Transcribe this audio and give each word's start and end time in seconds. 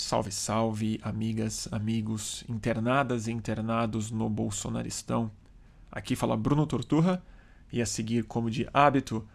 Salve, 0.00 0.30
salve, 0.30 1.00
amigas, 1.02 1.68
amigos, 1.72 2.44
internadas 2.48 3.26
e 3.26 3.32
internados 3.32 4.12
no 4.12 4.30
Bolsonaristão. 4.30 5.28
Aqui 5.90 6.14
fala 6.14 6.36
Bruno 6.36 6.64
Torturra 6.68 7.20
e 7.72 7.82
a 7.82 7.84
seguir, 7.84 8.22
como 8.22 8.48
de 8.48 8.66
hábito, 8.72 9.26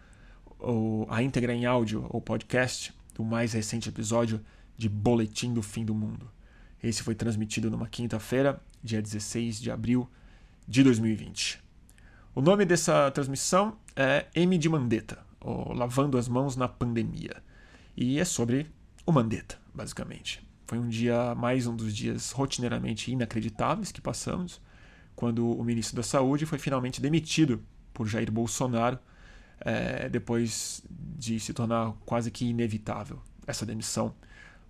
a 1.10 1.21
íntegra 1.21 1.54
em 1.54 1.65
áudio 1.65 2.07
ou 2.10 2.21
podcast 2.21 2.94
do 3.13 3.26
mais 3.26 3.52
recente 3.52 3.89
episódio 3.89 4.39
de 4.78 4.88
Boletim 4.88 5.54
do 5.54 5.62
Fim 5.62 5.84
do 5.84 5.94
Mundo. 5.94 6.31
Esse 6.82 7.04
foi 7.04 7.14
transmitido 7.14 7.70
numa 7.70 7.89
quinta-feira, 7.89 8.59
dia 8.82 9.02
16 9.02 9.59
de 9.59 9.70
abril 9.70 10.09
de 10.66 10.82
2020. 10.82 11.61
O 12.34 12.41
nome 12.41 12.64
dessa 12.64 13.11
transmissão 13.11 13.75
é 13.98 14.27
M 14.34 14.57
de 14.57 14.70
Mandetta, 14.70 15.20
ou 15.41 15.73
Lavando 15.73 16.18
as 16.18 16.30
Mãos 16.30 16.55
na 16.55 16.70
Pandemia, 16.70 17.43
e 17.98 18.18
é 18.18 18.23
sobre 18.23 18.71
o 19.05 19.11
Mandetta 19.11 19.61
basicamente. 19.73 20.52
Foi 20.66 20.77
um 20.80 20.88
dia, 20.88 21.36
mais 21.36 21.67
um 21.67 21.76
dos 21.76 21.95
dias 21.95 22.31
rotineiramente 22.31 23.12
inacreditáveis 23.12 23.91
que 23.91 24.02
passamos, 24.02 24.62
quando 25.16 25.48
o 25.48 25.63
ministro 25.63 25.95
da 25.95 26.03
Saúde 26.03 26.45
foi 26.45 26.58
finalmente 26.58 27.02
demitido 27.02 27.62
por 27.94 28.08
Jair 28.08 28.31
Bolsonaro, 28.31 28.98
é, 29.59 30.09
depois 30.09 30.84
de 30.89 31.39
se 31.39 31.53
tornar 31.53 31.94
quase 32.05 32.31
que 32.31 32.45
inevitável 32.45 33.22
essa 33.45 33.66
demissão, 33.66 34.16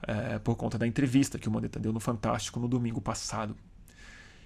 é, 0.05 0.39
por 0.39 0.55
conta 0.55 0.77
da 0.77 0.85
entrevista 0.85 1.39
que 1.39 1.47
o 1.47 1.51
Mandetta 1.51 1.79
deu 1.79 1.93
no 1.93 1.99
Fantástico 1.99 2.59
no 2.59 2.67
domingo 2.67 2.99
passado. 2.99 3.55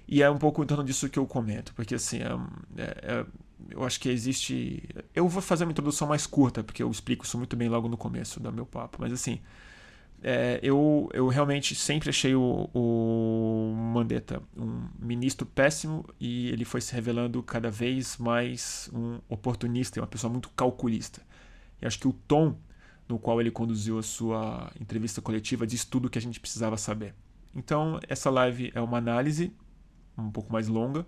E 0.07 0.21
é 0.21 0.29
um 0.29 0.37
pouco 0.37 0.63
em 0.63 0.65
torno 0.65 0.83
disso 0.83 1.09
que 1.09 1.19
eu 1.19 1.25
comento, 1.25 1.73
porque 1.73 1.95
assim, 1.95 2.19
é, 2.19 2.81
é, 2.81 3.25
eu 3.69 3.83
acho 3.83 3.99
que 3.99 4.09
existe. 4.09 4.87
Eu 5.13 5.27
vou 5.27 5.41
fazer 5.41 5.63
uma 5.65 5.71
introdução 5.71 6.07
mais 6.07 6.25
curta, 6.25 6.63
porque 6.63 6.83
eu 6.83 6.89
explico 6.89 7.25
isso 7.25 7.37
muito 7.37 7.55
bem 7.55 7.67
logo 7.67 7.89
no 7.89 7.97
começo 7.97 8.39
do 8.39 8.53
meu 8.53 8.65
papo, 8.65 8.97
mas 9.01 9.11
assim 9.11 9.39
é, 10.23 10.59
eu, 10.63 11.09
eu 11.13 11.27
realmente 11.27 11.75
sempre 11.75 12.09
achei 12.09 12.33
o, 12.33 12.69
o 12.73 13.73
Mandetta 13.93 14.41
um 14.57 14.87
ministro 14.99 15.45
péssimo 15.45 16.05
e 16.19 16.49
ele 16.49 16.65
foi 16.65 16.81
se 16.81 16.93
revelando 16.93 17.41
cada 17.43 17.69
vez 17.69 18.17
mais 18.17 18.89
um 18.93 19.19
oportunista, 19.29 19.99
uma 19.99 20.07
pessoa 20.07 20.31
muito 20.31 20.49
calculista. 20.49 21.21
E 21.81 21.85
acho 21.85 21.99
que 21.99 22.07
o 22.07 22.13
tom 22.13 22.57
no 23.07 23.17
qual 23.19 23.39
ele 23.39 23.51
conduziu 23.51 23.97
a 23.97 24.03
sua 24.03 24.71
entrevista 24.81 25.21
coletiva 25.21 25.65
diz 25.65 25.85
tudo 25.85 26.07
o 26.07 26.09
que 26.09 26.17
a 26.17 26.21
gente 26.21 26.39
precisava 26.39 26.77
saber. 26.77 27.13
Então, 27.55 27.99
essa 28.07 28.29
live 28.29 28.71
é 28.75 28.81
uma 28.81 28.97
análise 28.97 29.53
um 30.17 30.31
pouco 30.31 30.51
mais 30.51 30.67
longa 30.67 31.05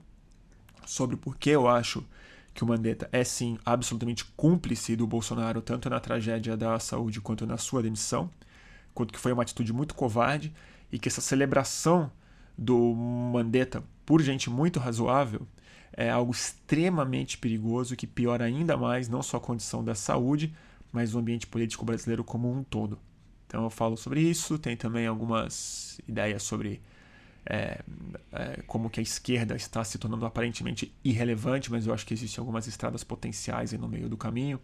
sobre 0.85 1.17
por 1.17 1.35
que 1.35 1.49
eu 1.49 1.67
acho 1.67 2.05
que 2.53 2.63
o 2.63 2.67
Mandetta 2.67 3.09
é 3.11 3.23
sim 3.23 3.57
absolutamente 3.65 4.23
cúmplice 4.25 4.95
do 4.95 5.05
Bolsonaro, 5.05 5.61
tanto 5.61 5.89
na 5.89 5.99
tragédia 5.99 6.55
da 6.55 6.79
saúde 6.79 7.19
quanto 7.19 7.45
na 7.45 7.57
sua 7.57 7.81
demissão 7.83 8.29
quanto 8.99 9.13
que 9.13 9.19
foi 9.19 9.31
uma 9.31 9.43
atitude 9.43 9.71
muito 9.71 9.95
covarde 9.95 10.53
e 10.91 10.99
que 10.99 11.07
essa 11.07 11.21
celebração 11.21 12.11
do 12.57 12.93
Mandetta 12.93 13.81
por 14.05 14.21
gente 14.21 14.49
muito 14.49 14.77
razoável 14.77 15.47
é 15.93 16.09
algo 16.09 16.33
extremamente 16.33 17.37
perigoso 17.37 17.95
que 17.95 18.05
piora 18.05 18.43
ainda 18.43 18.75
mais 18.75 19.07
não 19.07 19.23
só 19.23 19.37
a 19.37 19.39
condição 19.39 19.81
da 19.81 19.95
saúde, 19.95 20.53
mas 20.91 21.15
o 21.15 21.19
ambiente 21.19 21.47
político 21.47 21.85
brasileiro 21.85 22.25
como 22.25 22.51
um 22.51 22.61
todo. 22.61 22.99
Então 23.47 23.63
eu 23.63 23.69
falo 23.69 23.95
sobre 23.95 24.19
isso, 24.19 24.59
tem 24.59 24.75
também 24.75 25.07
algumas 25.07 26.01
ideias 26.05 26.43
sobre 26.43 26.81
é, 27.45 27.81
é, 28.33 28.61
como 28.67 28.89
que 28.89 28.99
a 28.99 29.03
esquerda 29.03 29.55
está 29.55 29.81
se 29.85 29.97
tornando 29.97 30.25
aparentemente 30.25 30.93
irrelevante, 31.05 31.71
mas 31.71 31.87
eu 31.87 31.93
acho 31.93 32.05
que 32.05 32.13
existem 32.13 32.41
algumas 32.41 32.67
estradas 32.67 33.01
potenciais 33.01 33.71
no 33.71 33.87
meio 33.87 34.09
do 34.09 34.17
caminho. 34.17 34.59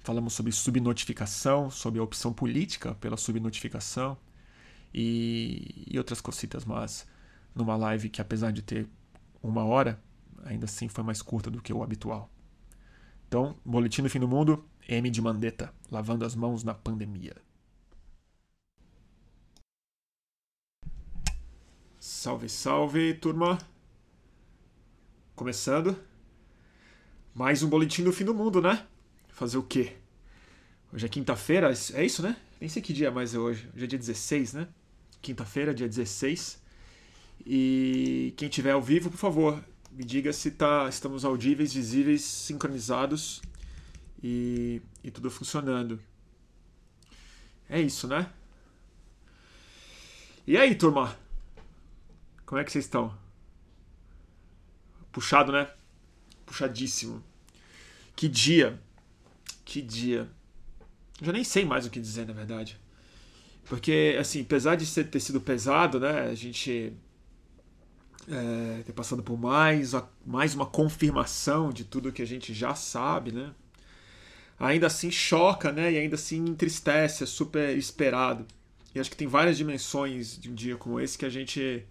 Falamos 0.00 0.32
sobre 0.32 0.52
subnotificação, 0.52 1.70
sobre 1.70 2.00
a 2.00 2.02
opção 2.02 2.32
política 2.32 2.94
pela 2.94 3.16
subnotificação 3.16 4.16
e, 4.94 5.84
e 5.86 5.98
outras 5.98 6.20
cositas, 6.20 6.64
mas 6.64 7.06
numa 7.54 7.76
live 7.76 8.08
que, 8.08 8.20
apesar 8.20 8.52
de 8.52 8.62
ter 8.62 8.88
uma 9.42 9.64
hora, 9.64 10.02
ainda 10.44 10.64
assim 10.64 10.88
foi 10.88 11.04
mais 11.04 11.20
curta 11.20 11.50
do 11.50 11.60
que 11.60 11.72
o 11.72 11.82
habitual. 11.82 12.30
Então, 13.26 13.56
Boletim 13.64 14.02
do 14.02 14.08
Fim 14.08 14.20
do 14.20 14.28
Mundo, 14.28 14.64
M 14.88 15.10
de 15.10 15.20
Mandetta, 15.20 15.72
lavando 15.90 16.24
as 16.24 16.34
mãos 16.34 16.64
na 16.64 16.72
pandemia. 16.72 17.36
Salve, 22.00 22.48
salve, 22.48 23.14
turma! 23.14 23.58
Começando. 25.36 25.96
Mais 27.34 27.62
um 27.62 27.68
Boletim 27.68 28.02
do 28.02 28.12
Fim 28.12 28.24
do 28.24 28.34
Mundo, 28.34 28.62
né? 28.62 28.86
Fazer 29.38 29.56
o 29.56 29.62
quê? 29.62 29.92
Hoje 30.92 31.06
é 31.06 31.08
quinta-feira, 31.08 31.72
é 31.94 32.04
isso, 32.04 32.22
né? 32.22 32.36
Nem 32.60 32.68
sei 32.68 32.82
que 32.82 32.92
dia 32.92 33.08
mais 33.08 33.32
é 33.36 33.38
hoje. 33.38 33.70
Hoje 33.72 33.84
é 33.84 33.86
dia 33.86 33.96
16, 33.96 34.54
né? 34.54 34.66
Quinta-feira, 35.22 35.72
dia 35.72 35.88
16. 35.88 36.60
E 37.46 38.34
quem 38.36 38.48
tiver 38.48 38.72
ao 38.72 38.82
vivo, 38.82 39.12
por 39.12 39.16
favor, 39.16 39.64
me 39.92 40.02
diga 40.02 40.32
se 40.32 40.50
tá, 40.50 40.88
estamos 40.88 41.24
audíveis, 41.24 41.72
visíveis, 41.72 42.22
sincronizados 42.24 43.40
e, 44.20 44.82
e 45.04 45.10
tudo 45.12 45.30
funcionando. 45.30 46.00
É 47.68 47.80
isso, 47.80 48.08
né? 48.08 48.28
E 50.48 50.56
aí, 50.56 50.74
turma? 50.74 51.16
Como 52.44 52.60
é 52.60 52.64
que 52.64 52.72
vocês 52.72 52.86
estão? 52.86 53.16
Puxado, 55.12 55.52
né? 55.52 55.70
Puxadíssimo. 56.44 57.22
Que 58.16 58.26
dia! 58.26 58.87
Que 59.68 59.82
dia. 59.82 60.26
Já 61.20 61.30
nem 61.30 61.44
sei 61.44 61.62
mais 61.62 61.84
o 61.84 61.90
que 61.90 62.00
dizer, 62.00 62.26
na 62.26 62.32
verdade. 62.32 62.80
Porque, 63.66 64.16
assim, 64.18 64.40
apesar 64.40 64.76
de 64.76 65.04
ter 65.04 65.20
sido 65.20 65.42
pesado, 65.42 66.00
né? 66.00 66.22
A 66.22 66.34
gente 66.34 66.94
é, 68.26 68.82
ter 68.82 68.94
passado 68.94 69.22
por 69.22 69.38
mais, 69.38 69.92
mais 70.24 70.54
uma 70.54 70.64
confirmação 70.64 71.70
de 71.70 71.84
tudo 71.84 72.10
que 72.10 72.22
a 72.22 72.26
gente 72.26 72.54
já 72.54 72.74
sabe, 72.74 73.30
né? 73.30 73.52
Ainda 74.58 74.86
assim 74.86 75.10
choca, 75.10 75.70
né? 75.70 75.92
E 75.92 75.98
ainda 75.98 76.14
assim 76.14 76.46
entristece, 76.46 77.24
é 77.24 77.26
super 77.26 77.76
esperado. 77.76 78.46
E 78.94 78.98
acho 78.98 79.10
que 79.10 79.18
tem 79.18 79.28
várias 79.28 79.58
dimensões 79.58 80.38
de 80.38 80.50
um 80.50 80.54
dia 80.54 80.78
como 80.78 80.98
esse 80.98 81.18
que 81.18 81.26
a 81.26 81.30
gente 81.30 81.84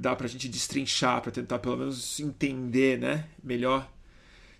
dá 0.00 0.16
pra 0.16 0.26
gente 0.26 0.48
destrinchar, 0.48 1.22
para 1.22 1.30
tentar 1.30 1.60
pelo 1.60 1.76
menos 1.76 2.18
entender, 2.18 2.98
né? 2.98 3.28
Melhor, 3.40 3.88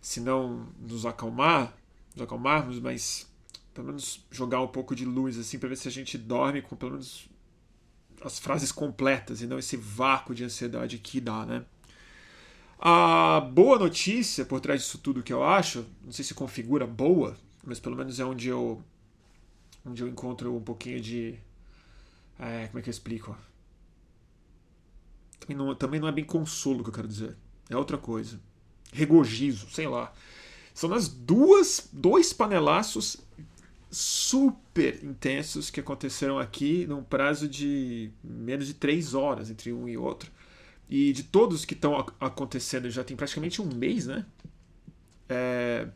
se 0.01 0.21
não 0.21 0.69
nos 0.79 1.05
acalmar, 1.05 1.77
acalmarmos, 2.25 2.79
mas 2.81 3.31
pelo 3.75 3.89
menos 3.89 4.25
jogar 4.31 4.63
um 4.63 4.69
pouco 4.69 4.95
de 4.95 5.05
luz 5.05 5.39
assim 5.39 5.59
para 5.59 5.69
ver 5.69 5.77
se 5.77 5.89
a 5.89 5.91
gente 5.91 6.17
dorme 6.17 6.63
com 6.63 6.75
pelo 6.75 6.93
menos 6.93 7.29
as 8.23 8.39
frases 8.39 8.73
completas 8.73 9.43
e 9.43 9.47
não 9.47 9.59
esse 9.59 9.77
vácuo 9.77 10.35
de 10.35 10.45
ansiedade 10.45 10.99
que 10.99 11.21
dá, 11.21 11.45
né? 11.45 11.65
A 12.79 13.41
boa 13.41 13.79
notícia 13.79 14.45
por 14.45 14.61
trás 14.61 14.83
disso 14.83 14.99
tudo 14.99 15.23
que 15.23 15.33
eu 15.33 15.43
acho, 15.43 15.87
não 16.05 16.13
sei 16.13 16.25
se 16.25 16.35
configura 16.35 16.87
boa, 16.87 17.37
mas 17.65 17.81
pelo 17.81 17.97
menos 17.97 18.19
é 18.21 18.25
onde 18.25 18.49
eu 18.49 18.83
onde 19.85 20.03
eu 20.03 20.09
encontro 20.09 20.55
um 20.55 20.61
pouquinho 20.61 21.01
de 21.01 21.39
é, 22.39 22.67
como 22.67 22.79
é 22.79 22.83
que 22.83 22.89
eu 22.89 22.93
explico? 22.93 23.37
Também 25.41 25.57
não, 25.57 25.75
também 25.75 26.01
não 26.01 26.09
é 26.09 26.13
bem 26.13 26.25
consolo 26.25 26.83
que 26.83 26.91
eu 26.91 26.95
quero 26.95 27.09
dizer. 27.09 27.37
É 27.69 27.77
outra 27.77 27.97
coisa. 27.97 28.41
Regozijo, 28.93 29.69
sei 29.71 29.87
lá. 29.87 30.13
São 30.77 30.93
as 30.93 31.09
duas, 31.09 31.89
dois 31.91 32.35
panelaços 32.35 33.17
super 33.91 35.03
intensos 35.03 35.71
que 35.71 35.81
aconteceram 35.81 36.39
aqui 36.39 36.87
num 36.87 37.03
prazo 37.03 37.49
de 37.49 38.11
menos 38.23 38.67
de 38.67 38.75
três 38.75 39.15
horas 39.15 39.51
entre 39.51 39.73
um 39.73 39.89
e 39.89 39.97
outro. 39.97 40.31
E 40.87 41.15
de 41.15 41.23
todos 41.23 41.65
que 41.65 41.73
estão 41.73 41.97
acontecendo 42.21 42.91
já 42.91 43.03
tem 43.03 43.17
praticamente 43.17 43.63
um 43.63 43.75
mês, 43.75 44.07
né? 44.07 44.27
É... 45.31 45.89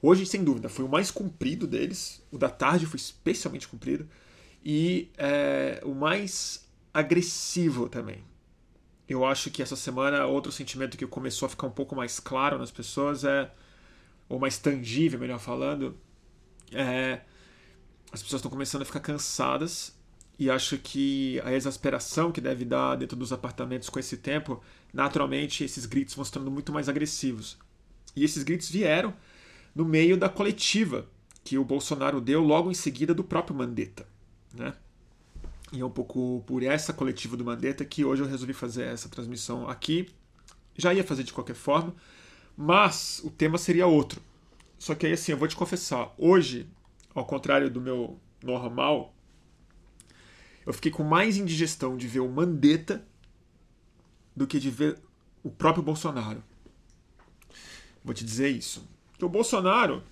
Hoje, 0.00 0.24
sem 0.24 0.44
dúvida, 0.44 0.68
foi 0.68 0.84
o 0.84 0.88
mais 0.88 1.10
comprido 1.10 1.66
deles. 1.66 2.22
O 2.30 2.38
da 2.38 2.48
tarde 2.48 2.86
foi 2.86 2.96
especialmente 2.96 3.66
comprido. 3.66 4.08
E 4.64 5.10
é, 5.18 5.82
o 5.84 5.92
mais 5.96 6.64
agressivo 6.94 7.88
também. 7.88 8.22
Eu 9.12 9.26
acho 9.26 9.50
que 9.50 9.60
essa 9.60 9.76
semana 9.76 10.24
outro 10.24 10.50
sentimento 10.50 10.96
que 10.96 11.06
começou 11.06 11.44
a 11.44 11.50
ficar 11.50 11.66
um 11.66 11.70
pouco 11.70 11.94
mais 11.94 12.18
claro 12.18 12.56
nas 12.56 12.70
pessoas 12.70 13.24
é, 13.24 13.50
ou 14.26 14.38
mais 14.38 14.56
tangível, 14.56 15.20
melhor 15.20 15.38
falando, 15.38 15.98
é, 16.72 17.20
as 18.10 18.22
pessoas 18.22 18.40
estão 18.40 18.50
começando 18.50 18.80
a 18.80 18.84
ficar 18.86 19.00
cansadas 19.00 19.94
e 20.38 20.50
acho 20.50 20.78
que 20.78 21.38
a 21.44 21.52
exasperação 21.52 22.32
que 22.32 22.40
deve 22.40 22.64
dar 22.64 22.96
dentro 22.96 23.14
dos 23.14 23.34
apartamentos 23.34 23.90
com 23.90 23.98
esse 23.98 24.16
tempo, 24.16 24.62
naturalmente 24.94 25.62
esses 25.62 25.84
gritos 25.84 26.14
vão 26.14 26.24
se 26.24 26.32
tornando 26.32 26.50
muito 26.50 26.72
mais 26.72 26.88
agressivos. 26.88 27.58
E 28.16 28.24
esses 28.24 28.42
gritos 28.42 28.70
vieram 28.70 29.12
no 29.74 29.84
meio 29.84 30.16
da 30.16 30.30
coletiva 30.30 31.06
que 31.44 31.58
o 31.58 31.64
Bolsonaro 31.66 32.18
deu 32.18 32.42
logo 32.42 32.70
em 32.70 32.74
seguida 32.74 33.12
do 33.12 33.22
próprio 33.22 33.54
Mandetta, 33.54 34.06
né? 34.54 34.72
E 35.72 35.80
é 35.80 35.84
um 35.84 35.90
pouco 35.90 36.44
por 36.46 36.62
essa 36.62 36.92
coletiva 36.92 37.34
do 37.34 37.44
Mandetta 37.44 37.82
que 37.84 38.04
hoje 38.04 38.22
eu 38.22 38.28
resolvi 38.28 38.52
fazer 38.52 38.84
essa 38.84 39.08
transmissão 39.08 39.66
aqui. 39.68 40.08
Já 40.76 40.92
ia 40.92 41.02
fazer 41.02 41.22
de 41.22 41.32
qualquer 41.32 41.54
forma, 41.54 41.94
mas 42.54 43.22
o 43.24 43.30
tema 43.30 43.56
seria 43.56 43.86
outro. 43.86 44.20
Só 44.78 44.94
que 44.94 45.06
aí 45.06 45.12
assim, 45.14 45.32
eu 45.32 45.38
vou 45.38 45.48
te 45.48 45.56
confessar, 45.56 46.12
hoje, 46.18 46.68
ao 47.14 47.24
contrário 47.24 47.70
do 47.70 47.80
meu 47.80 48.18
normal, 48.42 49.14
eu 50.66 50.72
fiquei 50.72 50.90
com 50.90 51.02
mais 51.02 51.38
indigestão 51.38 51.96
de 51.96 52.06
ver 52.06 52.20
o 52.20 52.28
Mandetta 52.28 53.06
do 54.36 54.46
que 54.46 54.60
de 54.60 54.70
ver 54.70 54.98
o 55.42 55.50
próprio 55.50 55.82
Bolsonaro. 55.82 56.42
Vou 58.04 58.12
te 58.12 58.24
dizer 58.24 58.48
isso. 58.48 58.86
O 59.20 59.28
Bolsonaro, 59.28 60.02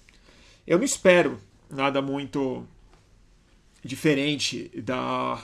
eu 0.66 0.78
não 0.78 0.84
espero 0.84 1.40
nada 1.68 2.00
muito 2.00 2.66
diferente 3.84 4.68
da, 4.80 5.42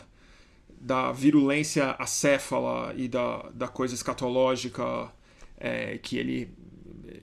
da 0.81 1.13
virulência 1.13 1.93
acéfala 1.99 2.95
e 2.97 3.09
da, 3.09 3.49
da 3.55 3.69
coisa 3.69 3.95
escatológica 3.95 5.11
é, 5.57 5.99
que 5.99 6.17
ele 6.19 6.55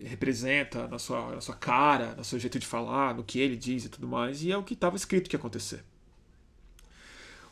representa 0.01 0.87
na 0.87 0.99
sua, 0.99 1.35
na 1.35 1.41
sua 1.41 1.55
cara, 1.55 2.15
no 2.15 2.23
seu 2.23 2.39
jeito 2.39 2.59
de 2.59 2.65
falar, 2.65 3.15
no 3.15 3.23
que 3.23 3.39
ele 3.39 3.55
diz 3.55 3.85
e 3.85 3.89
tudo 3.89 4.07
mais, 4.07 4.43
e 4.43 4.51
é 4.51 4.57
o 4.57 4.63
que 4.63 4.73
estava 4.73 4.95
escrito 4.95 5.29
que 5.29 5.35
ia 5.35 5.39
acontecer. 5.39 5.83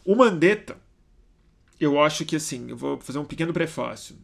O 0.03 0.15
Mandetta, 0.15 0.77
eu 1.79 2.01
acho 2.01 2.25
que 2.25 2.35
assim, 2.35 2.69
eu 2.69 2.77
vou 2.77 2.99
fazer 2.99 3.19
um 3.19 3.25
pequeno 3.25 3.53
prefácio. 3.53 4.15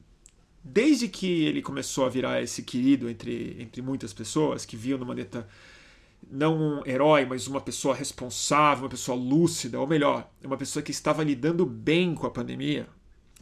Desde 0.63 1.07
que 1.07 1.45
ele 1.45 1.61
começou 1.61 2.05
a 2.05 2.09
virar 2.09 2.41
esse 2.41 2.63
querido 2.63 3.09
entre, 3.09 3.55
entre 3.59 3.81
muitas 3.81 4.11
pessoas 4.11 4.65
que 4.65 4.75
viam 4.75 4.97
no 4.97 5.05
Mandetta 5.05 5.47
não 6.29 6.57
um 6.57 6.85
herói, 6.85 7.25
mas 7.25 7.47
uma 7.47 7.61
pessoa 7.61 7.95
responsável, 7.95 8.83
uma 8.83 8.89
pessoa 8.89 9.17
lúcida, 9.17 9.79
ou 9.79 9.87
melhor, 9.87 10.29
uma 10.43 10.57
pessoa 10.57 10.83
que 10.83 10.91
estava 10.91 11.23
lidando 11.23 11.65
bem 11.65 12.13
com 12.13 12.27
a 12.27 12.31
pandemia, 12.31 12.87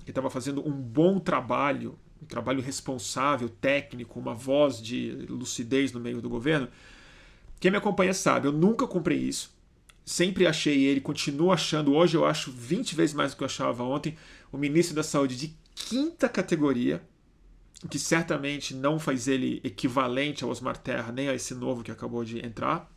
que 0.03 0.11
estava 0.11 0.29
fazendo 0.29 0.67
um 0.67 0.71
bom 0.71 1.19
trabalho, 1.19 1.97
um 2.21 2.25
trabalho 2.25 2.61
responsável, 2.61 3.49
técnico, 3.49 4.19
uma 4.19 4.33
voz 4.33 4.81
de 4.81 5.11
lucidez 5.29 5.91
no 5.91 5.99
meio 5.99 6.21
do 6.21 6.29
governo. 6.29 6.67
Quem 7.59 7.71
me 7.71 7.77
acompanha 7.77 8.13
sabe, 8.13 8.47
eu 8.47 8.51
nunca 8.51 8.85
comprei 8.87 9.17
isso. 9.17 9.53
Sempre 10.05 10.45
achei 10.45 10.83
ele, 10.85 11.01
continuo 11.01 11.51
achando, 11.51 11.95
hoje 11.95 12.15
eu 12.15 12.25
acho 12.25 12.51
20 12.51 12.95
vezes 12.95 13.15
mais 13.15 13.31
do 13.31 13.37
que 13.37 13.43
eu 13.43 13.47
achava 13.47 13.83
ontem, 13.83 14.15
o 14.51 14.57
ministro 14.57 14.95
da 14.95 15.01
Saúde 15.01 15.35
de 15.35 15.55
quinta 15.73 16.29
categoria, 16.29 17.01
que 17.87 17.99
certamente 17.99 18.73
não 18.73 18.99
faz 18.99 19.27
ele 19.27 19.61
equivalente 19.63 20.43
ao 20.43 20.49
Osmar 20.49 20.77
Terra, 20.77 21.11
nem 21.11 21.29
a 21.29 21.35
esse 21.35 21.53
novo 21.53 21.83
que 21.83 21.91
acabou 21.91 22.23
de 22.23 22.43
entrar. 22.45 22.91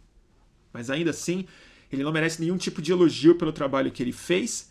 Mas 0.72 0.90
ainda 0.90 1.10
assim, 1.10 1.46
ele 1.92 2.02
não 2.02 2.12
merece 2.12 2.40
nenhum 2.40 2.56
tipo 2.56 2.80
de 2.80 2.92
elogio 2.92 3.36
pelo 3.36 3.52
trabalho 3.52 3.90
que 3.92 4.02
ele 4.02 4.12
fez, 4.12 4.70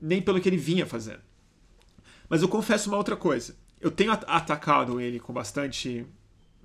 nem 0.00 0.22
pelo 0.22 0.40
que 0.40 0.48
ele 0.48 0.56
vinha 0.56 0.86
fazendo. 0.86 1.20
Mas 2.28 2.42
eu 2.42 2.48
confesso 2.48 2.88
uma 2.88 2.96
outra 2.96 3.16
coisa. 3.16 3.56
Eu 3.80 3.90
tenho 3.90 4.12
atacado 4.12 5.00
ele 5.00 5.20
com 5.20 5.32
bastante 5.32 6.06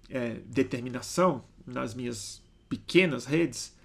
é, 0.10 0.40
determinação 0.46 1.44
nas 1.66 1.94
minhas 1.94 2.42
pequenas 2.70 3.26
redes, 3.26 3.76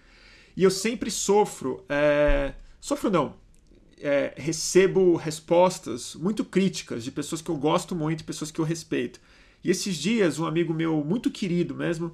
e 0.56 0.62
eu 0.62 0.70
sempre 0.70 1.10
sofro. 1.10 1.84
É, 1.88 2.55
sofro 2.81 3.10
não 3.10 3.41
é, 4.02 4.34
recebo 4.37 5.16
respostas 5.16 6.14
muito 6.16 6.44
críticas 6.44 7.04
de 7.04 7.10
pessoas 7.10 7.40
que 7.40 7.50
eu 7.50 7.56
gosto 7.56 7.94
muito, 7.94 8.25
pessoas 8.25 8.50
que 8.50 8.60
eu 8.60 8.64
respeito. 8.64 9.20
E 9.62 9.70
esses 9.70 9.96
dias, 9.96 10.38
um 10.38 10.46
amigo 10.46 10.75
meu 10.75 11.04
muito 11.04 11.31
querido 11.31 11.75
mesmo 11.75 12.12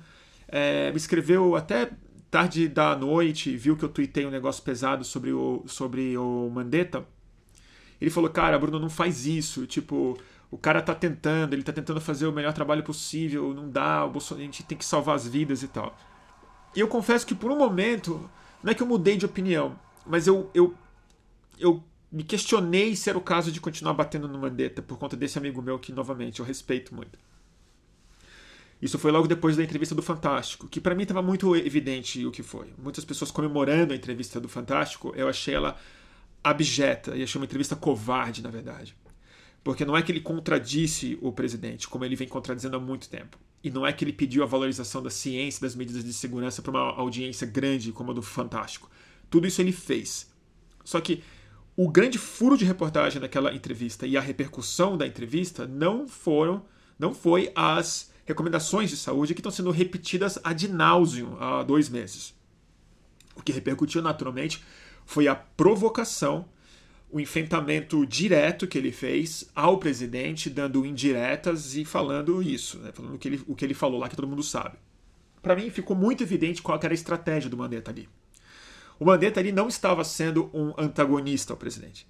é, 0.49 0.91
me 0.91 0.97
escreveu 0.97 1.57
até 1.57 1.91
tarde 2.31 2.69
da 2.69 2.95
noite, 2.95 3.57
viu 3.57 3.77
que 3.77 3.85
eu 3.85 3.89
tuitei 3.89 4.27
um 4.27 4.31
negócio 4.31 4.63
pesado 4.63 5.05
sobre 5.05 5.33
o, 5.33 5.65
sobre 5.67 6.17
o 6.17 6.51
Mandetta. 6.51 7.07
Ele 8.01 8.11
falou: 8.11 8.31
Cara, 8.31 8.59
Bruno, 8.59 8.79
não 8.79 8.91
faz 8.91 9.27
isso. 9.27 9.67
Tipo, 9.67 10.19
o 10.51 10.59
cara 10.59 10.81
tá 10.81 10.95
tentando, 10.95 11.53
ele 11.53 11.63
tá 11.63 11.73
tentando 11.73 12.01
fazer 12.01 12.27
o 12.27 12.33
melhor 12.33 12.53
trabalho 12.53 12.83
possível, 12.83 13.53
não 13.55 13.69
dá, 13.69 14.05
o 14.05 14.11
Bolsonaro, 14.11 14.43
a 14.43 14.47
gente 14.47 14.63
tem 14.63 14.77
que 14.77 14.85
salvar 14.85 15.17
as 15.17 15.27
vidas 15.27 15.63
e 15.63 15.69
tal. 15.69 15.97
E 16.75 16.81
eu 16.81 16.89
confesso 16.89 17.27
que 17.27 17.35
por 17.35 17.51
um 17.51 17.59
momento, 17.59 18.31
não 18.63 18.71
é 18.71 18.75
que 18.75 18.83
eu 18.83 18.87
mudei 18.87 19.17
de 19.17 19.27
opinião, 19.27 19.79
mas 20.07 20.27
eu, 20.27 20.51
eu 20.55 20.75
eu 21.61 21.83
me 22.11 22.23
questionei 22.23 22.97
se 22.97 23.11
era 23.11 23.19
o 23.19 23.23
caso 23.23 23.53
de 23.53 23.61
continuar 23.61 23.93
batendo 23.93 24.27
no 24.27 24.39
Mandetta 24.39 24.81
por 24.81 24.99
conta 24.99 25.17
desse 25.17 25.39
amigo 25.39 25.61
meu 25.61 25.79
que, 25.79 25.93
novamente, 25.93 26.41
eu 26.41 26.47
respeito 26.47 26.95
muito. 26.95 27.19
Isso 28.81 28.99
foi 28.99 29.11
logo 29.11 29.27
depois 29.27 29.57
da 29.57 29.63
entrevista 29.63 29.95
do 29.95 30.03
Fantástico, 30.03 30.69
que 30.69 30.81
para 30.81 30.95
mim 30.95 31.03
estava 31.03 31.21
muito 31.21 31.55
evidente 31.57 32.25
o 32.25 32.31
que 32.31 32.43
foi. 32.43 32.73
Muitas 32.79 33.05
pessoas 33.05 33.31
comemorando 33.31 33.93
a 33.93 33.97
entrevista 33.97 34.41
do 34.41 34.49
Fantástico, 34.49 35.13
eu 35.17 35.29
achei 35.29 35.55
ela 35.55 35.77
abjeta 36.43 37.17
e 37.17 37.23
achei 37.23 37.41
uma 37.41 37.45
entrevista 37.45 37.75
covarde, 37.75 38.41
na 38.41 38.51
verdade. 38.51 38.97
Porque 39.65 39.85
não 39.85 39.97
é 39.97 40.03
que 40.03 40.13
ele 40.13 40.21
contradisse 40.21 41.19
o 41.21 41.33
presidente, 41.33 41.89
como 41.89 42.05
ele 42.05 42.15
vem 42.15 42.29
contradizendo 42.29 42.77
há 42.77 42.81
muito 42.81 43.09
tempo. 43.09 43.37
E 43.63 43.69
não 43.69 43.85
é 43.85 43.93
que 43.93 44.05
ele 44.05 44.13
pediu 44.13 44.45
a 44.45 44.47
valorização 44.47 45.03
da 45.03 45.11
ciência 45.11 45.61
das 45.61 45.75
medidas 45.75 46.05
de 46.05 46.13
segurança 46.13 46.63
para 46.63 46.71
uma 46.71 46.95
audiência 46.95 47.47
grande 47.47 47.91
como 47.91 48.13
a 48.13 48.15
do 48.15 48.23
Fantástico. 48.23 48.89
Tudo 49.29 49.49
isso 49.49 49.61
ele 49.61 49.73
fez. 49.73 50.31
Só 50.85 51.01
que 51.01 51.23
o 51.81 51.89
grande 51.89 52.19
furo 52.19 52.59
de 52.59 52.65
reportagem 52.65 53.21
daquela 53.21 53.55
entrevista 53.55 54.05
e 54.05 54.17
a 54.17 54.21
repercussão 54.21 54.97
da 54.97 55.07
entrevista 55.07 55.65
não 55.65 56.09
foram, 56.09 56.65
não 56.99 57.15
foi 57.15 57.53
as 57.55 58.11
recomendações 58.27 58.91
de 58.91 58.97
saúde 58.97 59.33
que 59.33 59.39
estão 59.39 59.53
sendo 59.53 59.71
repetidas 59.71 60.41
ad 60.43 60.67
nauseum 60.67 61.37
há 61.39 61.63
dois 61.63 61.89
meses. 61.89 62.35
O 63.37 63.43
que 63.45 63.53
repercutiu 63.53 64.03
naturalmente 64.03 64.61
foi 65.07 65.29
a 65.29 65.37
provocação, 65.37 66.49
o 67.13 67.21
enfrentamento 67.21 68.05
direto 68.05 68.67
que 68.67 68.77
ele 68.77 68.91
fez 68.91 69.49
ao 69.55 69.79
presidente, 69.79 70.51
dando 70.51 70.85
indiretas 70.85 71.77
e 71.77 71.85
falando 71.85 72.43
isso, 72.43 72.81
né? 72.81 72.91
falando 72.93 73.15
o 73.15 73.19
que, 73.19 73.29
ele, 73.29 73.41
o 73.47 73.55
que 73.55 73.65
ele 73.65 73.73
falou 73.73 74.01
lá 74.01 74.09
que 74.09 74.17
todo 74.17 74.27
mundo 74.27 74.43
sabe. 74.43 74.77
Para 75.41 75.55
mim 75.55 75.71
ficou 75.71 75.97
muito 75.97 76.25
evidente 76.25 76.61
qual 76.61 76.77
era 76.83 76.93
a 76.93 76.93
estratégia 76.93 77.49
do 77.49 77.57
Mandetta 77.57 77.93
ali. 77.93 78.09
O 78.99 79.05
Mandetta 79.05 79.39
ali 79.39 79.53
não 79.53 79.69
estava 79.69 80.03
sendo 80.03 80.51
um 80.53 80.75
antagonista 80.77 81.53
ao 81.53 81.57
presidente. 81.57 82.07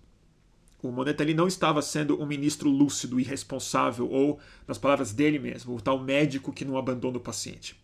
O 0.82 0.90
Mandetta 0.90 1.22
ali 1.22 1.34
não 1.34 1.46
estava 1.46 1.82
sendo 1.82 2.20
um 2.20 2.26
ministro 2.26 2.70
lúcido 2.70 3.18
e 3.18 3.24
responsável, 3.24 4.08
ou, 4.08 4.38
nas 4.66 4.78
palavras 4.78 5.12
dele 5.12 5.38
mesmo, 5.38 5.74
o 5.74 5.80
tal 5.80 5.98
médico 5.98 6.52
que 6.52 6.64
não 6.64 6.78
abandona 6.78 7.18
o 7.18 7.20
paciente. 7.20 7.76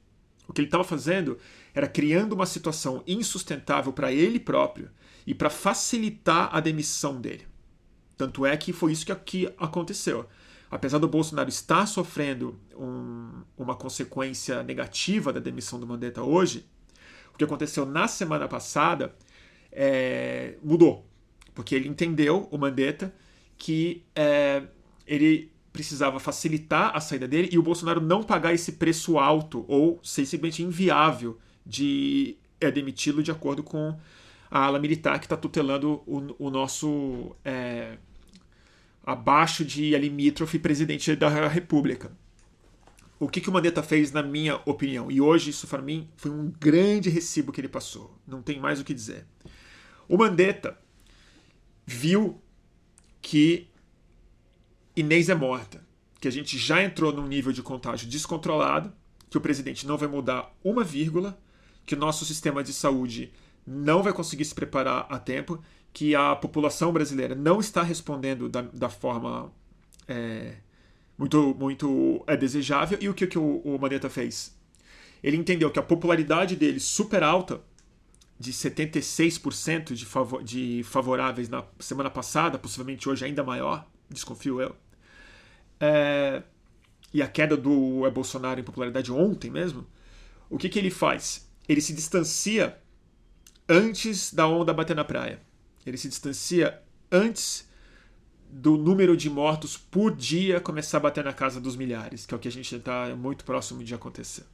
O 0.46 0.52
que 0.52 0.60
ele 0.60 0.68
estava 0.68 0.84
fazendo 0.84 1.38
era 1.74 1.88
criando 1.88 2.34
uma 2.34 2.46
situação 2.46 3.02
insustentável 3.06 3.92
para 3.92 4.12
ele 4.12 4.38
próprio 4.38 4.90
e 5.26 5.34
para 5.34 5.50
facilitar 5.50 6.54
a 6.54 6.60
demissão 6.60 7.20
dele. 7.20 7.46
Tanto 8.16 8.46
é 8.46 8.56
que 8.56 8.72
foi 8.72 8.92
isso 8.92 9.06
que 9.06 9.12
aqui 9.12 9.52
aconteceu. 9.58 10.26
Apesar 10.70 10.98
do 10.98 11.08
Bolsonaro 11.08 11.48
estar 11.48 11.86
sofrendo 11.86 12.58
um, 12.76 13.42
uma 13.56 13.74
consequência 13.74 14.62
negativa 14.62 15.32
da 15.32 15.40
demissão 15.40 15.80
do 15.80 15.86
Mandetta 15.86 16.22
hoje, 16.22 16.66
o 17.34 17.36
que 17.36 17.44
aconteceu 17.44 17.84
na 17.84 18.06
semana 18.06 18.46
passada 18.46 19.14
é, 19.70 20.54
mudou. 20.62 21.04
Porque 21.52 21.74
ele 21.74 21.88
entendeu, 21.88 22.48
o 22.50 22.56
Mandetta, 22.56 23.14
que 23.58 24.04
é, 24.14 24.62
ele 25.06 25.52
precisava 25.72 26.20
facilitar 26.20 26.96
a 26.96 27.00
saída 27.00 27.26
dele 27.26 27.48
e 27.50 27.58
o 27.58 27.62
Bolsonaro 27.62 28.00
não 28.00 28.22
pagar 28.22 28.54
esse 28.54 28.72
preço 28.72 29.18
alto 29.18 29.64
ou 29.66 29.98
simplesmente 30.02 30.62
inviável 30.62 31.36
de 31.66 32.36
é, 32.60 32.70
demiti-lo 32.70 33.22
de 33.22 33.32
acordo 33.32 33.62
com 33.62 33.98
a 34.48 34.58
ala 34.66 34.78
militar 34.78 35.18
que 35.18 35.26
está 35.26 35.36
tutelando 35.36 36.00
o, 36.06 36.46
o 36.46 36.50
nosso 36.50 37.34
é, 37.44 37.98
abaixo 39.04 39.64
de 39.64 39.96
limítrofe 39.98 40.60
presidente 40.60 41.16
da 41.16 41.28
República 41.48 42.12
o 43.24 43.28
que, 43.28 43.40
que 43.40 43.48
o 43.48 43.52
Mandetta 43.52 43.82
fez, 43.82 44.12
na 44.12 44.22
minha 44.22 44.60
opinião. 44.66 45.10
E 45.10 45.20
hoje, 45.20 45.50
isso 45.50 45.66
para 45.66 45.80
mim 45.80 46.08
foi 46.16 46.30
um 46.30 46.52
grande 46.60 47.08
recibo 47.08 47.52
que 47.52 47.60
ele 47.60 47.68
passou. 47.68 48.18
Não 48.26 48.42
tem 48.42 48.60
mais 48.60 48.80
o 48.80 48.84
que 48.84 48.92
dizer. 48.92 49.26
O 50.06 50.18
Mandetta 50.18 50.78
viu 51.86 52.40
que 53.22 53.68
Inês 54.94 55.28
é 55.28 55.34
morta, 55.34 55.82
que 56.20 56.28
a 56.28 56.30
gente 56.30 56.58
já 56.58 56.82
entrou 56.82 57.12
num 57.12 57.26
nível 57.26 57.50
de 57.50 57.62
contágio 57.62 58.08
descontrolado, 58.08 58.92
que 59.30 59.38
o 59.38 59.40
presidente 59.40 59.86
não 59.86 59.96
vai 59.96 60.08
mudar 60.08 60.54
uma 60.62 60.84
vírgula, 60.84 61.38
que 61.86 61.94
o 61.94 61.98
nosso 61.98 62.24
sistema 62.24 62.62
de 62.62 62.72
saúde 62.72 63.32
não 63.66 64.02
vai 64.02 64.12
conseguir 64.12 64.44
se 64.44 64.54
preparar 64.54 65.06
a 65.08 65.18
tempo, 65.18 65.62
que 65.92 66.14
a 66.14 66.36
população 66.36 66.92
brasileira 66.92 67.34
não 67.34 67.58
está 67.58 67.82
respondendo 67.82 68.48
da, 68.48 68.62
da 68.62 68.88
forma 68.90 69.50
é, 70.06 70.56
muito, 71.16 71.54
muito 71.54 72.22
é 72.26 72.36
desejável. 72.36 72.98
E 73.00 73.08
o 73.08 73.14
que, 73.14 73.26
que 73.26 73.38
o, 73.38 73.58
o 73.58 73.78
Mandetta 73.78 74.10
fez? 74.10 74.56
Ele 75.22 75.36
entendeu 75.36 75.70
que 75.70 75.78
a 75.78 75.82
popularidade 75.82 76.56
dele 76.56 76.78
super 76.80 77.22
alta, 77.22 77.60
de 78.38 78.52
76% 78.52 79.94
de, 79.94 80.04
favor, 80.04 80.42
de 80.42 80.82
favoráveis 80.84 81.48
na 81.48 81.64
semana 81.78 82.10
passada, 82.10 82.58
possivelmente 82.58 83.08
hoje 83.08 83.24
ainda 83.24 83.42
maior, 83.42 83.86
desconfio 84.10 84.60
eu, 84.60 84.76
é, 85.80 86.42
e 87.12 87.22
a 87.22 87.28
queda 87.28 87.56
do 87.56 88.10
Bolsonaro 88.10 88.60
em 88.60 88.64
popularidade 88.64 89.12
ontem 89.12 89.50
mesmo, 89.50 89.86
o 90.50 90.58
que, 90.58 90.68
que 90.68 90.78
ele 90.78 90.90
faz? 90.90 91.48
Ele 91.68 91.80
se 91.80 91.92
distancia 91.92 92.76
antes 93.68 94.32
da 94.32 94.46
onda 94.46 94.72
bater 94.72 94.94
na 94.94 95.04
praia. 95.04 95.40
Ele 95.86 95.96
se 95.96 96.08
distancia 96.08 96.82
antes 97.10 97.68
do 98.56 98.76
número 98.76 99.16
de 99.16 99.28
mortos 99.28 99.76
por 99.76 100.14
dia 100.14 100.60
começar 100.60 100.98
a 100.98 101.00
bater 101.00 101.24
na 101.24 101.32
casa 101.32 101.60
dos 101.60 101.74
milhares, 101.74 102.24
que 102.24 102.32
é 102.32 102.36
o 102.36 102.40
que 102.40 102.46
a 102.46 102.52
gente 102.52 102.76
está 102.76 103.14
muito 103.16 103.44
próximo 103.44 103.82
de 103.82 103.92
acontecer. 103.92 104.44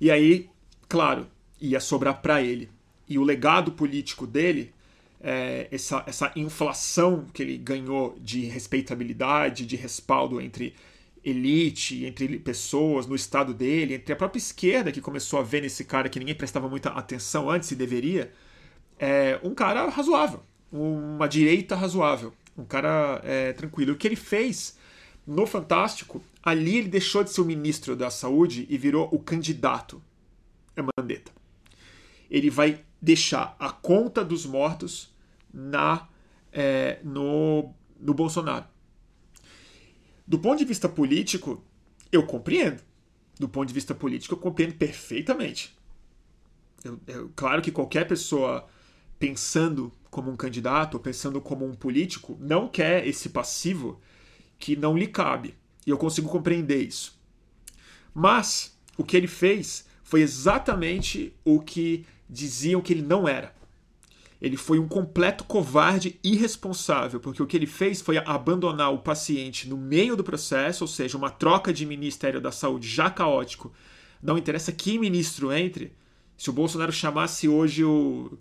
E 0.00 0.08
aí, 0.08 0.48
claro, 0.88 1.26
ia 1.60 1.80
sobrar 1.80 2.22
para 2.22 2.40
ele. 2.40 2.70
E 3.08 3.18
o 3.18 3.24
legado 3.24 3.72
político 3.72 4.24
dele 4.24 4.72
é, 5.20 5.66
essa, 5.72 6.04
essa 6.06 6.32
inflação 6.36 7.26
que 7.32 7.42
ele 7.42 7.58
ganhou 7.58 8.16
de 8.20 8.42
respeitabilidade, 8.44 9.66
de 9.66 9.74
respaldo 9.74 10.40
entre 10.40 10.76
elite, 11.24 12.04
entre 12.04 12.38
pessoas 12.38 13.04
no 13.04 13.16
estado 13.16 13.52
dele, 13.52 13.94
entre 13.94 14.12
a 14.12 14.16
própria 14.16 14.38
esquerda 14.38 14.92
que 14.92 15.00
começou 15.00 15.40
a 15.40 15.42
ver 15.42 15.62
nesse 15.62 15.84
cara 15.84 16.08
que 16.08 16.20
ninguém 16.20 16.36
prestava 16.36 16.68
muita 16.68 16.90
atenção 16.90 17.50
antes 17.50 17.72
e 17.72 17.74
deveria, 17.74 18.30
é 18.96 19.40
um 19.42 19.54
cara 19.54 19.88
razoável, 19.88 20.40
uma 20.70 21.26
direita 21.26 21.74
razoável, 21.74 22.32
um 22.56 22.64
cara 22.64 23.20
é, 23.24 23.52
tranquilo. 23.52 23.92
O 23.92 23.96
que 23.96 24.06
ele 24.06 24.16
fez 24.16 24.78
no 25.26 25.46
Fantástico, 25.46 26.22
ali 26.42 26.76
ele 26.78 26.88
deixou 26.88 27.24
de 27.24 27.30
ser 27.30 27.40
o 27.40 27.44
ministro 27.44 27.96
da 27.96 28.10
Saúde 28.10 28.66
e 28.68 28.76
virou 28.76 29.08
o 29.12 29.18
candidato 29.18 30.02
a 30.76 30.82
Mandetta. 30.82 31.32
Ele 32.30 32.50
vai 32.50 32.84
deixar 33.00 33.54
a 33.58 33.70
conta 33.70 34.24
dos 34.24 34.44
mortos 34.44 35.14
na 35.52 36.08
é, 36.52 36.98
no, 37.02 37.72
no 37.98 38.14
Bolsonaro. 38.14 38.66
Do 40.26 40.38
ponto 40.38 40.58
de 40.58 40.64
vista 40.64 40.88
político, 40.88 41.62
eu 42.10 42.26
compreendo. 42.26 42.82
Do 43.38 43.48
ponto 43.48 43.66
de 43.66 43.74
vista 43.74 43.94
político, 43.94 44.34
eu 44.34 44.38
compreendo 44.38 44.74
perfeitamente. 44.74 45.76
Eu, 46.84 47.00
eu, 47.06 47.32
claro 47.34 47.60
que 47.60 47.72
qualquer 47.72 48.06
pessoa 48.06 48.66
pensando 49.18 49.92
como 50.14 50.30
um 50.30 50.36
candidato, 50.36 50.96
pensando 51.00 51.40
como 51.40 51.66
um 51.66 51.74
político, 51.74 52.38
não 52.40 52.68
quer 52.68 53.04
esse 53.04 53.30
passivo 53.30 54.00
que 54.60 54.76
não 54.76 54.96
lhe 54.96 55.08
cabe. 55.08 55.56
E 55.84 55.90
eu 55.90 55.98
consigo 55.98 56.28
compreender 56.28 56.80
isso. 56.80 57.18
Mas 58.14 58.78
o 58.96 59.02
que 59.02 59.16
ele 59.16 59.26
fez 59.26 59.84
foi 60.04 60.20
exatamente 60.20 61.34
o 61.44 61.58
que 61.58 62.06
diziam 62.30 62.80
que 62.80 62.92
ele 62.92 63.02
não 63.02 63.26
era. 63.26 63.52
Ele 64.40 64.56
foi 64.56 64.78
um 64.78 64.86
completo 64.86 65.42
covarde 65.42 66.20
irresponsável, 66.22 67.18
porque 67.18 67.42
o 67.42 67.46
que 67.46 67.56
ele 67.56 67.66
fez 67.66 68.00
foi 68.00 68.16
abandonar 68.18 68.92
o 68.92 68.98
paciente 68.98 69.68
no 69.68 69.76
meio 69.76 70.14
do 70.14 70.22
processo, 70.22 70.84
ou 70.84 70.88
seja, 70.88 71.18
uma 71.18 71.30
troca 71.30 71.72
de 71.72 71.84
Ministério 71.84 72.40
da 72.40 72.52
Saúde 72.52 72.86
já 72.86 73.10
caótico. 73.10 73.72
Não 74.22 74.38
interessa 74.38 74.70
que 74.70 74.96
ministro 74.96 75.52
entre. 75.52 75.92
Se 76.38 76.50
o 76.50 76.52
Bolsonaro 76.52 76.92
chamasse 76.92 77.48
hoje 77.48 77.82
o, 77.82 78.38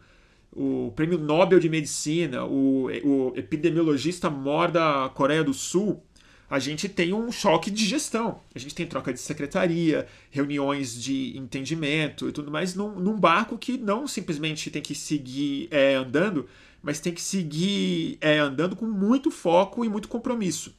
o 0.56 0.92
prêmio 0.96 1.18
Nobel 1.18 1.60
de 1.60 1.68
Medicina, 1.68 2.46
o, 2.46 2.88
o 3.04 3.34
epidemiologista 3.36 4.30
mor 4.30 4.72
da 4.72 5.10
Coreia 5.14 5.44
do 5.44 5.54
Sul, 5.54 6.04
a 6.50 6.60
gente 6.60 6.88
tem 6.88 7.14
um 7.14 7.32
choque 7.32 7.72
de 7.72 7.84
gestão. 7.84 8.40
A 8.54 8.60
gente 8.60 8.76
tem 8.76 8.86
troca 8.86 9.12
de 9.12 9.20
secretaria, 9.20 10.06
reuniões 10.30 10.94
de 11.02 11.36
entendimento 11.36 12.30
e 12.30 12.32
tudo 12.32 12.52
mais 12.52 12.76
num, 12.76 13.00
num 13.00 13.20
barco 13.20 13.58
que 13.58 13.78
não 13.78 14.08
simplesmente 14.08 14.70
tem 14.70 14.82
que 14.82 14.94
seguir 14.94 15.68
é, 15.72 15.96
andando, 15.96 16.48
mas 16.82 17.00
tem 17.00 17.12
que 17.12 17.22
seguir 17.22 18.20
é, 18.22 18.38
andando 18.38 18.76
com 18.76 18.86
muito 18.86 19.32
foco 19.32 19.84
e 19.84 19.90
muito 19.90 20.08
compromisso. 20.08 20.76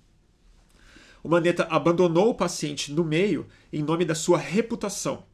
O 1.24 1.28
Mandetta 1.28 1.66
abandonou 1.70 2.28
o 2.28 2.34
paciente 2.34 2.92
no 2.92 3.02
meio 3.02 3.46
em 3.72 3.82
nome 3.82 4.04
da 4.04 4.14
sua 4.14 4.38
reputação. 4.38 5.24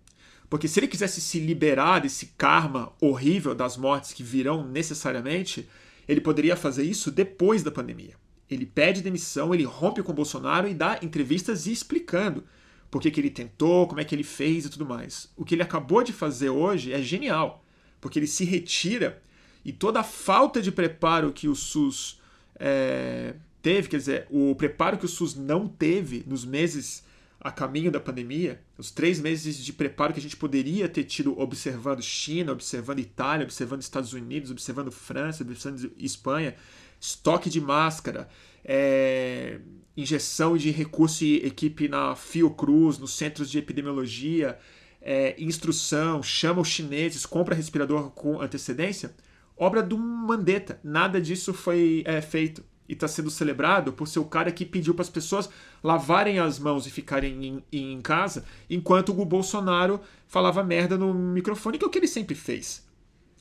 Porque 0.50 0.66
se 0.66 0.80
ele 0.80 0.88
quisesse 0.88 1.21
se 1.21 1.38
liberar 1.38 2.00
desse 2.00 2.26
karma 2.37 2.92
horrível 3.00 3.54
das 3.54 3.76
mortes 3.76 4.12
que 4.12 4.25
virão 4.25 4.66
necessariamente, 4.66 5.69
ele 6.09 6.21
poderia 6.21 6.57
fazer 6.57 6.83
isso 6.83 7.09
depois 7.12 7.62
da 7.62 7.71
pandemia. 7.71 8.14
Ele 8.50 8.66
pede 8.66 9.00
demissão, 9.00 9.54
ele 9.54 9.62
rompe 9.62 10.02
com 10.02 10.12
Bolsonaro 10.12 10.66
e 10.66 10.75
dá 10.75 10.99
entrevistas 11.02 11.69
explicando 11.69 12.42
por 12.90 13.00
que, 13.00 13.12
que 13.12 13.21
ele 13.21 13.30
tentou, 13.30 13.87
como 13.87 14.00
é 14.00 14.04
que 14.04 14.12
ele 14.12 14.25
fez 14.25 14.64
e 14.66 14.69
tudo 14.69 14.85
mais. 14.85 15.30
O 15.37 15.45
que 15.45 15.54
ele 15.54 15.62
acabou 15.62 16.02
de 16.02 16.12
fazer 16.12 16.50
hoje 16.50 16.92
é 16.92 17.00
genial, 17.00 17.64
porque 18.00 18.19
ele 18.19 18.26
se 18.26 18.45
retira 18.45 19.23
e 19.64 19.73
toda 19.73 20.00
a 20.00 20.04
falta 20.04 20.61
de 20.61 20.73
preparo 20.73 21.33
que 21.33 21.47
o 21.47 21.54
SUS 21.54 22.21
é, 22.59 23.35
teve, 23.62 23.88
quer 23.88 23.99
dizer, 23.99 24.26
o 24.28 24.57
preparo 24.57 24.99
que 24.99 25.04
o 25.04 25.09
SUS 25.09 25.37
não 25.37 25.69
teve 25.69 26.25
nos 26.26 26.45
meses 26.45 27.04
a 27.40 27.52
caminho 27.52 27.90
da 27.90 28.00
pandemia, 28.00 28.61
os 28.81 28.91
três 28.91 29.21
meses 29.21 29.63
de 29.63 29.75
preparo 29.75 30.15
que 30.15 30.19
a 30.19 30.23
gente 30.23 30.37
poderia 30.37 30.89
ter 30.89 31.05
tido 31.05 31.39
observando 31.39 32.01
China, 32.01 32.53
observando 32.53 32.99
Itália, 32.99 33.45
observando 33.45 33.83
Estados 33.83 34.15
Unidos, 34.15 34.51
observando 34.51 34.91
França, 34.91 35.45
observando 35.45 35.93
Espanha, 35.99 36.57
estoque 36.99 37.51
de 37.51 37.61
máscara, 37.61 38.27
é, 38.65 39.61
injeção 39.95 40.57
de 40.57 40.71
recurso 40.71 41.23
e 41.25 41.45
equipe 41.45 41.89
na 41.89 42.17
Fiocruz, 42.17 42.99
nos 42.99 43.13
centros 43.13 43.51
de 43.51 43.59
epidemiologia, 43.59 44.59
é, 45.03 45.35
instrução, 45.39 46.23
chama 46.23 46.63
os 46.63 46.69
chineses, 46.69 47.27
compra 47.27 47.55
respirador 47.55 48.11
com 48.11 48.41
antecedência, 48.41 49.15
obra 49.59 49.83
do 49.83 49.99
Mandetta. 49.99 50.81
Nada 50.83 51.21
disso 51.21 51.53
foi 51.53 52.03
é, 52.07 52.23
feito 52.23 52.65
e 52.90 52.92
está 52.92 53.06
sendo 53.06 53.30
celebrado 53.30 53.92
por 53.92 54.09
ser 54.09 54.18
o 54.18 54.25
cara 54.25 54.50
que 54.50 54.66
pediu 54.66 54.92
para 54.92 55.02
as 55.02 55.09
pessoas 55.09 55.49
lavarem 55.80 56.40
as 56.40 56.59
mãos 56.59 56.88
e 56.88 56.90
ficarem 56.90 57.47
em, 57.47 57.64
em, 57.73 58.00
casa, 58.00 58.44
enquanto 58.68 59.11
o 59.16 59.25
Bolsonaro 59.25 60.00
falava 60.26 60.64
merda 60.64 60.99
no 60.99 61.14
microfone, 61.14 61.78
que 61.78 61.85
é 61.85 61.87
o 61.87 61.90
que 61.90 61.99
ele 62.00 62.09
sempre 62.09 62.35
fez. 62.35 62.85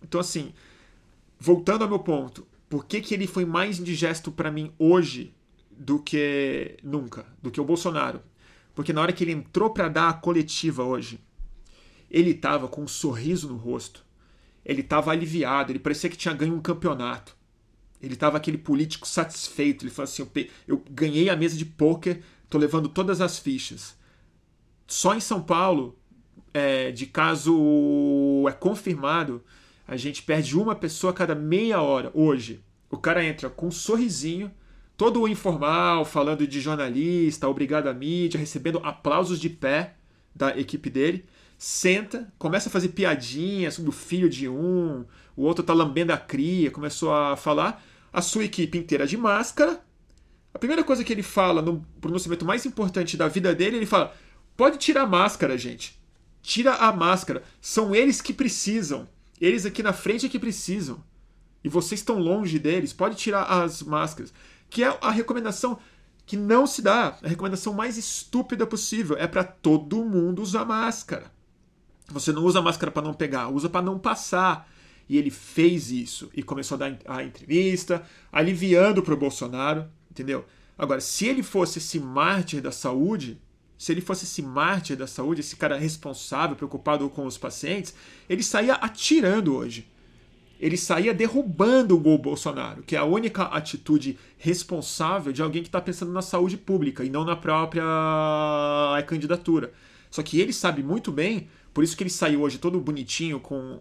Então, 0.03 0.21
assim, 0.21 0.53
voltando 1.39 1.81
ao 1.81 1.89
meu 1.89 1.97
ponto, 1.97 2.47
por 2.69 2.85
que, 2.85 3.01
que 3.01 3.11
ele 3.11 3.25
foi 3.25 3.43
mais 3.43 3.79
indigesto 3.79 4.31
para 4.31 4.51
mim 4.51 4.71
hoje 4.77 5.33
do 5.71 5.97
que 5.97 6.77
nunca, 6.83 7.25
do 7.41 7.49
que 7.49 7.59
o 7.59 7.65
Bolsonaro? 7.65 8.21
Porque 8.75 8.93
na 8.93 9.01
hora 9.01 9.11
que 9.11 9.23
ele 9.23 9.31
entrou 9.31 9.71
para 9.71 9.89
dar 9.89 10.09
a 10.09 10.13
coletiva 10.13 10.83
hoje, 10.83 11.19
ele 12.07 12.31
estava 12.31 12.67
com 12.67 12.83
um 12.83 12.87
sorriso 12.87 13.47
no 13.47 13.57
rosto. 13.57 14.05
Ele 14.63 14.81
estava 14.81 15.09
aliviado, 15.09 15.71
ele 15.71 15.79
parecia 15.79 16.07
que 16.07 16.17
tinha 16.17 16.35
ganho 16.35 16.53
um 16.53 16.61
campeonato. 16.61 17.38
Ele 18.01 18.13
estava 18.13 18.37
aquele 18.37 18.57
político 18.57 19.07
satisfeito. 19.07 19.83
Ele 19.83 19.91
falou 19.91 20.05
assim: 20.05 20.21
eu, 20.21 20.47
eu 20.67 20.83
ganhei 20.89 21.29
a 21.29 21.35
mesa 21.35 21.57
de 21.57 21.65
pôquer, 21.65 22.21
tô 22.49 22.57
levando 22.57 22.89
todas 22.89 23.21
as 23.21 23.37
fichas. 23.39 23.97
Só 24.87 25.13
em 25.13 25.19
São 25.19 25.41
Paulo, 25.41 25.97
é, 26.53 26.91
de 26.91 27.05
caso 27.05 27.53
é 28.47 28.51
confirmado, 28.51 29.43
a 29.87 29.95
gente 29.97 30.23
perde 30.23 30.57
uma 30.57 30.75
pessoa 30.75 31.11
a 31.11 31.15
cada 31.15 31.35
meia 31.35 31.81
hora 31.81 32.11
hoje. 32.13 32.63
O 32.89 32.97
cara 32.97 33.23
entra 33.23 33.49
com 33.49 33.67
um 33.67 33.71
sorrisinho, 33.71 34.51
todo 34.97 35.27
informal, 35.27 36.03
falando 36.05 36.47
de 36.47 36.59
jornalista, 36.59 37.47
obrigado 37.47 37.87
à 37.87 37.93
mídia, 37.93 38.39
recebendo 38.39 38.79
aplausos 38.83 39.39
de 39.39 39.49
pé 39.49 39.95
da 40.33 40.57
equipe 40.57 40.89
dele. 40.89 41.25
Senta, 41.57 42.31
começa 42.39 42.69
a 42.69 42.71
fazer 42.71 42.89
piadinha 42.89 43.69
sobre 43.69 43.89
o 43.89 43.93
filho 43.93 44.29
de 44.29 44.47
um, 44.47 45.05
o 45.35 45.43
outro 45.43 45.63
tá 45.63 45.73
lambendo 45.73 46.13
a 46.13 46.17
cria, 46.17 46.71
começou 46.71 47.13
a 47.13 47.35
falar. 47.35 47.83
A 48.11 48.21
sua 48.21 48.43
equipe 48.43 48.77
inteira 48.77 49.05
de 49.05 49.17
máscara. 49.17 49.81
A 50.53 50.59
primeira 50.59 50.83
coisa 50.83 51.03
que 51.03 51.13
ele 51.13 51.23
fala 51.23 51.61
no 51.61 51.85
pronunciamento 52.01 52.45
mais 52.45 52.65
importante 52.65 53.15
da 53.15 53.27
vida 53.27 53.53
dele, 53.53 53.77
ele 53.77 53.85
fala: 53.85 54.13
pode 54.57 54.77
tirar 54.77 55.03
a 55.03 55.07
máscara, 55.07 55.57
gente. 55.57 55.99
Tira 56.41 56.75
a 56.75 56.91
máscara. 56.91 57.43
São 57.61 57.93
eles 57.93 58.21
que 58.21 58.33
precisam. 58.33 59.07
Eles 59.39 59.65
aqui 59.65 59.83
na 59.83 59.93
frente 59.93 60.25
é 60.25 60.29
que 60.29 60.39
precisam. 60.39 61.03
E 61.63 61.69
vocês 61.69 61.99
estão 61.99 62.19
longe 62.19 62.57
deles. 62.57 62.93
Pode 62.93 63.15
tirar 63.15 63.43
as 63.43 63.81
máscaras. 63.81 64.33
Que 64.69 64.83
é 64.83 64.97
a 65.01 65.11
recomendação 65.11 65.77
que 66.25 66.37
não 66.37 66.65
se 66.65 66.81
dá. 66.81 67.17
A 67.21 67.27
recomendação 67.27 67.73
mais 67.73 67.97
estúpida 67.97 68.65
possível. 68.65 69.17
É 69.17 69.27
para 69.27 69.43
todo 69.43 70.03
mundo 70.03 70.41
usar 70.41 70.65
máscara. 70.65 71.31
Você 72.11 72.31
não 72.31 72.43
usa 72.43 72.61
máscara 72.61 72.91
para 72.91 73.03
não 73.03 73.13
pegar, 73.13 73.49
usa 73.49 73.69
para 73.69 73.81
não 73.81 73.99
passar. 73.99 74.67
E 75.09 75.17
ele 75.17 75.31
fez 75.31 75.89
isso 75.89 76.29
e 76.35 76.43
começou 76.43 76.75
a 76.75 76.77
dar 76.77 76.99
a 77.07 77.23
entrevista, 77.23 78.05
aliviando 78.31 79.01
para 79.01 79.15
o 79.15 79.17
Bolsonaro, 79.17 79.87
entendeu? 80.09 80.45
Agora, 80.77 81.01
se 81.01 81.25
ele 81.25 81.41
fosse 81.41 81.79
esse 81.79 81.99
mártir 81.99 82.61
da 82.61 82.71
saúde, 82.71 83.41
se 83.75 83.91
ele 83.91 84.01
fosse 84.01 84.25
esse 84.25 84.41
mártir 84.41 84.95
da 84.95 85.07
saúde, 85.07 85.41
esse 85.41 85.55
cara 85.55 85.77
responsável, 85.77 86.55
preocupado 86.55 87.09
com 87.09 87.25
os 87.25 87.37
pacientes, 87.37 87.95
ele 88.29 88.43
saía 88.43 88.75
atirando 88.75 89.55
hoje. 89.55 89.87
Ele 90.59 90.77
saía 90.77 91.13
derrubando 91.13 91.95
o 91.95 92.17
Bolsonaro, 92.17 92.83
que 92.83 92.95
é 92.95 92.99
a 92.99 93.05
única 93.05 93.43
atitude 93.43 94.19
responsável 94.37 95.31
de 95.31 95.41
alguém 95.41 95.63
que 95.63 95.69
está 95.69 95.79
pensando 95.79 96.11
na 96.11 96.21
saúde 96.21 96.57
pública 96.57 97.03
e 97.03 97.09
não 97.09 97.23
na 97.23 97.35
própria 97.35 97.83
candidatura. 99.07 99.71
Só 100.11 100.21
que 100.21 100.39
ele 100.39 100.51
sabe 100.51 100.83
muito 100.83 101.11
bem, 101.11 101.47
por 101.73 101.83
isso 101.83 101.95
que 101.95 102.03
ele 102.03 102.09
saiu 102.09 102.41
hoje 102.41 102.57
todo 102.57 102.79
bonitinho 102.79 103.39
com 103.39 103.79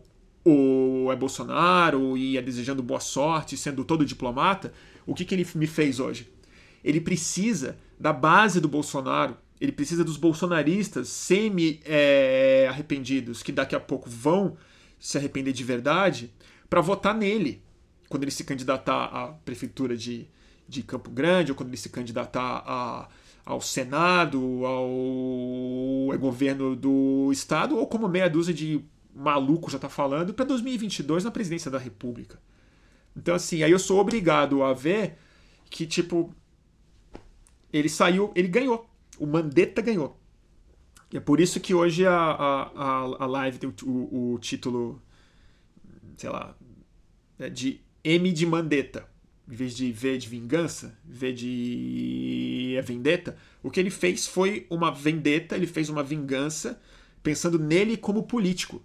o 0.49 1.12
é 1.12 1.17
Bolsonaro 1.17 2.17
e 2.17 2.33
ia 2.33 2.43
desejando 2.43 2.83
boa 2.83 3.00
sorte, 3.00 3.57
sendo 3.57 3.85
todo 3.85 4.05
diplomata. 4.05 4.73
O 5.07 5.14
que, 5.14 5.25
que 5.25 5.35
ele 5.35 5.47
me 5.55 5.67
fez 5.67 6.00
hoje? 6.00 6.28
Ele 6.85 7.00
precisa 7.00 7.78
da 7.99 8.12
base 8.12 8.61
do 8.61 8.69
Bolsonaro 8.69 9.37
ele 9.61 9.73
precisa 9.73 10.05
dos 10.05 10.17
bolsonaristas 10.17 11.09
semi-arrependidos, 11.09 13.40
é, 13.40 13.45
que 13.45 13.50
daqui 13.52 13.75
a 13.75 13.81
pouco 13.81 14.09
vão 14.09 14.57
se 14.99 15.19
arrepender 15.19 15.52
de 15.52 15.64
verdade, 15.64 16.33
para 16.69 16.81
votar 16.81 17.14
nele 17.14 17.62
quando 18.09 18.25
ele 18.25 18.31
se 18.31 18.45
candidatar 18.45 19.05
à 19.05 19.28
prefeitura 19.45 19.97
de, 19.97 20.26
de 20.69 20.83
Campo 20.83 21.11
Grande, 21.11 21.52
ou 21.52 21.57
quando 21.57 21.71
ele 21.71 21.76
se 21.76 21.88
candidatar 21.88 22.62
a, 22.64 23.09
ao 23.45 23.61
Senado, 23.61 24.64
ao, 24.64 26.12
ao 26.12 26.19
governo 26.19 26.76
do 26.76 27.31
Estado, 27.33 27.76
ou 27.76 27.87
como 27.87 28.09
meia 28.09 28.31
dúzia 28.31 28.55
de 28.55 28.81
maluco 29.18 29.70
já 29.70 29.76
está 29.76 29.88
falando, 29.88 30.32
para 30.32 30.44
2022 30.44 31.25
na 31.25 31.30
presidência 31.30 31.70
da 31.70 31.78
República. 31.78 32.38
Então, 33.16 33.34
assim, 33.34 33.62
aí 33.62 33.70
eu 33.70 33.78
sou 33.78 33.98
obrigado 33.98 34.62
a 34.62 34.72
ver 34.72 35.18
que, 35.68 35.87
tipo, 35.87 36.32
ele 37.72 37.88
saiu, 37.88 38.32
ele 38.34 38.48
ganhou. 38.48 38.88
O 39.18 39.26
Mandetta 39.26 39.82
ganhou. 39.82 40.18
E 41.12 41.16
é 41.16 41.20
por 41.20 41.40
isso 41.40 41.58
que 41.58 41.75
hoje 41.75 42.06
a, 42.06 42.14
a, 42.14 43.00
a 43.18 43.26
live 43.26 43.58
tem 43.58 43.68
o, 43.68 43.75
o, 43.84 44.34
o 44.34 44.38
título, 44.38 45.02
sei 46.16 46.30
lá, 46.30 46.56
é 47.38 47.48
de 47.48 47.80
M 48.04 48.30
de 48.32 48.46
Mandetta. 48.46 49.08
Em 49.50 49.54
vez 49.54 49.75
de 49.75 49.90
V 49.90 50.18
de 50.18 50.28
vingança, 50.28 50.98
V 51.04 51.32
de 51.32 52.75
é 52.76 52.82
vendetta, 52.82 53.37
o 53.62 53.70
que 53.70 53.80
ele 53.80 53.90
fez 53.90 54.26
foi 54.26 54.66
uma 54.68 54.90
vendetta, 54.92 55.56
ele 55.56 55.66
fez 55.66 55.88
uma 55.88 56.02
vingança 56.02 56.78
pensando 57.22 57.58
nele 57.58 57.96
como 57.96 58.25
político. 58.25 58.82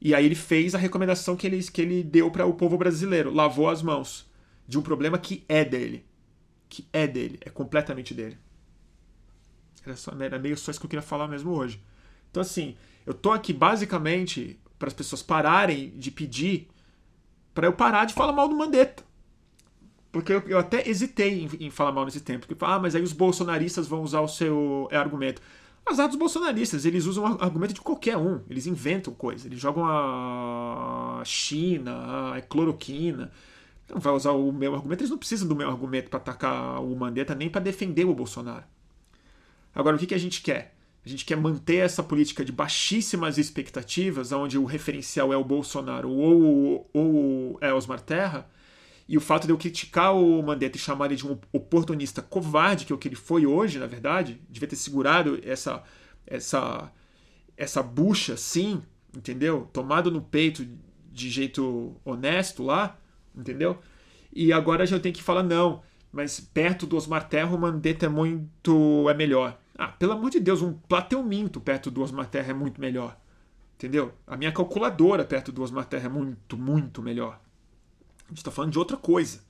E 0.00 0.14
aí 0.14 0.24
ele 0.24 0.34
fez 0.34 0.74
a 0.74 0.78
recomendação 0.78 1.36
que 1.36 1.46
ele, 1.46 1.62
que 1.62 1.80
ele 1.80 2.02
deu 2.02 2.30
para 2.30 2.46
o 2.46 2.54
povo 2.54 2.76
brasileiro, 2.76 3.32
lavou 3.32 3.68
as 3.68 3.82
mãos 3.82 4.30
de 4.68 4.78
um 4.78 4.82
problema 4.82 5.18
que 5.18 5.44
é 5.48 5.64
dele. 5.64 6.04
Que 6.68 6.86
é 6.92 7.06
dele, 7.06 7.38
é 7.40 7.50
completamente 7.50 8.12
dele. 8.12 8.36
Era, 9.84 9.96
só, 9.96 10.12
era 10.18 10.38
meio 10.38 10.56
só 10.56 10.70
isso 10.70 10.80
que 10.80 10.86
eu 10.86 10.90
queria 10.90 11.02
falar 11.02 11.28
mesmo 11.28 11.52
hoje. 11.52 11.80
Então, 12.30 12.40
assim, 12.40 12.76
eu 13.06 13.14
tô 13.14 13.30
aqui 13.30 13.52
basicamente 13.52 14.58
para 14.78 14.88
as 14.88 14.94
pessoas 14.94 15.22
pararem 15.22 15.90
de 15.96 16.10
pedir 16.10 16.68
para 17.54 17.66
eu 17.66 17.72
parar 17.72 18.04
de 18.04 18.12
falar 18.12 18.32
mal 18.32 18.48
do 18.48 18.54
Mandetta. 18.54 19.02
Porque 20.12 20.32
eu, 20.32 20.42
eu 20.46 20.58
até 20.58 20.88
hesitei 20.88 21.42
em, 21.42 21.66
em, 21.66 21.70
falar 21.70 21.92
mal 21.92 22.04
nesse 22.04 22.20
tempo. 22.20 22.46
Porque, 22.46 22.64
ah, 22.64 22.78
mas 22.78 22.94
aí 22.94 23.02
os 23.02 23.12
bolsonaristas 23.12 23.86
vão 23.86 24.02
usar 24.02 24.20
o 24.20 24.28
seu 24.28 24.88
argumento. 24.92 25.40
Azar 25.86 26.08
dos 26.08 26.16
bolsonaristas, 26.16 26.84
eles 26.84 27.06
usam 27.06 27.24
argumento 27.40 27.72
de 27.72 27.80
qualquer 27.80 28.16
um. 28.16 28.40
Eles 28.50 28.66
inventam 28.66 29.14
coisa. 29.14 29.46
Eles 29.46 29.60
jogam 29.60 29.84
a 29.86 31.22
China, 31.24 32.34
a 32.34 32.40
cloroquina. 32.42 33.30
Não 33.88 34.00
vai 34.00 34.12
usar 34.12 34.32
o 34.32 34.52
meu 34.52 34.74
argumento. 34.74 35.02
Eles 35.02 35.10
não 35.10 35.18
precisam 35.18 35.46
do 35.46 35.54
meu 35.54 35.70
argumento 35.70 36.10
para 36.10 36.18
atacar 36.18 36.82
o 36.82 36.96
Mandetta 36.96 37.36
nem 37.36 37.48
para 37.48 37.60
defender 37.60 38.04
o 38.04 38.12
Bolsonaro. 38.12 38.64
Agora, 39.72 39.94
o 39.94 39.98
que, 39.98 40.06
que 40.06 40.14
a 40.14 40.18
gente 40.18 40.42
quer? 40.42 40.74
A 41.04 41.08
gente 41.08 41.24
quer 41.24 41.36
manter 41.36 41.76
essa 41.76 42.02
política 42.02 42.44
de 42.44 42.50
baixíssimas 42.50 43.38
expectativas, 43.38 44.32
onde 44.32 44.58
o 44.58 44.64
referencial 44.64 45.32
é 45.32 45.36
o 45.36 45.44
Bolsonaro 45.44 46.10
ou, 46.10 46.90
ou 46.92 47.58
é 47.60 47.72
Osmar 47.72 48.00
Terra, 48.00 48.50
e 49.08 49.16
o 49.16 49.20
fato 49.20 49.46
de 49.46 49.52
eu 49.52 49.58
criticar 49.58 50.14
o 50.14 50.42
Mandetta 50.42 50.76
e 50.76 50.80
chamar 50.80 51.06
ele 51.06 51.16
de 51.16 51.26
um 51.26 51.38
oportunista 51.52 52.20
covarde, 52.20 52.84
que 52.84 52.92
é 52.92 52.96
o 52.96 52.98
que 52.98 53.06
ele 53.06 53.14
foi 53.14 53.46
hoje, 53.46 53.78
na 53.78 53.86
verdade, 53.86 54.40
devia 54.48 54.68
ter 54.68 54.76
segurado 54.76 55.38
essa 55.44 55.82
essa 56.26 56.92
essa 57.56 57.82
bucha, 57.82 58.36
sim, 58.36 58.82
entendeu? 59.16 59.68
Tomado 59.72 60.10
no 60.10 60.20
peito 60.20 60.66
de 61.12 61.30
jeito 61.30 61.96
honesto 62.04 62.62
lá, 62.62 62.98
entendeu? 63.34 63.78
E 64.32 64.52
agora 64.52 64.84
já 64.84 64.98
tenho 64.98 65.14
que 65.14 65.22
falar 65.22 65.42
não, 65.42 65.82
mas 66.12 66.40
perto 66.40 66.86
do 66.86 66.96
Osmar 66.96 67.28
Terra 67.28 67.54
o 67.54 67.58
Mandetta 67.58 68.06
é 68.06 68.08
muito 68.08 69.08
é 69.08 69.14
melhor. 69.14 69.58
Ah, 69.78 69.88
pelo 69.88 70.12
amor 70.12 70.30
de 70.30 70.40
Deus, 70.40 70.62
um 70.62 70.72
plateuminto 70.72 71.60
perto 71.60 71.90
do 71.90 72.02
Osmar 72.02 72.26
Terra 72.26 72.50
é 72.50 72.54
muito 72.54 72.80
melhor. 72.80 73.16
Entendeu? 73.76 74.14
A 74.26 74.36
minha 74.36 74.50
calculadora 74.50 75.24
perto 75.24 75.52
do 75.52 75.62
Osmar 75.62 75.84
Terra 75.84 76.06
é 76.06 76.08
muito, 76.08 76.56
muito 76.56 77.02
melhor. 77.02 77.38
A 78.26 78.28
gente 78.30 78.38
está 78.38 78.50
falando 78.50 78.72
de 78.72 78.78
outra 78.78 78.96
coisa. 78.96 79.40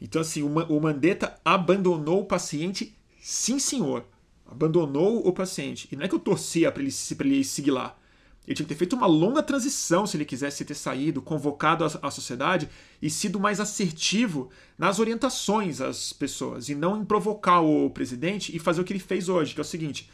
Então, 0.00 0.20
assim, 0.20 0.42
o 0.42 0.80
Mandetta 0.80 1.38
abandonou 1.44 2.20
o 2.20 2.26
paciente, 2.26 2.94
sim, 3.20 3.58
senhor. 3.58 4.04
Abandonou 4.46 5.26
o 5.26 5.32
paciente. 5.32 5.88
E 5.90 5.96
não 5.96 6.04
é 6.04 6.08
que 6.08 6.14
eu 6.14 6.20
torcia 6.20 6.70
para 6.70 6.82
ele, 6.82 6.92
ele 7.20 7.44
seguir 7.44 7.70
lá. 7.70 7.96
Ele 8.46 8.54
tinha 8.54 8.64
que 8.64 8.74
ter 8.74 8.78
feito 8.78 8.94
uma 8.94 9.06
longa 9.06 9.42
transição 9.42 10.06
se 10.06 10.16
ele 10.16 10.24
quisesse 10.24 10.64
ter 10.64 10.74
saído, 10.74 11.20
convocado 11.20 11.84
a, 11.84 11.90
a 12.02 12.10
sociedade 12.12 12.68
e 13.02 13.10
sido 13.10 13.40
mais 13.40 13.58
assertivo 13.58 14.50
nas 14.78 15.00
orientações 15.00 15.80
às 15.80 16.12
pessoas 16.12 16.68
e 16.68 16.74
não 16.74 17.00
em 17.00 17.04
provocar 17.04 17.60
o 17.60 17.90
presidente 17.90 18.54
e 18.54 18.60
fazer 18.60 18.80
o 18.80 18.84
que 18.84 18.92
ele 18.92 19.00
fez 19.00 19.28
hoje, 19.28 19.52
que 19.52 19.60
é 19.60 19.62
o 19.62 19.64
seguinte: 19.64 20.08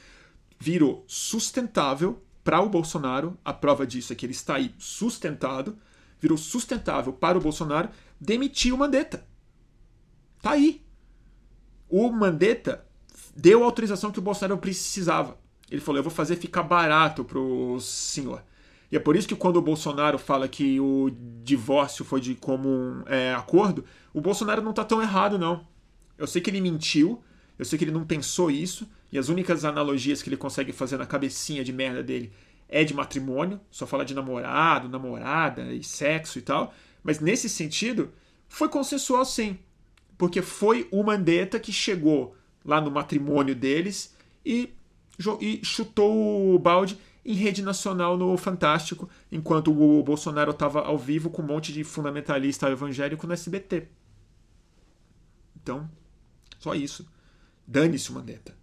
virou 0.59 1.05
sustentável 1.07 2.23
para 2.43 2.61
o 2.61 2.71
Bolsonaro, 2.71 3.37
a 3.45 3.53
prova 3.53 3.87
disso 3.87 4.13
é 4.13 4.17
que 4.17 4.25
ele 4.25 4.33
está 4.33 4.57
aí 4.57 4.75
sustentado, 4.79 5.77
virou 6.23 6.39
sustentável 6.39 7.13
para 7.13 7.37
o 7.37 7.41
Bolsonaro 7.41 7.89
demitir 8.21 8.73
o 8.73 8.79
Mandetta. 8.79 9.27
Tá 10.41 10.53
aí. 10.53 10.81
O 11.89 12.11
Mandetta 12.11 12.87
deu 13.37 13.63
a 13.63 13.67
autorização 13.67 14.13
que 14.13 14.21
o 14.21 14.23
Bolsonaro 14.23 14.59
precisava. 14.59 15.37
Ele 15.69 15.81
falou: 15.81 15.99
eu 15.99 16.05
vou 16.05 16.13
fazer 16.13 16.37
ficar 16.37 16.63
barato 16.63 17.25
pro 17.25 17.79
senhor. 17.81 18.43
E 18.91 18.97
é 18.97 19.01
por 19.01 19.17
isso 19.17 19.27
que 19.27 19.35
quando 19.35 19.57
o 19.57 19.63
Bolsonaro 19.63 20.19
fala 20.19 20.47
que 20.47 20.79
o 20.79 21.11
divórcio 21.43 22.05
foi 22.05 22.21
de 22.21 22.35
comum 22.35 23.03
é, 23.07 23.35
acordo, 23.35 23.85
o 24.13 24.21
Bolsonaro 24.21 24.63
não 24.63 24.73
tá 24.73 24.85
tão 24.85 25.03
errado, 25.03 25.39
não. 25.39 25.67
Eu 26.17 26.27
sei 26.27 26.41
que 26.43 26.51
ele 26.51 26.61
mentiu, 26.61 27.23
eu 27.59 27.65
sei 27.65 27.79
que 27.79 27.85
ele 27.85 27.91
não 27.91 28.05
pensou 28.05 28.51
isso, 28.51 28.87
e 29.11 29.19
as 29.19 29.31
únicas 29.31 29.65
analogias 29.65 30.23
que 30.23 30.29
ele 30.29 30.37
consegue 30.37 30.73
fazer 30.73 30.99
na 30.99 31.07
cabecinha 31.07 31.65
de 31.65 31.73
merda 31.73 32.03
dele 32.03 32.33
é 32.73 32.83
de 32.83 32.95
matrimônio, 32.95 33.61
só 33.71 33.87
fala 33.87 34.05
de 34.05 34.15
namorado, 34.15 34.89
namorada 34.89 35.73
e 35.73 35.85
sexo 35.85 36.39
e 36.39 36.43
tal. 36.43 36.73
Mas 37.05 37.21
nesse 37.21 37.49
sentido, 37.49 38.13
foi 38.49 38.69
consensual 38.69 39.25
sim. 39.25 39.59
Porque 40.17 40.41
foi 40.41 40.89
o 40.91 41.03
Mandetta 41.03 41.61
que 41.61 41.73
chegou 41.73 42.35
lá 42.65 42.81
no 42.81 42.91
matrimônio 42.91 43.55
deles 43.55 44.17
e 44.45 44.71
e 45.41 45.61
chutou 45.63 46.55
o 46.55 46.59
balde 46.59 46.99
em 47.25 47.35
rede 47.35 47.63
nacional 47.63 48.17
no 48.17 48.37
Fantástico, 48.37 49.09
enquanto 49.31 49.71
o 49.71 50.03
Bolsonaro 50.03 50.51
estava 50.51 50.81
ao 50.81 50.99
vivo 50.99 51.31
com 51.31 51.43
um 51.43 51.47
monte 51.47 51.73
de 51.73 51.85
fundamentalista 51.85 52.69
evangélico 52.69 53.27
no 53.27 53.33
SBT. 53.33 53.89
Então, 55.63 55.89
só 56.59 56.75
isso. 56.75 57.07
Dane-se 57.67 58.11
o 58.11 58.15
Mandetta. 58.15 58.57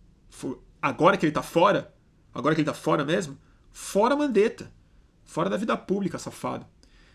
Agora 0.82 1.16
que 1.16 1.26
ele 1.26 1.32
está 1.32 1.44
fora, 1.44 1.94
agora 2.34 2.54
que 2.54 2.62
ele 2.62 2.70
está 2.70 2.78
fora 2.78 3.06
mesmo, 3.06 3.38
fora 3.80 4.16
Mandetta. 4.16 4.72
Fora 5.24 5.50
da 5.50 5.58
vida 5.58 5.78
pública, 5.78 6.18
safado. 6.18 6.66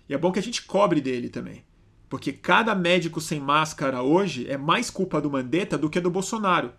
E 0.09 0.15
é 0.15 0.19
bom 0.19 0.33
que 0.33 0.39
a 0.39 0.43
gente 0.43 0.63
cobre 0.63 1.01
dele 1.01 1.29
também. 1.29 1.65
Porque 2.09 2.33
cada 2.33 2.75
médico 2.75 3.21
sem 3.21 3.41
máscara 3.41 4.03
hoje 4.03 4.49
é 4.49 4.57
mais 4.57 4.91
culpa 4.91 5.21
do 5.21 5.31
Mandetta 5.31 5.77
do 5.77 5.91
que 5.91 6.01
do 6.01 6.11
Bolsonaro 6.11 6.73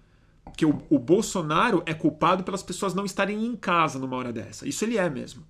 que 0.56 0.66
o, 0.66 0.82
o, 0.90 1.00
Bolsonaro 1.00 1.82
é 1.86 1.94
culpado 1.94 2.44
pelas 2.44 2.64
pessoas 2.64 2.94
não 2.94 3.06
estarem 3.06 3.46
em 3.46 3.56
casa 3.56 4.00
numa 4.00 4.16
hora 4.16 4.32
dessa. 4.32 4.68
Isso 4.68 4.86
ele 4.86 4.98
é 4.98 5.10
mesmo. 5.10 5.44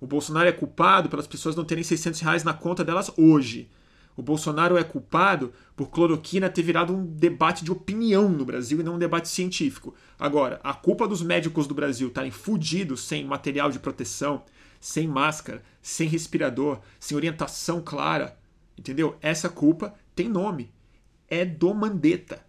O 0.00 0.06
Bolsonaro 0.06 0.48
é 0.48 0.52
culpado 0.52 1.08
pelas 1.08 1.26
pessoas 1.26 1.56
não 1.56 1.64
terem 1.64 1.82
600 1.82 2.20
reais 2.20 2.44
na 2.44 2.52
conta 2.52 2.84
delas 2.84 3.10
hoje. 3.16 3.70
O 4.16 4.22
Bolsonaro 4.22 4.76
é 4.76 4.84
culpado 4.84 5.52
por 5.74 5.90
cloroquina 5.90 6.50
ter 6.50 6.62
virado 6.62 6.94
um 6.94 7.04
debate 7.06 7.64
de 7.64 7.72
opinião 7.72 8.28
no 8.28 8.44
Brasil 8.44 8.80
e 8.80 8.82
não 8.82 8.96
um 8.96 8.98
debate 8.98 9.28
científico. 9.28 9.94
Agora, 10.18 10.60
a 10.62 10.74
culpa 10.74 11.08
dos 11.08 11.22
médicos 11.22 11.66
do 11.66 11.74
Brasil 11.74 12.08
estarem 12.08 12.30
fudidos 12.30 13.02
sem 13.02 13.24
material 13.24 13.70
de 13.70 13.78
proteção, 13.78 14.44
sem 14.80 15.08
máscara, 15.08 15.62
sem 15.80 16.08
respirador, 16.08 16.80
sem 17.00 17.16
orientação 17.16 17.80
clara, 17.80 18.36
entendeu? 18.76 19.16
Essa 19.20 19.48
culpa 19.48 19.94
tem 20.14 20.28
nome. 20.28 20.70
É 21.28 21.44
do 21.44 21.72
Mandetta. 21.72 22.44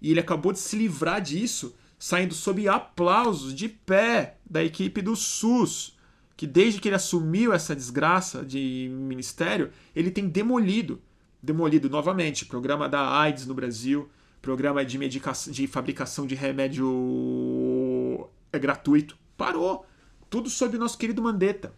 E 0.00 0.10
ele 0.12 0.20
acabou 0.20 0.52
de 0.52 0.60
se 0.60 0.76
livrar 0.76 1.20
disso, 1.20 1.74
saindo 1.98 2.34
sob 2.34 2.68
aplausos 2.68 3.52
de 3.52 3.68
pé 3.68 4.36
da 4.48 4.62
equipe 4.62 5.02
do 5.02 5.16
SUS, 5.16 5.96
que 6.36 6.46
desde 6.46 6.80
que 6.80 6.88
ele 6.88 6.94
assumiu 6.94 7.52
essa 7.52 7.74
desgraça 7.74 8.44
de 8.44 8.88
ministério, 8.92 9.72
ele 9.94 10.10
tem 10.10 10.28
demolido, 10.28 11.02
demolido 11.42 11.88
novamente, 11.88 12.46
programa 12.46 12.88
da 12.88 13.20
AIDS 13.20 13.46
no 13.46 13.54
Brasil, 13.54 14.10
programa 14.42 14.84
de 14.84 14.98
medicação, 14.98 15.52
de 15.52 15.66
fabricação 15.66 16.26
de 16.26 16.34
remédio 16.34 18.28
é 18.52 18.58
gratuito, 18.58 19.16
parou, 19.36 19.86
tudo 20.28 20.50
sob 20.50 20.76
o 20.76 20.80
nosso 20.80 20.98
querido 20.98 21.22
Mandetta. 21.22 21.72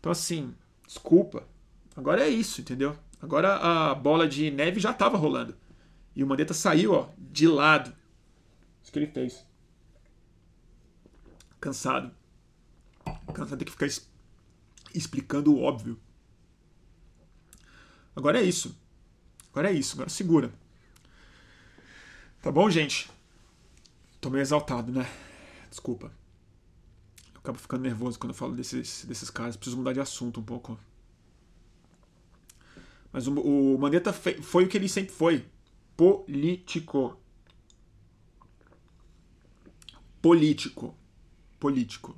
Então 0.00 0.12
assim, 0.12 0.54
desculpa, 0.86 1.46
agora 1.96 2.22
é 2.22 2.28
isso, 2.28 2.60
entendeu? 2.60 2.96
Agora 3.20 3.56
a 3.56 3.94
bola 3.94 4.28
de 4.28 4.50
neve 4.50 4.80
já 4.80 4.90
estava 4.90 5.16
rolando. 5.16 5.56
E 6.14 6.22
o 6.22 6.26
Mandetta 6.26 6.54
saiu, 6.54 6.92
ó, 6.92 7.08
de 7.18 7.46
lado. 7.46 7.94
Isso 8.82 8.92
que 8.92 8.98
ele 8.98 9.06
fez. 9.06 9.44
Cansado. 11.60 12.10
Cansado 13.34 13.58
de 13.58 13.64
que 13.64 13.72
ficar 13.72 13.86
explicando 14.94 15.54
o 15.54 15.60
óbvio. 15.60 16.00
Agora 18.16 18.40
é 18.40 18.42
isso. 18.42 18.74
Agora 19.50 19.70
é 19.70 19.74
isso. 19.74 19.94
Agora 19.94 20.08
segura. 20.08 20.50
Tá 22.40 22.50
bom, 22.50 22.70
gente? 22.70 23.10
Tô 24.20 24.30
meio 24.30 24.40
exaltado, 24.40 24.90
né? 24.90 25.06
Desculpa. 25.68 26.10
Eu 27.34 27.40
acabo 27.40 27.58
ficando 27.58 27.82
nervoso 27.82 28.18
quando 28.18 28.30
eu 28.30 28.36
falo 28.36 28.54
desses, 28.54 29.04
desses 29.04 29.28
caras. 29.28 29.56
Preciso 29.56 29.76
mudar 29.76 29.92
de 29.92 30.00
assunto 30.00 30.40
um 30.40 30.42
pouco. 30.42 30.78
Mas 33.12 33.26
o, 33.26 33.34
o 33.34 33.78
Mandetta 33.78 34.12
foi 34.12 34.64
o 34.64 34.68
que 34.68 34.76
ele 34.78 34.88
sempre 34.88 35.12
foi 35.12 35.46
político. 35.96 37.20
Político. 40.22 40.94
Político. 41.58 42.16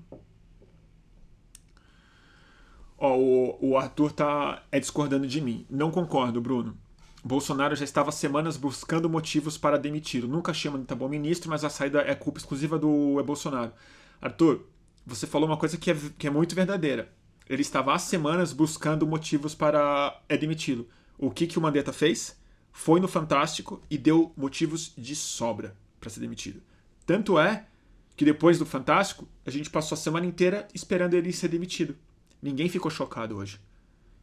Ó, 2.98 3.16
o, 3.16 3.70
o 3.70 3.78
Arthur 3.78 4.12
tá 4.12 4.62
é 4.72 4.80
discordando 4.80 5.26
de 5.26 5.40
mim. 5.40 5.64
Não 5.70 5.90
concordo, 5.90 6.40
Bruno. 6.40 6.76
Bolsonaro 7.24 7.76
já 7.76 7.84
estava 7.84 8.10
semanas 8.10 8.56
buscando 8.56 9.08
motivos 9.08 9.56
para 9.56 9.78
demiti-lo. 9.78 10.26
Nunca 10.26 10.52
chama 10.52 10.78
de 10.78 10.84
tá 10.84 10.94
bom 10.94 11.08
ministro, 11.08 11.48
mas 11.48 11.64
a 11.64 11.70
saída 11.70 12.00
é 12.00 12.14
culpa 12.14 12.38
exclusiva 12.38 12.78
do 12.78 13.18
é 13.20 13.22
Bolsonaro. 13.22 13.72
Arthur, 14.20 14.66
você 15.06 15.26
falou 15.26 15.48
uma 15.48 15.56
coisa 15.56 15.76
que 15.76 15.90
é, 15.90 15.96
que 16.18 16.26
é 16.26 16.30
muito 16.30 16.54
verdadeira. 16.54 17.12
Ele 17.48 17.62
estava 17.62 17.94
há 17.94 17.98
semanas 17.98 18.52
buscando 18.52 19.06
motivos 19.06 19.54
para 19.54 20.20
é, 20.28 20.36
demiti-lo. 20.36 20.86
O 21.16 21.30
que, 21.30 21.46
que 21.46 21.58
o 21.58 21.62
Mandetta 21.62 21.92
fez? 21.92 22.36
Foi 22.72 23.00
no 23.00 23.08
Fantástico 23.08 23.80
e 23.90 23.96
deu 23.96 24.32
motivos 24.36 24.92
de 24.96 25.16
sobra 25.16 25.74
para 25.98 26.10
ser 26.10 26.20
demitido. 26.20 26.60
Tanto 27.06 27.38
é 27.38 27.66
que 28.16 28.24
depois 28.24 28.58
do 28.58 28.66
Fantástico, 28.66 29.26
a 29.46 29.50
gente 29.50 29.70
passou 29.70 29.94
a 29.96 29.98
semana 29.98 30.26
inteira 30.26 30.68
esperando 30.74 31.14
ele 31.14 31.32
ser 31.32 31.48
demitido. 31.48 31.96
Ninguém 32.40 32.68
ficou 32.68 32.90
chocado 32.90 33.36
hoje. 33.36 33.60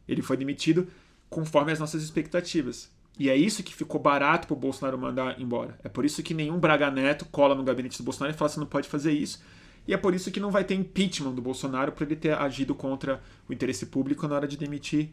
Ele 0.08 0.22
foi 0.22 0.36
demitido 0.36 0.88
conforme 1.28 1.72
as 1.72 1.78
nossas 1.78 2.02
expectativas. 2.02 2.90
E 3.18 3.30
é 3.30 3.36
isso 3.36 3.62
que 3.62 3.74
ficou 3.74 4.00
barato 4.00 4.46
para 4.46 4.54
o 4.54 4.60
Bolsonaro 4.60 4.98
mandar 4.98 5.40
embora. 5.40 5.78
É 5.82 5.88
por 5.88 6.04
isso 6.04 6.22
que 6.22 6.34
nenhum 6.34 6.58
Braga 6.58 6.90
Neto 6.90 7.24
cola 7.26 7.54
no 7.54 7.64
gabinete 7.64 7.98
do 7.98 8.04
Bolsonaro 8.04 8.34
e 8.34 8.38
fala 8.38 8.50
você 8.50 8.60
não 8.60 8.66
pode 8.66 8.88
fazer 8.88 9.12
isso. 9.12 9.42
E 9.86 9.94
é 9.94 9.96
por 9.96 10.14
isso 10.14 10.30
que 10.30 10.40
não 10.40 10.50
vai 10.50 10.64
ter 10.64 10.74
impeachment 10.74 11.32
do 11.32 11.40
Bolsonaro 11.40 11.92
por 11.92 12.02
ele 12.02 12.16
ter 12.16 12.36
agido 12.36 12.74
contra 12.74 13.22
o 13.48 13.52
interesse 13.52 13.86
público 13.86 14.26
na 14.26 14.34
hora 14.34 14.48
de 14.48 14.56
demitir 14.56 15.12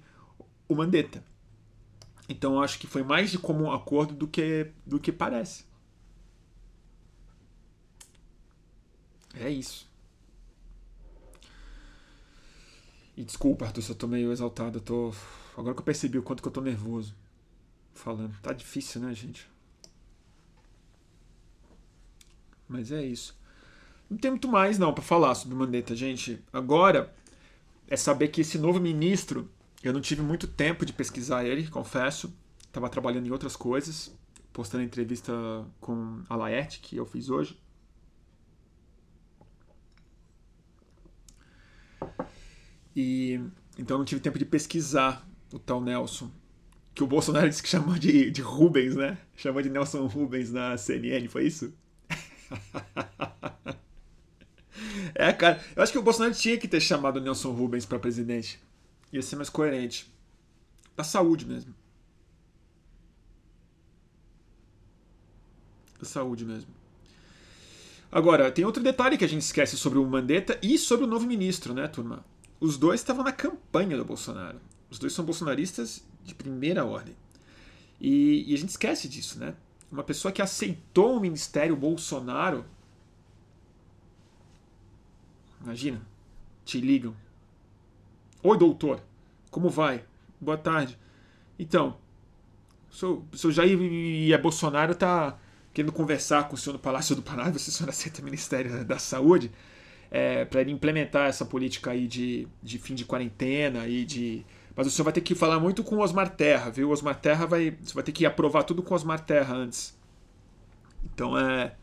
o 0.68 0.76
Mandetta. 0.76 1.24
Então 2.28 2.62
acho 2.62 2.80
que 2.80 2.88
foi 2.88 3.04
mais 3.04 3.32
de 3.32 3.38
comum 3.38 3.72
acordo 3.72 4.14
do 4.14 4.28
que, 4.28 4.72
do 4.86 5.00
que 5.00 5.12
parece. 5.12 5.66
É 9.36 9.50
isso. 9.50 9.88
E 13.16 13.24
desculpa, 13.24 13.66
Arthur, 13.66 13.82
se 13.82 13.92
eu 13.92 13.96
tô 13.96 14.08
meio 14.08 14.32
exaltado. 14.32 14.78
Eu 14.78 14.82
tô... 14.82 15.14
Agora 15.56 15.76
que 15.76 15.82
eu 15.82 15.86
percebi 15.86 16.18
o 16.18 16.24
quanto 16.24 16.42
que 16.42 16.48
eu 16.48 16.52
tô 16.52 16.62
nervoso 16.62 17.16
falando. 17.94 18.36
Tá 18.42 18.52
difícil, 18.54 19.02
né, 19.02 19.14
gente? 19.14 19.48
Mas 22.68 22.92
é 22.92 23.04
isso. 23.06 23.38
Não 24.10 24.18
tem 24.18 24.32
muito 24.32 24.48
mais 24.48 24.78
não 24.78 24.94
para 24.94 25.04
falar 25.04 25.36
sobre 25.36 25.56
Mandetta, 25.56 25.96
gente. 25.96 26.44
Agora 26.52 27.14
é 27.88 27.96
saber 27.96 28.30
que 28.30 28.42
esse 28.42 28.58
novo 28.58 28.80
ministro, 28.80 29.50
eu 29.84 29.94
não 29.94 30.02
tive 30.02 30.22
muito 30.22 30.48
tempo 30.48 30.86
de 30.86 30.94
pesquisar 30.94 31.46
ele, 31.46 31.68
confesso. 31.68 32.34
Estava 32.62 32.90
trabalhando 32.90 33.28
em 33.28 33.32
outras 33.32 33.56
coisas, 33.56 34.12
postando 34.52 34.84
entrevista 34.84 35.32
com 35.80 36.24
a 36.28 36.36
Laerte, 36.36 36.80
que 36.80 36.98
eu 36.98 37.06
fiz 37.06 37.30
hoje. 37.30 37.60
E 42.96 43.40
então 43.78 43.98
não 43.98 44.06
tive 44.06 44.22
tempo 44.22 44.38
de 44.38 44.46
pesquisar 44.46 45.28
o 45.52 45.60
tal 45.60 45.82
Nelson. 45.82 46.32
Que 46.94 47.04
o 47.04 47.08
Bolsonaro 47.08 47.48
disse 47.50 47.64
que 47.64 47.70
chamou 47.70 47.98
de, 47.98 48.30
de 48.30 48.42
Rubens, 48.42 48.96
né? 48.96 49.18
Chamou 49.36 49.62
de 49.62 49.70
Nelson 49.70 50.06
Rubens 50.06 50.52
na 50.52 50.78
CNN, 50.78 51.28
foi 51.28 51.48
isso? 51.48 51.74
é, 55.16 55.34
cara. 55.34 55.64
Eu 55.76 55.82
acho 55.82 55.92
que 55.92 55.98
o 55.98 56.04
Bolsonaro 56.04 56.36
tinha 56.36 56.58
que 56.58 56.68
ter 56.68 56.80
chamado 56.80 57.20
Nelson 57.20 57.52
Rubens 57.52 57.86
para 57.86 58.00
presidente. 58.00 58.60
Ia 59.12 59.22
ser 59.22 59.36
mais 59.36 59.50
coerente. 59.50 60.12
Da 60.96 61.04
saúde 61.04 61.46
mesmo. 61.46 61.74
Da 66.00 66.06
saúde 66.06 66.46
mesmo. 66.46 66.72
Agora, 68.12 68.52
tem 68.52 68.64
outro 68.64 68.84
detalhe 68.84 69.18
que 69.18 69.26
a 69.26 69.28
gente 69.28 69.42
esquece 69.42 69.76
sobre 69.76 69.98
o 69.98 70.06
Mandetta 70.06 70.60
e 70.62 70.78
sobre 70.78 71.06
o 71.06 71.08
novo 71.08 71.26
ministro, 71.26 71.74
né, 71.74 71.88
turma? 71.88 72.24
Os 72.64 72.78
dois 72.78 73.02
estavam 73.02 73.26
na 73.26 73.34
campanha 73.34 73.98
do 73.98 74.06
Bolsonaro. 74.06 74.58
Os 74.90 74.98
dois 74.98 75.12
são 75.12 75.26
bolsonaristas 75.26 76.02
de 76.24 76.34
primeira 76.34 76.86
ordem. 76.86 77.14
E, 78.00 78.50
e 78.50 78.54
a 78.54 78.58
gente 78.58 78.70
esquece 78.70 79.10
disso, 79.10 79.38
né? 79.38 79.54
Uma 79.92 80.02
pessoa 80.02 80.32
que 80.32 80.42
aceitou 80.42 81.18
o 81.18 81.20
ministério 81.20 81.76
Bolsonaro. 81.76 82.64
Imagina, 85.62 86.02
te 86.64 86.80
ligam. 86.80 87.14
Oi, 88.42 88.58
doutor, 88.58 89.04
como 89.52 89.70
vai? 89.70 90.06
Boa 90.40 90.58
tarde. 90.58 90.98
Então, 91.60 91.98
o 92.90 92.96
senhor, 92.96 93.26
o 93.44 93.52
Jair 93.52 93.78
é 94.32 94.38
Bolsonaro 94.38 94.96
tá 94.96 95.38
querendo 95.74 95.92
conversar 95.92 96.48
com 96.48 96.56
o 96.56 96.58
senhor 96.58 96.76
no 96.76 96.80
Palácio 96.80 97.14
do 97.14 97.60
se 97.60 97.68
o 97.68 97.74
senhor 97.74 97.90
aceita 97.90 98.22
o 98.22 98.24
Ministério 98.24 98.86
da 98.86 98.98
Saúde 98.98 99.52
é, 100.14 100.46
para 100.46 100.62
ele 100.62 100.72
implementar 100.72 101.28
essa 101.28 101.44
política 101.44 101.90
aí 101.90 102.08
de, 102.08 102.48
de 102.62 102.78
fim 102.78 102.94
de 102.94 103.04
quarentena 103.04 103.88
e 103.88 104.06
de. 104.06 104.46
Mas 104.76 104.86
o 104.86 104.92
senhor 104.92 105.06
vai 105.06 105.14
ter 105.14 105.22
que 105.22 105.34
falar 105.34 105.60
muito 105.60 105.84
com 105.84 105.96
o 105.96 106.02
Osmar 106.02 106.30
Terra, 106.30 106.70
viu? 106.70 106.90
O 106.90 106.92
Osmar 106.92 107.20
Terra 107.20 107.48
vai. 107.48 107.76
Você 107.82 107.96
vai 107.96 108.04
ter 108.04 108.12
que 108.12 108.24
aprovar 108.24 108.62
tudo 108.62 108.84
com 108.84 108.94
o 108.94 108.96
Osmar 108.96 109.20
Terra 109.22 109.56
antes. 109.56 109.98
Então 111.04 111.36
é. 111.36 111.74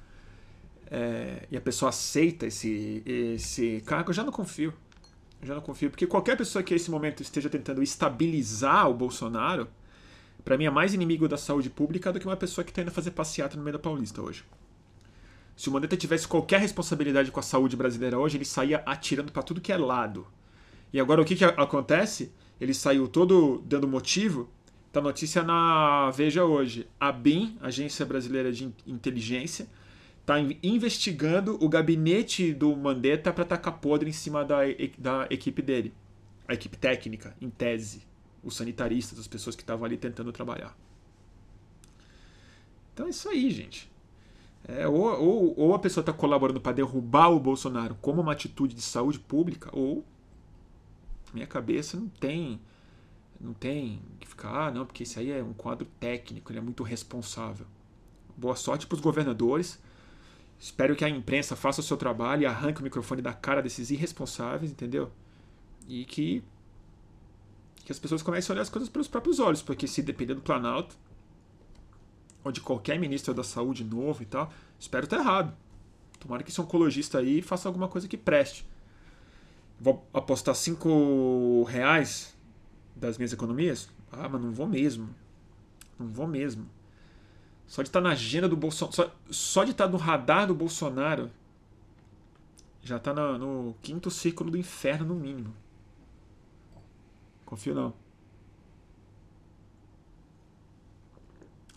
é 0.88 1.48
e 1.50 1.56
a 1.56 1.60
pessoa 1.60 1.88
aceita 1.88 2.46
esse, 2.46 3.02
esse 3.04 3.82
cargo, 3.84 4.10
eu 4.10 4.14
já 4.14 4.22
não 4.22 4.32
confio. 4.32 4.72
Eu 5.42 5.48
já 5.48 5.54
não 5.56 5.62
confio. 5.62 5.90
Porque 5.90 6.06
qualquer 6.06 6.36
pessoa 6.36 6.62
que 6.62 6.72
nesse 6.72 6.90
momento 6.90 7.24
esteja 7.24 7.50
tentando 7.50 7.82
estabilizar 7.82 8.88
o 8.88 8.94
Bolsonaro, 8.94 9.66
para 10.44 10.56
mim 10.56 10.66
é 10.66 10.70
mais 10.70 10.94
inimigo 10.94 11.26
da 11.26 11.36
saúde 11.36 11.68
pública 11.68 12.12
do 12.12 12.20
que 12.20 12.26
uma 12.26 12.36
pessoa 12.36 12.64
que 12.64 12.70
está 12.70 12.80
indo 12.82 12.92
fazer 12.92 13.10
passeata 13.10 13.56
no 13.56 13.64
meio 13.64 13.72
da 13.72 13.82
Paulista 13.82 14.22
hoje. 14.22 14.44
Se 15.60 15.68
o 15.68 15.72
Mandetta 15.72 15.94
tivesse 15.94 16.26
qualquer 16.26 16.58
responsabilidade 16.58 17.30
com 17.30 17.38
a 17.38 17.42
saúde 17.42 17.76
brasileira 17.76 18.18
hoje, 18.18 18.38
ele 18.38 18.46
saía 18.46 18.82
atirando 18.86 19.30
para 19.30 19.42
tudo 19.42 19.60
que 19.60 19.70
é 19.70 19.76
lado. 19.76 20.26
E 20.90 20.98
agora 20.98 21.20
o 21.20 21.24
que, 21.24 21.36
que 21.36 21.44
acontece? 21.44 22.32
Ele 22.58 22.72
saiu 22.72 23.06
todo 23.06 23.62
dando 23.66 23.86
motivo. 23.86 24.48
Tá 24.90 25.02
notícia 25.02 25.42
na 25.42 26.10
Veja 26.12 26.46
hoje. 26.46 26.88
A 26.98 27.12
BIM, 27.12 27.58
Agência 27.60 28.06
Brasileira 28.06 28.50
de 28.50 28.72
Inteligência, 28.86 29.68
está 30.22 30.40
investigando 30.62 31.62
o 31.62 31.68
gabinete 31.68 32.54
do 32.54 32.74
Mandetta 32.74 33.30
para 33.30 33.44
tacar 33.44 33.80
podre 33.80 34.08
em 34.08 34.14
cima 34.14 34.42
da, 34.42 34.60
da 34.96 35.26
equipe 35.28 35.60
dele. 35.60 35.92
A 36.48 36.54
equipe 36.54 36.78
técnica, 36.78 37.36
em 37.38 37.50
tese. 37.50 38.02
Os 38.42 38.56
sanitaristas, 38.56 39.18
as 39.18 39.28
pessoas 39.28 39.54
que 39.54 39.62
estavam 39.62 39.84
ali 39.84 39.98
tentando 39.98 40.32
trabalhar. 40.32 40.74
Então 42.94 43.08
é 43.08 43.10
isso 43.10 43.28
aí, 43.28 43.50
gente. 43.50 43.90
É, 44.76 44.86
ou, 44.86 45.02
ou, 45.02 45.58
ou 45.58 45.74
a 45.74 45.78
pessoa 45.78 46.02
está 46.02 46.12
colaborando 46.12 46.60
para 46.60 46.72
derrubar 46.72 47.28
o 47.30 47.40
Bolsonaro 47.40 47.96
como 48.00 48.20
uma 48.20 48.32
atitude 48.32 48.74
de 48.74 48.82
saúde 48.82 49.18
pública, 49.18 49.68
ou 49.72 50.04
minha 51.34 51.46
cabeça 51.46 51.96
não 51.96 52.08
tem 52.08 52.60
não 53.40 53.54
tem 53.54 54.02
que 54.20 54.28
ficar, 54.28 54.66
ah, 54.66 54.70
não, 54.70 54.84
porque 54.84 55.02
isso 55.02 55.18
aí 55.18 55.30
é 55.30 55.42
um 55.42 55.54
quadro 55.54 55.86
técnico, 55.98 56.52
ele 56.52 56.58
é 56.58 56.62
muito 56.62 56.82
responsável. 56.82 57.66
Boa 58.36 58.54
sorte 58.54 58.86
para 58.86 58.96
os 58.96 59.00
governadores. 59.00 59.80
Espero 60.58 60.94
que 60.94 61.06
a 61.06 61.08
imprensa 61.08 61.56
faça 61.56 61.80
o 61.80 61.84
seu 61.84 61.96
trabalho 61.96 62.42
e 62.42 62.46
arranque 62.46 62.80
o 62.80 62.84
microfone 62.84 63.22
da 63.22 63.32
cara 63.32 63.62
desses 63.62 63.90
irresponsáveis, 63.90 64.70
entendeu? 64.70 65.10
E 65.88 66.04
que, 66.04 66.44
que 67.82 67.90
as 67.90 67.98
pessoas 67.98 68.22
comecem 68.22 68.52
a 68.52 68.54
olhar 68.54 68.62
as 68.62 68.68
coisas 68.68 68.90
pelos 68.90 69.08
próprios 69.08 69.40
olhos, 69.40 69.62
porque 69.62 69.86
se 69.88 70.02
depender 70.02 70.34
do 70.34 70.42
Planalto, 70.42 70.94
ou 72.42 72.52
de 72.52 72.60
qualquer 72.60 72.98
ministro 72.98 73.34
da 73.34 73.44
saúde 73.44 73.84
novo 73.84 74.22
e 74.22 74.26
tal, 74.26 74.52
espero 74.78 75.04
estar 75.04 75.18
errado. 75.18 75.54
Tomara 76.18 76.42
que 76.42 76.50
esse 76.50 76.60
oncologista 76.60 77.18
aí 77.18 77.40
faça 77.40 77.68
alguma 77.68 77.88
coisa 77.88 78.06
que 78.06 78.16
preste. 78.16 78.66
Vou 79.78 80.06
apostar 80.12 80.54
5 80.54 81.64
reais 81.64 82.36
das 82.94 83.16
minhas 83.16 83.32
economias? 83.32 83.88
Ah, 84.12 84.28
mas 84.28 84.40
não 84.40 84.52
vou 84.52 84.66
mesmo. 84.66 85.08
Não 85.98 86.08
vou 86.08 86.26
mesmo. 86.26 86.68
Só 87.66 87.82
de 87.82 87.88
estar 87.88 88.00
na 88.00 88.10
agenda 88.10 88.48
do 88.48 88.56
Bolsonaro. 88.56 88.94
Só, 88.94 89.16
só 89.30 89.64
de 89.64 89.70
estar 89.70 89.88
no 89.88 89.96
radar 89.96 90.46
do 90.46 90.54
Bolsonaro. 90.54 91.30
Já 92.82 92.96
está 92.96 93.14
no, 93.14 93.38
no 93.38 93.74
quinto 93.80 94.10
círculo 94.10 94.50
do 94.50 94.58
inferno, 94.58 95.06
no 95.06 95.14
mínimo. 95.14 95.54
Confio 97.46 97.74
não. 97.74 97.94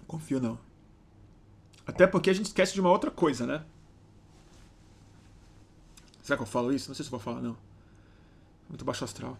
Confio 0.08 0.39
não. 0.39 0.60
Até 1.86 2.08
porque 2.08 2.30
a 2.30 2.34
gente 2.34 2.48
esquece 2.48 2.74
de 2.74 2.82
uma 2.82 2.89
outra 2.89 3.12
coisa, 3.12 3.46
né? 3.46 3.66
Será 6.22 6.38
que 6.38 6.44
eu 6.44 6.48
falo 6.48 6.72
isso? 6.74 6.89
Não 6.89 6.96
sei 6.96 7.04
se 7.04 7.12
vou 7.12 7.20
falar, 7.20 7.42
não. 7.42 7.58
Muito 8.70 8.86
baixo 8.86 9.04
astral. 9.04 9.38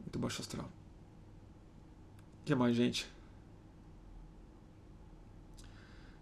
Muito 0.00 0.18
baixo 0.18 0.42
astral. 0.42 0.66
O 2.40 2.44
que 2.44 2.54
mais, 2.54 2.74
gente? 2.74 3.04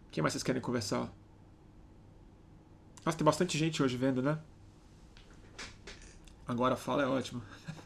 O 0.07 0.11
que 0.11 0.21
mais 0.21 0.33
vocês 0.33 0.43
querem 0.43 0.61
conversar? 0.61 1.11
Nossa, 3.05 3.19
tem 3.19 3.25
bastante 3.25 3.59
gente 3.59 3.83
hoje 3.83 3.97
vendo, 3.97 4.23
né? 4.23 4.39
Agora 6.47 6.77
fala 6.77 7.03
é 7.03 7.07
ótimo. 7.07 7.43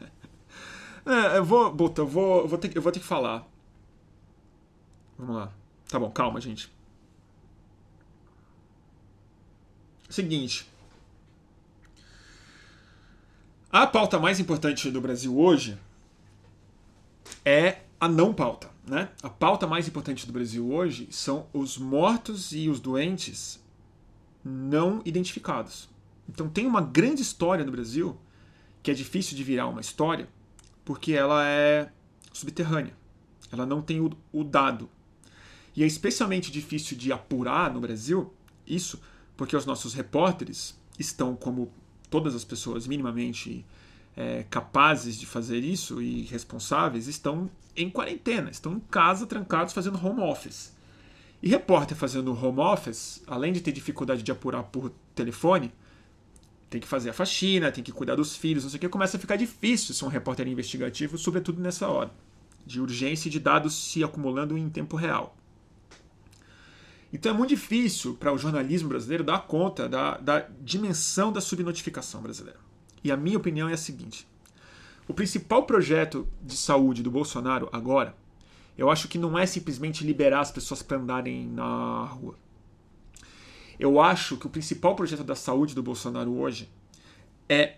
É, 1.05 1.37
eu 1.37 1.45
vou, 1.45 1.73
Buta, 1.73 2.01
eu 2.01 2.07
vou, 2.07 2.47
vou, 2.47 2.57
ter, 2.57 2.75
eu 2.75 2.81
vou 2.81 2.91
ter 2.91 2.99
que 2.99 3.05
falar. 3.05 3.47
Vamos 5.17 5.35
lá. 5.35 5.51
Tá 5.87 5.99
bom, 5.99 6.09
calma, 6.11 6.39
gente. 6.39 6.71
Seguinte. 10.09 10.67
A 13.71 13.85
pauta 13.85 14.17
mais 14.17 14.39
importante 14.39 14.89
do 14.89 14.99
Brasil 14.99 15.37
hoje 15.37 15.77
é 17.45 17.81
a 17.99 18.07
não 18.07 18.33
pauta. 18.33 18.69
Né? 18.85 19.09
A 19.21 19.29
pauta 19.29 19.67
mais 19.67 19.87
importante 19.87 20.25
do 20.25 20.33
Brasil 20.33 20.71
hoje 20.71 21.07
são 21.11 21.45
os 21.53 21.77
mortos 21.77 22.51
e 22.51 22.67
os 22.67 22.79
doentes 22.79 23.63
não 24.43 25.01
identificados. 25.05 25.87
Então 26.27 26.49
tem 26.49 26.65
uma 26.65 26.81
grande 26.81 27.21
história 27.21 27.63
no 27.63 27.71
Brasil 27.71 28.17
que 28.81 28.89
é 28.89 28.93
difícil 28.93 29.37
de 29.37 29.43
virar 29.43 29.67
uma 29.67 29.81
história 29.81 30.27
porque 30.89 31.13
ela 31.13 31.47
é 31.47 31.91
subterrânea. 32.33 32.95
Ela 33.51 33.63
não 33.63 33.79
tem 33.79 34.01
o, 34.01 34.09
o 34.33 34.43
dado. 34.43 34.89
E 35.75 35.83
é 35.83 35.85
especialmente 35.85 36.51
difícil 36.51 36.97
de 36.97 37.11
apurar 37.11 37.71
no 37.71 37.79
Brasil 37.79 38.33
isso 38.65 38.99
porque 39.37 39.55
os 39.55 39.67
nossos 39.67 39.93
repórteres 39.93 40.75
estão, 40.97 41.35
como 41.35 41.71
todas 42.09 42.33
as 42.33 42.43
pessoas 42.43 42.87
minimamente 42.87 43.63
é, 44.17 44.43
capazes 44.49 45.15
de 45.15 45.27
fazer 45.27 45.59
isso 45.59 46.01
e 46.01 46.23
responsáveis, 46.23 47.05
estão 47.05 47.51
em 47.77 47.87
quarentena, 47.87 48.49
estão 48.49 48.73
em 48.73 48.79
casa 48.79 49.27
trancados 49.27 49.75
fazendo 49.75 50.03
home 50.03 50.21
office. 50.21 50.73
E 51.39 51.49
repórter 51.49 51.95
fazendo 51.95 52.33
home 52.33 52.61
office, 52.61 53.21
além 53.27 53.53
de 53.53 53.61
ter 53.61 53.73
dificuldade 53.73 54.23
de 54.23 54.31
apurar 54.31 54.63
por 54.63 54.91
telefone, 55.13 55.71
tem 56.69 56.79
que 56.79 56.87
fazer 56.87 57.09
a 57.09 57.13
faxina, 57.13 57.71
tem 57.71 57.83
que 57.83 57.91
cuidar 57.91 58.15
dos 58.15 58.35
filhos, 58.35 58.63
não 58.63 58.69
sei 58.69 58.77
o 58.77 58.81
que, 58.81 58.89
começa 58.89 59.17
a 59.17 59.19
ficar 59.19 59.35
difícil 59.35 59.93
ser 59.93 60.05
um 60.05 60.09
repórter 60.09 60.47
investigativo, 60.47 61.17
sobretudo 61.17 61.61
nessa 61.61 61.87
hora, 61.87 62.11
de 62.65 62.79
urgência 62.79 63.27
e 63.27 63.31
de 63.31 63.39
dados 63.39 63.73
se 63.73 64.03
acumulando 64.03 64.57
em 64.57 64.69
tempo 64.69 64.95
real. 64.95 65.35
Então 67.11 67.33
é 67.33 67.35
muito 67.35 67.49
difícil 67.49 68.13
para 68.13 68.31
o 68.31 68.37
jornalismo 68.37 68.89
brasileiro 68.89 69.23
dar 69.23 69.47
conta 69.47 69.89
da, 69.89 70.17
da 70.17 70.47
dimensão 70.61 71.31
da 71.31 71.41
subnotificação 71.41 72.21
brasileira. 72.21 72.59
E 73.03 73.11
a 73.11 73.17
minha 73.17 73.37
opinião 73.37 73.67
é 73.67 73.73
a 73.73 73.77
seguinte: 73.77 74.27
o 75.07 75.13
principal 75.13 75.63
projeto 75.63 76.27
de 76.39 76.55
saúde 76.55 77.01
do 77.01 77.09
Bolsonaro 77.09 77.67
agora, 77.71 78.15
eu 78.77 78.91
acho 78.91 79.07
que 79.07 79.17
não 79.17 79.37
é 79.37 79.45
simplesmente 79.47 80.05
liberar 80.05 80.41
as 80.41 80.51
pessoas 80.51 80.83
para 80.83 80.97
andarem 80.97 81.47
na 81.47 82.05
rua. 82.05 82.35
Eu 83.79 84.01
acho 84.01 84.35
que 84.35 84.45
o 84.45 84.49
principal 84.49 84.95
projeto 84.95 85.23
da 85.23 85.35
saúde 85.35 85.73
do 85.73 85.81
Bolsonaro 85.81 86.37
hoje 86.37 86.69
é, 87.47 87.77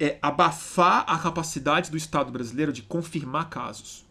é 0.00 0.18
abafar 0.22 1.04
a 1.06 1.18
capacidade 1.18 1.90
do 1.90 1.96
Estado 1.96 2.32
brasileiro 2.32 2.72
de 2.72 2.82
confirmar 2.82 3.50
casos. 3.50 4.06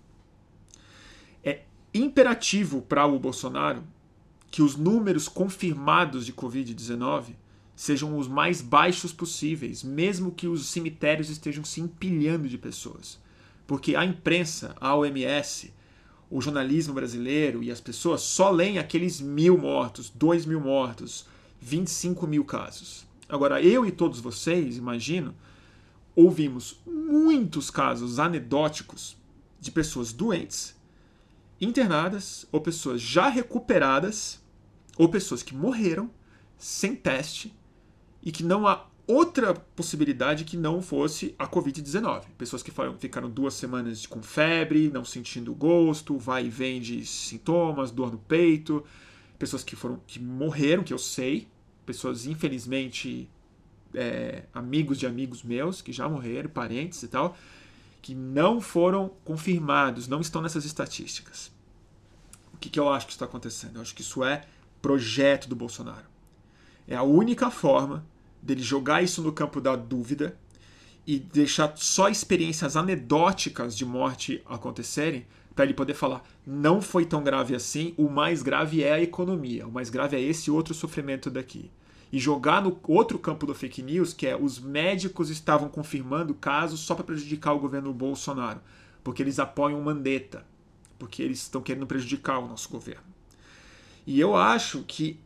É 1.44 1.62
imperativo 1.92 2.84
para 2.84 3.06
o 3.08 3.18
Bolsonaro 3.18 3.84
que 4.52 4.62
os 4.62 4.76
números 4.76 5.28
confirmados 5.28 6.26
de 6.26 6.34
Covid-19 6.34 7.34
sejam 7.76 8.18
os 8.18 8.28
mais 8.28 8.62
baixos 8.62 9.12
possíveis, 9.12 9.84
mesmo 9.84 10.32
que 10.32 10.48
os 10.48 10.68
cemitérios 10.68 11.30
estejam 11.30 11.64
se 11.64 11.82
empilhando 11.82 12.48
de 12.48 12.58
pessoas. 12.58 13.20
Porque 13.66 13.96
a 13.96 14.06
imprensa, 14.06 14.76
a 14.80 14.96
OMS, 14.96 15.74
o 16.30 16.42
jornalismo 16.42 16.94
brasileiro 16.94 17.64
e 17.64 17.72
as 17.72 17.80
pessoas 17.80 18.22
só 18.22 18.50
leem 18.50 18.80
aqueles 18.80 19.22
mil 19.22 19.58
mortos, 19.58 20.10
dois 20.14 20.46
mil 20.46 20.60
mortos, 20.60 21.26
25 21.62 22.28
mil 22.28 22.44
casos. 22.44 23.06
Agora, 23.30 23.62
eu 23.62 23.86
e 23.86 23.92
todos 23.92 24.20
vocês, 24.20 24.78
imagino, 24.78 25.34
ouvimos 26.16 26.80
muitos 26.86 27.70
casos 27.70 28.20
anedóticos 28.20 29.18
de 29.60 29.72
pessoas 29.72 30.14
doentes 30.14 30.76
internadas, 31.60 32.46
ou 32.52 32.62
pessoas 32.62 33.02
já 33.02 33.30
recuperadas, 33.30 34.42
ou 34.98 35.10
pessoas 35.10 35.44
que 35.44 35.56
morreram 35.56 36.10
sem 36.58 36.96
teste 36.96 37.54
e 38.24 38.32
que 38.32 38.44
não 38.44 38.68
há 38.68 38.86
outra 39.08 39.54
possibilidade 39.54 40.44
que 40.44 40.58
não 40.58 40.82
fosse 40.82 41.34
a 41.40 41.48
Covid-19. 41.48 42.26
Pessoas 42.38 42.62
que 42.62 42.72
ficaram 43.00 43.30
duas 43.30 43.54
semanas 43.54 44.06
com 44.06 44.22
febre, 44.22 44.90
não 44.90 45.06
sentindo 45.06 45.56
gosto, 45.56 46.18
vai 46.18 46.48
e 46.48 46.50
vem 46.50 46.82
de 46.82 47.06
sintomas, 47.06 47.90
dor 47.90 48.12
no 48.12 48.18
peito, 48.18 48.84
pessoas 49.40 49.64
que 49.64 49.76
foram 49.76 50.02
que 50.06 50.20
morreram, 50.20 50.84
que 50.84 50.94
eu 50.94 50.98
sei, 50.98 51.48
pessoas 51.86 52.26
infelizmente 52.26 53.30
é, 53.94 54.44
amigos 54.54 55.00
de 55.00 55.08
amigos 55.08 55.42
meus 55.42 55.82
que 55.82 55.94
já 55.94 56.10
morreram, 56.10 56.50
parentes 56.50 57.02
e 57.02 57.08
tal, 57.08 57.38
que 58.02 58.14
não 58.14 58.60
foram 58.60 59.12
confirmados, 59.24 60.08
não 60.08 60.20
estão 60.20 60.42
nessas 60.42 60.66
estatísticas. 60.66 61.50
O 62.54 62.58
que, 62.58 62.70
que 62.70 62.80
eu 62.80 62.90
acho 62.90 63.06
que 63.06 63.14
está 63.14 63.26
acontecendo? 63.26 63.76
Eu 63.76 63.82
acho 63.82 63.96
que 63.96 64.02
isso 64.02 64.24
é 64.24 64.44
projeto 64.82 65.48
do 65.48 65.56
Bolsonaro. 65.56 66.06
É 66.88 66.96
a 66.96 67.04
única 67.04 67.50
forma 67.50 68.06
dele 68.42 68.62
jogar 68.62 69.04
isso 69.04 69.22
no 69.22 69.32
campo 69.32 69.60
da 69.60 69.76
dúvida 69.76 70.38
e 71.06 71.20
deixar 71.20 71.74
só 71.78 72.10
experiências 72.10 72.76
anedóticas 72.76 73.76
de 73.78 73.86
morte 73.86 74.42
acontecerem 74.46 75.26
para 75.56 75.66
ele 75.66 75.74
poder 75.74 75.96
falar 75.96 76.24
não 76.46 76.82
foi 76.82 77.06
tão 77.06 77.24
grave 77.24 77.56
assim, 77.56 77.94
o 77.98 78.08
mais 78.08 78.42
grave 78.42 78.84
é 78.84 78.94
a 78.94 79.02
economia, 79.02 79.68
o 79.68 79.72
mais 79.72 79.90
grave 79.90 80.16
é 80.16 80.22
esse 80.22 80.50
outro 80.50 80.74
sofrimento 80.74 81.30
daqui. 81.30 81.70
E 82.10 82.20
jogar 82.20 82.62
no 82.62 82.80
outro 82.88 83.20
campo 83.20 83.46
do 83.46 83.54
fake 83.54 83.82
news, 83.82 84.14
que 84.14 84.26
é 84.26 84.34
os 84.34 84.60
médicos 84.60 85.30
estavam 85.30 85.68
confirmando 85.68 86.34
casos 86.34 86.80
só 86.80 86.96
para 86.96 87.04
prejudicar 87.04 87.52
o 87.52 87.60
governo 87.60 87.92
Bolsonaro, 87.92 88.62
porque 89.04 89.22
eles 89.22 89.40
apoiam 89.40 89.82
Mandetta, 89.82 90.46
porque 90.98 91.22
eles 91.22 91.40
estão 91.40 91.62
querendo 91.62 91.86
prejudicar 91.86 92.40
o 92.40 92.48
nosso 92.48 92.70
governo. 92.70 93.04
E 94.06 94.18
eu 94.18 94.38
acho 94.38 94.86
que 94.88 95.20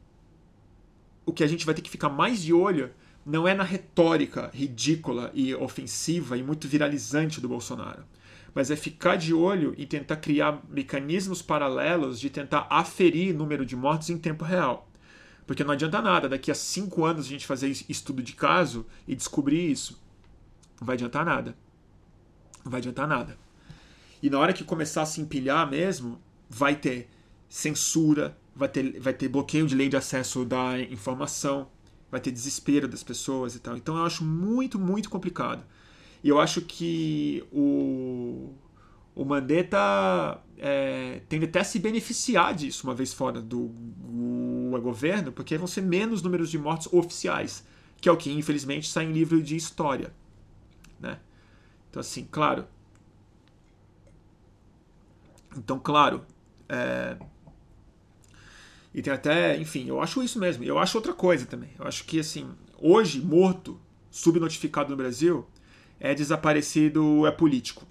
o 1.24 1.32
que 1.32 1.44
a 1.44 1.48
gente 1.48 1.68
vai 1.68 1.76
ter 1.76 1.84
que 1.84 1.90
ficar 1.90 2.10
mais 2.10 2.42
de 2.42 2.52
olho 2.52 2.90
não 3.26 3.48
é 3.48 3.54
na 3.54 3.64
retórica 3.64 4.50
ridícula 4.54 5.32
e 5.34 5.54
ofensiva 5.54 6.38
e 6.38 6.44
muito 6.44 6.68
viralizante 6.68 7.40
do 7.40 7.48
Bolsonaro, 7.48 8.04
mas 8.54 8.72
é 8.72 8.76
ficar 8.76 9.16
de 9.16 9.34
olho 9.34 9.74
e 9.78 9.86
tentar 9.86 10.18
criar 10.18 10.62
mecanismos 10.70 11.42
paralelos 11.42 12.20
de 12.20 12.30
tentar 12.30 12.68
aferir 12.70 13.34
número 13.34 13.66
de 13.66 13.76
mortes 13.76 14.10
em 14.10 14.18
tempo 14.18 14.44
real. 14.44 14.90
Porque 15.46 15.64
não 15.64 15.74
adianta 15.74 16.02
nada 16.02 16.30
daqui 16.30 16.52
a 16.52 16.56
cinco 16.56 17.04
anos 17.06 17.26
a 17.26 17.30
gente 17.30 17.46
fazer 17.46 17.70
estudo 17.90 18.22
de 18.22 18.34
caso 18.34 18.86
e 19.08 19.16
descobrir 19.16 19.72
isso. 19.72 20.02
Não 20.80 20.86
vai 20.86 20.96
adiantar 20.96 21.26
nada. 21.26 21.56
Não 22.64 22.72
vai 22.72 22.80
adiantar 22.80 23.08
nada. 23.08 23.38
E 24.22 24.30
na 24.30 24.40
hora 24.40 24.54
que 24.54 24.64
começar 24.64 25.02
a 25.02 25.06
se 25.06 25.20
empilhar 25.20 25.70
mesmo, 25.70 26.20
vai 26.50 26.76
ter 26.76 27.10
censura, 27.50 28.38
vai 28.56 28.70
ter, 28.70 29.00
vai 29.00 29.14
ter 29.14 29.28
bloqueio 29.28 29.66
de 29.66 29.76
lei 29.76 29.90
de 29.90 29.98
acesso 29.98 30.46
da 30.46 30.80
informação, 30.80 31.68
vai 32.12 32.20
ter 32.20 32.32
desespero 32.32 32.88
das 32.88 33.04
pessoas 33.04 33.56
e 33.56 33.60
tal. 33.60 33.78
Então 33.78 33.98
eu 33.98 34.06
acho 34.06 34.24
muito, 34.24 34.78
muito 34.78 35.10
complicado. 35.10 35.64
E 36.24 36.30
eu 36.30 36.40
acho 36.40 36.62
que 36.62 37.44
o, 37.52 38.54
o 39.16 39.26
Mandetta 39.26 40.40
é, 40.58 41.22
tende 41.30 41.46
até 41.46 41.62
a 41.62 41.64
se 41.64 41.80
beneficiar 41.80 42.54
disso 42.54 42.86
uma 42.86 42.94
vez 42.94 43.14
fora 43.14 43.42
do, 43.42 43.70
do 43.70 44.80
governo, 44.82 45.32
porque 45.32 45.58
vão 45.58 45.68
ser 45.68 45.82
menos 45.82 46.22
números 46.22 46.50
de 46.50 46.58
mortes 46.58 46.92
oficiais, 46.92 47.66
que 48.00 48.10
é 48.10 48.12
o 48.12 48.18
que 48.18 48.32
infelizmente 48.32 48.90
sai 48.90 49.06
em 49.06 49.12
livro 49.12 49.42
de 49.42 49.56
história. 49.56 50.14
Né? 51.00 51.20
Então, 51.90 52.00
assim, 52.00 52.28
claro. 52.30 52.66
Então, 55.58 55.80
claro. 55.80 56.24
É, 56.70 57.18
e 58.94 59.02
tem 59.02 59.14
até, 59.14 59.58
enfim, 59.58 59.88
eu 59.88 60.02
acho 60.02 60.22
isso 60.22 60.40
mesmo. 60.40 60.64
Eu 60.64 60.78
acho 60.78 60.98
outra 60.98 61.14
coisa 61.14 61.46
também. 61.46 61.70
Eu 61.80 61.88
acho 61.88 62.04
que, 62.04 62.20
assim, 62.20 62.50
hoje, 62.78 63.22
morto, 63.22 63.80
subnotificado 64.10 64.90
no 64.90 64.98
Brasil, 64.98 65.48
é 66.00 66.14
desaparecido, 66.14 67.26
é 67.26 67.32
político. 67.32 67.88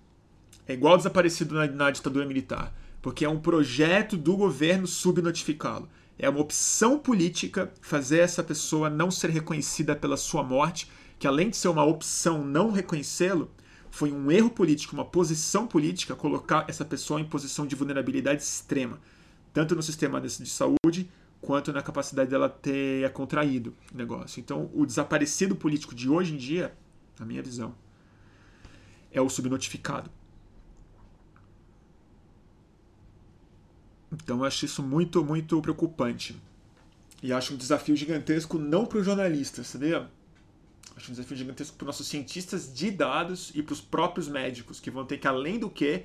É 0.68 0.74
igual 0.74 0.98
desaparecido 0.98 1.54
na, 1.54 1.66
na 1.66 1.90
ditadura 1.90 2.26
militar. 2.26 2.74
Porque 3.00 3.24
é 3.24 3.28
um 3.28 3.40
projeto 3.40 4.16
do 4.16 4.36
governo 4.36 4.86
subnotificá-lo. 4.86 5.88
É 6.18 6.28
uma 6.28 6.40
opção 6.40 6.98
política 6.98 7.72
fazer 7.80 8.18
essa 8.18 8.42
pessoa 8.42 8.90
não 8.90 9.10
ser 9.10 9.30
reconhecida 9.30 9.96
pela 9.96 10.18
sua 10.18 10.42
morte, 10.42 10.90
que 11.18 11.26
além 11.26 11.48
de 11.48 11.56
ser 11.56 11.68
uma 11.68 11.84
opção 11.84 12.44
não 12.44 12.70
reconhecê-lo, 12.70 13.50
foi 13.90 14.12
um 14.12 14.30
erro 14.30 14.50
político, 14.50 14.94
uma 14.94 15.04
posição 15.04 15.66
política 15.66 16.14
colocar 16.14 16.66
essa 16.68 16.84
pessoa 16.84 17.18
em 17.18 17.24
posição 17.24 17.66
de 17.66 17.74
vulnerabilidade 17.74 18.42
extrema 18.42 19.00
tanto 19.52 19.74
no 19.74 19.82
sistema 19.82 20.20
de 20.20 20.46
saúde 20.46 21.10
quanto 21.40 21.72
na 21.72 21.82
capacidade 21.82 22.30
dela 22.30 22.48
ter 22.48 23.10
contraído 23.12 23.74
o 23.92 23.96
negócio. 23.96 24.40
Então, 24.40 24.70
o 24.74 24.84
desaparecido 24.84 25.56
político 25.56 25.94
de 25.94 26.08
hoje 26.08 26.34
em 26.34 26.36
dia, 26.36 26.76
na 27.18 27.24
minha 27.24 27.42
visão, 27.42 27.74
é 29.10 29.20
o 29.20 29.28
subnotificado. 29.28 30.10
Então, 34.12 34.38
eu 34.38 34.44
acho 34.44 34.64
isso 34.64 34.82
muito, 34.82 35.24
muito 35.24 35.60
preocupante. 35.62 36.40
E 37.22 37.32
acho 37.32 37.54
um 37.54 37.56
desafio 37.56 37.94
gigantesco 37.96 38.58
não 38.58 38.84
para 38.84 38.98
os 38.98 39.04
jornalistas, 39.04 39.66
sabia? 39.68 40.10
Acho 40.96 41.10
um 41.10 41.14
desafio 41.14 41.36
gigantesco 41.36 41.76
para 41.76 41.84
os 41.84 41.86
nossos 41.86 42.08
cientistas 42.08 42.72
de 42.72 42.90
dados 42.90 43.52
e 43.54 43.62
para 43.62 43.72
os 43.72 43.80
próprios 43.80 44.28
médicos, 44.28 44.80
que 44.80 44.90
vão 44.90 45.04
ter 45.04 45.18
que, 45.18 45.28
além 45.28 45.58
do 45.58 45.70
que, 45.70 46.04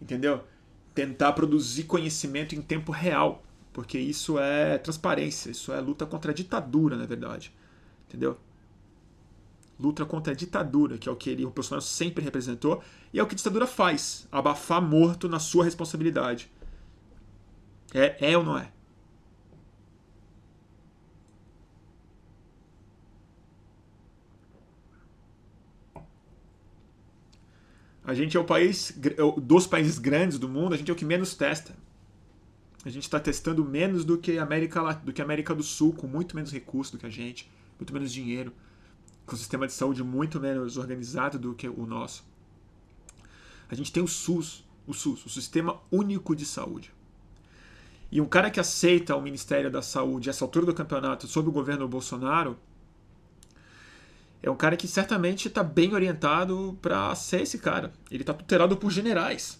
entendeu? 0.00 0.44
Tentar 0.94 1.32
produzir 1.32 1.84
conhecimento 1.84 2.54
em 2.54 2.62
tempo 2.62 2.92
real, 2.92 3.42
porque 3.72 3.98
isso 3.98 4.38
é 4.38 4.78
transparência, 4.78 5.50
isso 5.50 5.72
é 5.72 5.80
luta 5.80 6.06
contra 6.06 6.30
a 6.30 6.34
ditadura, 6.34 6.96
na 6.96 7.06
verdade. 7.06 7.52
Entendeu? 8.08 8.38
luta 9.78 10.04
contra 10.04 10.32
a 10.32 10.36
ditadura, 10.36 10.98
que 10.98 11.08
é 11.08 11.12
o 11.12 11.16
que 11.16 11.30
ele, 11.30 11.44
o 11.44 11.50
Bolsonaro 11.50 11.82
sempre 11.82 12.22
representou, 12.22 12.82
e 13.12 13.18
é 13.18 13.22
o 13.22 13.26
que 13.26 13.34
a 13.34 13.36
ditadura 13.36 13.66
faz, 13.66 14.26
abafar 14.30 14.80
morto 14.80 15.28
na 15.28 15.38
sua 15.38 15.64
responsabilidade. 15.64 16.50
É, 17.92 18.32
é 18.32 18.38
ou 18.38 18.44
não 18.44 18.58
é? 18.58 18.70
A 28.04 28.12
gente 28.12 28.36
é 28.36 28.40
o 28.40 28.44
país 28.44 28.92
é 29.02 29.40
dos 29.40 29.66
países 29.66 29.98
grandes 29.98 30.38
do 30.38 30.48
mundo, 30.48 30.74
a 30.74 30.76
gente 30.76 30.90
é 30.90 30.92
o 30.92 30.96
que 30.96 31.04
menos 31.04 31.34
testa. 31.34 31.74
A 32.84 32.90
gente 32.90 33.04
está 33.04 33.18
testando 33.18 33.64
menos 33.64 34.04
do 34.04 34.18
que 34.18 34.38
a 34.38 34.42
América 34.42 34.92
do 34.92 35.12
que 35.12 35.22
América 35.22 35.54
do 35.54 35.62
Sul, 35.62 35.94
com 35.94 36.06
muito 36.06 36.36
menos 36.36 36.52
recursos 36.52 36.92
do 36.92 36.98
que 36.98 37.06
a 37.06 37.10
gente, 37.10 37.50
muito 37.78 37.94
menos 37.94 38.12
dinheiro, 38.12 38.52
com 39.24 39.34
um 39.34 39.38
sistema 39.38 39.66
de 39.66 39.72
saúde 39.72 40.04
muito 40.04 40.38
menos 40.38 40.76
organizado 40.76 41.38
do 41.38 41.54
que 41.54 41.66
o 41.66 41.86
nosso. 41.86 42.22
A 43.70 43.74
gente 43.74 43.90
tem 43.90 44.02
o 44.02 44.06
SUS, 44.06 44.64
o 44.86 44.92
SUS, 44.92 45.24
o 45.24 45.30
Sistema 45.30 45.80
Único 45.90 46.36
de 46.36 46.44
Saúde. 46.44 46.92
E 48.12 48.20
um 48.20 48.26
cara 48.26 48.50
que 48.50 48.60
aceita 48.60 49.16
o 49.16 49.22
Ministério 49.22 49.70
da 49.70 49.80
Saúde 49.80 50.28
essa 50.28 50.44
altura 50.44 50.66
do 50.66 50.74
campeonato 50.74 51.26
sob 51.26 51.48
o 51.48 51.52
governo 51.52 51.88
Bolsonaro 51.88 52.58
é 54.44 54.50
um 54.50 54.56
cara 54.56 54.76
que 54.76 54.86
certamente 54.86 55.48
está 55.48 55.62
bem 55.62 55.94
orientado 55.94 56.78
para 56.82 57.14
ser 57.14 57.40
esse 57.40 57.58
cara. 57.58 57.90
Ele 58.10 58.22
está 58.22 58.34
tutelado 58.34 58.76
por 58.76 58.90
generais. 58.90 59.58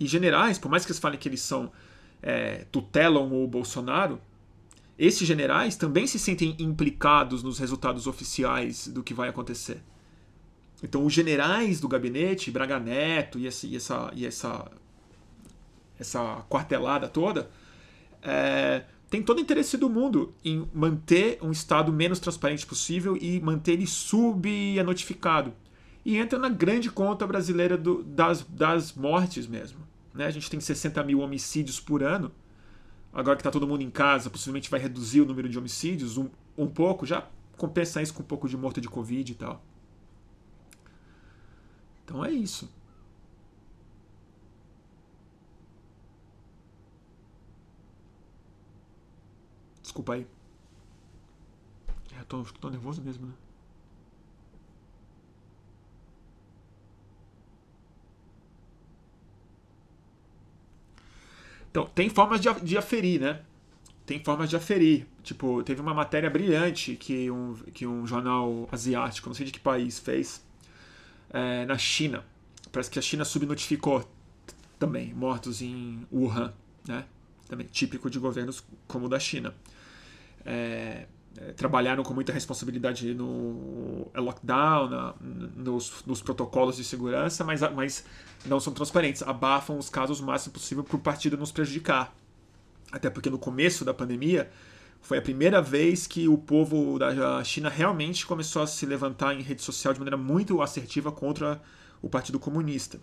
E 0.00 0.06
generais, 0.06 0.58
por 0.58 0.68
mais 0.68 0.84
que 0.84 0.90
eles 0.90 0.98
falem 0.98 1.16
que 1.16 1.28
eles 1.28 1.40
são 1.40 1.70
é, 2.20 2.66
tutelam 2.72 3.32
o 3.32 3.46
Bolsonaro, 3.46 4.20
esses 4.98 5.26
generais 5.26 5.76
também 5.76 6.08
se 6.08 6.18
sentem 6.18 6.56
implicados 6.58 7.44
nos 7.44 7.60
resultados 7.60 8.08
oficiais 8.08 8.88
do 8.88 9.00
que 9.00 9.14
vai 9.14 9.28
acontecer. 9.28 9.80
Então, 10.82 11.06
os 11.06 11.12
generais 11.12 11.78
do 11.78 11.86
gabinete, 11.86 12.50
Braga 12.50 12.80
Neto 12.80 13.38
e, 13.38 13.46
esse, 13.46 13.68
e 13.68 13.76
essa, 13.76 14.10
e 14.12 14.26
essa, 14.26 14.68
essa 16.00 16.44
quartelada 16.48 17.06
toda, 17.06 17.48
é, 18.22 18.82
tem 19.10 19.20
todo 19.20 19.38
o 19.38 19.40
interesse 19.40 19.76
do 19.76 19.90
mundo 19.90 20.32
em 20.44 20.68
manter 20.72 21.38
um 21.42 21.50
Estado 21.50 21.92
menos 21.92 22.20
transparente 22.20 22.64
possível 22.64 23.18
e 23.20 23.40
manter 23.40 23.72
ele 23.72 23.86
sub-notificado. 23.86 25.52
E 26.04 26.16
entra 26.16 26.38
na 26.38 26.48
grande 26.48 26.88
conta 26.88 27.26
brasileira 27.26 27.76
do, 27.76 28.04
das, 28.04 28.44
das 28.44 28.94
mortes 28.94 29.48
mesmo. 29.48 29.80
Né? 30.14 30.26
A 30.26 30.30
gente 30.30 30.48
tem 30.48 30.60
60 30.60 31.02
mil 31.02 31.18
homicídios 31.18 31.80
por 31.80 32.04
ano. 32.04 32.30
Agora 33.12 33.36
que 33.36 33.40
está 33.40 33.50
todo 33.50 33.66
mundo 33.66 33.82
em 33.82 33.90
casa, 33.90 34.30
possivelmente 34.30 34.70
vai 34.70 34.78
reduzir 34.78 35.20
o 35.20 35.26
número 35.26 35.48
de 35.48 35.58
homicídios 35.58 36.16
um, 36.16 36.28
um 36.56 36.68
pouco, 36.68 37.04
já 37.04 37.26
compensa 37.56 38.00
isso 38.00 38.14
com 38.14 38.22
um 38.22 38.26
pouco 38.26 38.48
de 38.48 38.56
morte 38.56 38.80
de 38.80 38.88
Covid 38.88 39.32
e 39.32 39.34
tal. 39.34 39.62
Então 42.04 42.24
é 42.24 42.30
isso. 42.30 42.70
Desculpa 49.90 50.14
aí. 50.14 50.24
É, 52.16 52.22
tô, 52.28 52.44
tô 52.60 52.70
nervoso 52.70 53.02
mesmo, 53.02 53.26
né? 53.26 53.32
Então, 61.68 61.86
tem 61.86 62.08
formas 62.08 62.40
de, 62.40 62.48
de 62.60 62.78
aferir, 62.78 63.20
né? 63.20 63.42
Tem 64.06 64.22
formas 64.22 64.48
de 64.48 64.54
aferir. 64.54 65.08
Tipo, 65.24 65.60
teve 65.64 65.80
uma 65.80 65.92
matéria 65.92 66.30
brilhante 66.30 66.94
que 66.94 67.28
um, 67.28 67.54
que 67.74 67.84
um 67.84 68.06
jornal 68.06 68.68
asiático, 68.70 69.28
não 69.28 69.34
sei 69.34 69.46
de 69.46 69.50
que 69.50 69.58
país, 69.58 69.98
fez 69.98 70.46
é, 71.30 71.66
na 71.66 71.76
China. 71.76 72.24
Parece 72.70 72.88
que 72.88 72.98
a 73.00 73.02
China 73.02 73.24
subnotificou 73.24 74.08
também 74.78 75.12
mortos 75.12 75.60
em 75.60 76.06
Wuhan, 76.12 76.54
né? 76.86 77.06
Também 77.48 77.66
típico 77.66 78.08
de 78.08 78.20
governos 78.20 78.62
como 78.86 79.06
o 79.06 79.08
da 79.08 79.18
China 79.18 79.52
é, 80.44 81.06
é, 81.38 81.52
trabalharam 81.52 82.02
com 82.02 82.12
muita 82.12 82.32
responsabilidade 82.32 83.14
no 83.14 84.10
é, 84.12 84.20
lockdown, 84.20 84.88
na, 84.88 85.14
nos, 85.20 86.04
nos, 86.04 86.20
protocolos 86.20 86.76
de 86.76 86.84
segurança, 86.84 87.44
mas, 87.44 87.60
mas 87.74 88.04
não 88.44 88.58
são 88.58 88.72
transparentes, 88.72 89.22
abafam 89.22 89.78
os 89.78 89.88
casos 89.88 90.20
o 90.20 90.24
máximo 90.26 90.54
possível 90.54 90.82
para 90.82 90.96
o 90.96 90.98
partido 90.98 91.36
nos 91.36 91.52
prejudicar. 91.52 92.14
Até 92.90 93.08
porque 93.08 93.30
no 93.30 93.38
começo 93.38 93.84
da 93.84 93.94
pandemia 93.94 94.50
foi 95.00 95.18
a 95.18 95.22
primeira 95.22 95.62
vez 95.62 96.06
que 96.06 96.28
o 96.28 96.36
povo 96.36 96.98
da 96.98 97.42
China 97.44 97.68
realmente 97.68 98.26
começou 98.26 98.62
a 98.62 98.66
se 98.66 98.84
levantar 98.84 99.34
em 99.34 99.42
rede 99.42 99.62
social 99.62 99.94
de 99.94 100.00
maneira 100.00 100.16
muito 100.16 100.60
assertiva 100.60 101.12
contra 101.12 101.62
o 102.02 102.08
Partido 102.08 102.38
Comunista. 102.38 103.00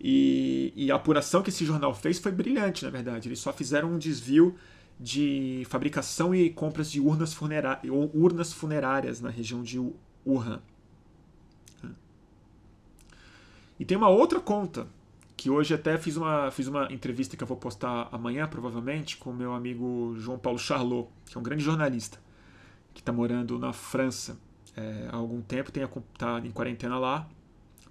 E, 0.00 0.72
e 0.76 0.90
a 0.90 0.94
apuração 0.96 1.42
que 1.42 1.50
esse 1.50 1.64
jornal 1.64 1.94
fez 1.94 2.18
foi 2.18 2.30
brilhante, 2.30 2.84
na 2.84 2.90
verdade. 2.90 3.28
Eles 3.28 3.40
só 3.40 3.52
fizeram 3.52 3.92
um 3.92 3.98
desvio 3.98 4.54
de 4.98 5.64
fabricação 5.68 6.34
e 6.34 6.50
compras 6.50 6.90
de 6.90 7.00
urnas, 7.00 7.36
urnas 8.14 8.52
funerárias 8.52 9.20
na 9.20 9.30
região 9.30 9.62
de 9.62 9.78
Wuhan. 10.26 10.60
E 13.78 13.84
tem 13.84 13.96
uma 13.96 14.08
outra 14.08 14.40
conta, 14.40 14.88
que 15.36 15.48
hoje 15.48 15.72
até 15.72 15.96
fiz 15.96 16.16
uma, 16.16 16.50
fiz 16.50 16.66
uma 16.66 16.92
entrevista 16.92 17.36
que 17.36 17.42
eu 17.42 17.46
vou 17.46 17.56
postar 17.56 18.08
amanhã, 18.10 18.48
provavelmente, 18.48 19.16
com 19.16 19.32
meu 19.32 19.54
amigo 19.54 20.16
João 20.18 20.36
Paulo 20.36 20.58
Charlot, 20.58 21.08
que 21.26 21.38
é 21.38 21.40
um 21.40 21.44
grande 21.44 21.62
jornalista, 21.62 22.18
que 22.92 23.00
está 23.00 23.12
morando 23.12 23.56
na 23.56 23.72
França 23.72 24.36
é, 24.76 25.08
há 25.12 25.16
algum 25.16 25.40
tempo, 25.40 25.70
está 25.70 26.40
em 26.44 26.50
quarentena 26.50 26.98
lá. 26.98 27.28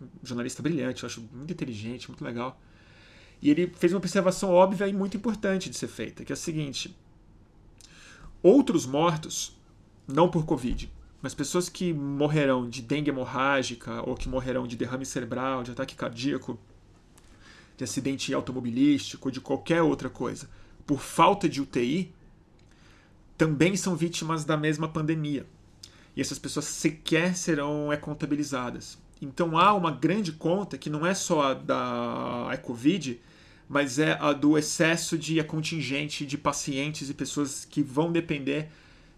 Um 0.01 0.25
jornalista 0.25 0.61
brilhante, 0.61 1.03
eu 1.03 1.07
acho 1.07 1.21
muito 1.33 1.51
inteligente, 1.51 2.09
muito 2.09 2.23
legal. 2.23 2.59
E 3.41 3.49
ele 3.49 3.67
fez 3.67 3.93
uma 3.93 3.99
observação 3.99 4.51
óbvia 4.51 4.87
e 4.87 4.93
muito 4.93 5.17
importante 5.17 5.69
de 5.69 5.77
ser 5.77 5.87
feita, 5.87 6.25
que 6.25 6.31
é 6.31 6.35
a 6.35 6.37
seguinte: 6.37 6.95
outros 8.41 8.85
mortos, 8.85 9.55
não 10.07 10.29
por 10.29 10.45
Covid, 10.45 10.91
mas 11.21 11.33
pessoas 11.33 11.69
que 11.69 11.93
morrerão 11.93 12.69
de 12.69 12.81
dengue 12.81 13.09
hemorrágica 13.09 14.01
ou 14.07 14.15
que 14.15 14.29
morrerão 14.29 14.67
de 14.67 14.75
derrame 14.75 15.05
cerebral, 15.05 15.63
de 15.63 15.71
ataque 15.71 15.95
cardíaco, 15.95 16.59
de 17.75 17.83
acidente 17.83 18.33
automobilístico, 18.33 19.31
de 19.31 19.39
qualquer 19.39 19.81
outra 19.81 20.09
coisa, 20.09 20.49
por 20.85 20.99
falta 20.99 21.47
de 21.47 21.61
UTI, 21.61 22.13
também 23.37 23.75
são 23.75 23.95
vítimas 23.95 24.43
da 24.43 24.57
mesma 24.57 24.87
pandemia. 24.87 25.45
E 26.15 26.21
essas 26.21 26.39
pessoas 26.39 26.65
sequer 26.65 27.35
serão 27.35 27.93
é, 27.93 27.97
contabilizadas. 27.97 28.97
Então 29.21 29.57
há 29.57 29.73
uma 29.73 29.91
grande 29.91 30.31
conta 30.31 30.77
que 30.77 30.89
não 30.89 31.05
é 31.05 31.13
só 31.13 31.51
a 31.51 31.53
da 31.53 32.51
a 32.51 32.57
Covid, 32.57 33.19
mas 33.67 33.99
é 33.99 34.13
a 34.19 34.31
do 34.33 34.57
excesso 34.57 35.17
de 35.17 35.43
contingente 35.43 36.25
de 36.25 36.37
pacientes 36.37 37.09
e 37.09 37.13
pessoas 37.13 37.65
que 37.65 37.81
vão 37.81 38.11
depender 38.11 38.69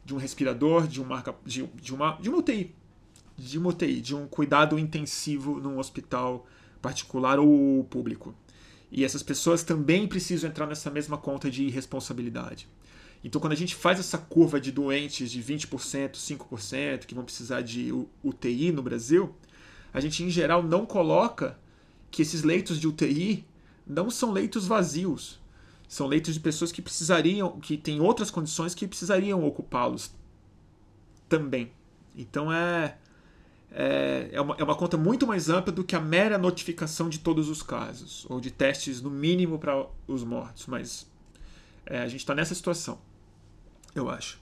de 0.04 0.16
um 0.16 0.18
respirador, 0.18 0.88
de, 0.88 1.02
uma, 1.02 1.24
de, 1.46 1.68
de, 1.76 1.94
uma, 1.94 2.14
de 2.20 2.30
uma 2.30 2.40
UTI, 2.40 2.74
de 3.38 3.60
uma 3.60 3.70
UTI, 3.70 4.02
de 4.02 4.16
um 4.16 4.26
cuidado 4.26 4.80
intensivo 4.80 5.60
num 5.60 5.78
hospital 5.78 6.48
particular 6.82 7.40
ou 7.40 7.84
público. 7.84 8.34
E 8.92 9.06
essas 9.06 9.22
pessoas 9.22 9.62
também 9.62 10.08
precisam 10.08 10.50
entrar 10.50 10.66
nessa 10.66 10.90
mesma 10.90 11.18
conta 11.18 11.52
de 11.52 11.64
irresponsabilidade. 11.64 12.68
Então, 13.24 13.40
quando 13.40 13.54
a 13.54 13.56
gente 13.56 13.76
faz 13.76 14.00
essa 14.00 14.18
curva 14.18 14.60
de 14.60 14.72
doentes 14.72 15.30
de 15.30 15.44
20%, 15.44 16.14
5% 16.14 17.00
que 17.06 17.14
vão 17.14 17.24
precisar 17.24 17.62
de 17.62 17.94
UTI 18.24 18.72
no 18.72 18.82
Brasil, 18.82 19.36
a 19.94 20.00
gente 20.00 20.24
em 20.24 20.30
geral 20.30 20.62
não 20.64 20.86
coloca 20.86 21.58
que 22.12 22.22
esses 22.22 22.44
leitos 22.44 22.80
de 22.80 22.88
UTI 22.88 23.46
não 23.86 24.10
são 24.10 24.32
leitos 24.32 24.68
vazios. 24.68 25.40
São 25.88 26.06
leitos 26.06 26.36
de 26.36 26.40
pessoas 26.40 26.72
que 26.72 26.82
precisariam, 26.82 27.60
que 27.60 27.76
têm 27.76 28.00
outras 28.00 28.30
condições 28.30 28.76
que 28.76 28.88
precisariam 28.88 29.44
ocupá-los 29.44 30.14
também. 31.28 31.72
Então 32.16 32.54
é, 32.54 32.96
é, 33.72 34.30
é, 34.32 34.42
uma, 34.42 34.56
é 34.56 34.64
uma 34.64 34.76
conta 34.76 34.98
muito 34.98 35.26
mais 35.26 35.50
ampla 35.50 35.72
do 35.72 35.84
que 35.84 35.96
a 35.96 36.00
mera 36.00 36.38
notificação 36.38 37.10
de 37.10 37.20
todos 37.20 37.50
os 37.50 37.64
casos, 37.64 38.26
ou 38.30 38.40
de 38.40 38.52
testes 38.52 39.02
no 39.02 39.10
mínimo 39.10 39.58
para 39.58 39.86
os 40.08 40.24
mortos. 40.24 40.68
Mas 40.68 41.10
é, 41.86 42.00
a 42.00 42.08
gente 42.08 42.20
está 42.20 42.36
nessa 42.36 42.54
situação, 42.54 43.00
eu 43.96 44.10
acho. 44.10 44.40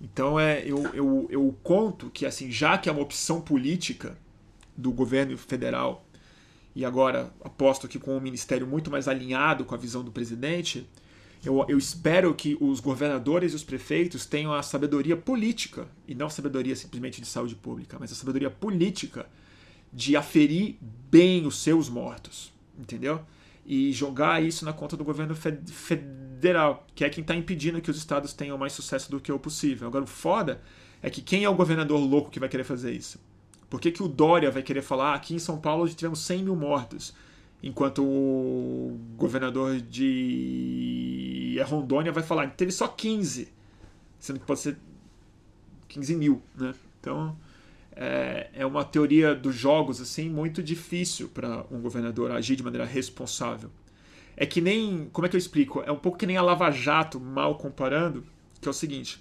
Então 0.00 0.40
é, 0.40 0.64
eu, 0.64 0.82
eu, 0.94 1.26
eu 1.30 1.58
conto 1.62 2.08
que 2.10 2.24
assim, 2.24 2.50
já 2.50 2.78
que 2.78 2.88
é 2.88 2.92
uma 2.92 3.02
opção 3.02 3.40
política 3.40 4.18
do 4.76 4.92
governo 4.92 5.36
federal, 5.36 6.06
e 6.74 6.84
agora 6.84 7.32
aposto 7.44 7.86
que 7.86 7.98
com 7.98 8.16
um 8.16 8.20
ministério 8.20 8.66
muito 8.66 8.90
mais 8.90 9.06
alinhado 9.06 9.64
com 9.64 9.74
a 9.74 9.78
visão 9.78 10.02
do 10.02 10.10
presidente, 10.10 10.88
eu, 11.44 11.64
eu, 11.68 11.76
espero 11.76 12.34
que 12.34 12.56
os 12.60 12.78
governadores 12.78 13.52
e 13.52 13.56
os 13.56 13.64
prefeitos 13.64 14.24
tenham 14.24 14.54
a 14.54 14.62
sabedoria 14.62 15.16
política, 15.16 15.88
e 16.06 16.14
não 16.14 16.30
sabedoria 16.30 16.76
simplesmente 16.76 17.20
de 17.20 17.26
saúde 17.26 17.56
pública, 17.56 17.96
mas 17.98 18.12
a 18.12 18.14
sabedoria 18.14 18.50
política 18.50 19.26
de 19.92 20.16
aferir 20.16 20.76
bem 20.80 21.44
os 21.44 21.58
seus 21.58 21.88
mortos, 21.88 22.52
entendeu? 22.78 23.20
E 23.66 23.92
jogar 23.92 24.42
isso 24.42 24.64
na 24.64 24.72
conta 24.72 24.96
do 24.96 25.04
governo 25.04 25.34
federal, 25.34 26.86
que 26.94 27.04
é 27.04 27.10
quem 27.10 27.22
está 27.22 27.34
impedindo 27.34 27.80
que 27.80 27.90
os 27.90 27.96
estados 27.96 28.32
tenham 28.32 28.56
mais 28.56 28.72
sucesso 28.72 29.10
do 29.10 29.20
que 29.20 29.30
o 29.30 29.38
possível. 29.38 29.86
Agora, 29.86 30.04
o 30.04 30.06
foda 30.06 30.62
é 31.02 31.10
que 31.10 31.20
quem 31.20 31.44
é 31.44 31.48
o 31.48 31.54
governador 31.54 32.00
louco 32.00 32.30
que 32.30 32.40
vai 32.40 32.48
querer 32.48 32.64
fazer 32.64 32.92
isso? 32.92 33.20
Por 33.72 33.80
que, 33.80 33.90
que 33.90 34.02
o 34.02 34.06
Dória 34.06 34.50
vai 34.50 34.62
querer 34.62 34.82
falar 34.82 35.12
ah, 35.12 35.14
aqui 35.14 35.34
em 35.34 35.38
São 35.38 35.58
Paulo 35.58 35.88
tivemos 35.88 36.18
100 36.26 36.42
mil 36.42 36.54
mortos, 36.54 37.14
enquanto 37.62 38.04
o 38.04 39.00
governador 39.16 39.80
de 39.80 41.58
Rondônia 41.64 42.12
vai 42.12 42.22
falar 42.22 42.50
teve 42.50 42.70
só 42.70 42.86
15, 42.86 43.50
sendo 44.18 44.40
que 44.40 44.44
pode 44.44 44.60
ser 44.60 44.76
15 45.88 46.16
mil, 46.16 46.42
né? 46.54 46.74
Então 47.00 47.34
é, 47.96 48.50
é 48.52 48.66
uma 48.66 48.84
teoria 48.84 49.34
dos 49.34 49.54
jogos 49.54 50.02
assim 50.02 50.28
muito 50.28 50.62
difícil 50.62 51.30
para 51.30 51.64
um 51.70 51.80
governador 51.80 52.30
agir 52.30 52.56
de 52.56 52.62
maneira 52.62 52.84
responsável. 52.84 53.70
É 54.36 54.44
que 54.44 54.60
nem, 54.60 55.08
como 55.14 55.26
é 55.26 55.30
que 55.30 55.36
eu 55.36 55.38
explico? 55.38 55.80
É 55.80 55.90
um 55.90 55.96
pouco 55.96 56.18
que 56.18 56.26
nem 56.26 56.36
a 56.36 56.42
Lava 56.42 56.70
Jato, 56.70 57.18
mal 57.18 57.54
comparando, 57.54 58.22
que 58.60 58.68
é 58.68 58.70
o 58.70 58.74
seguinte: 58.74 59.18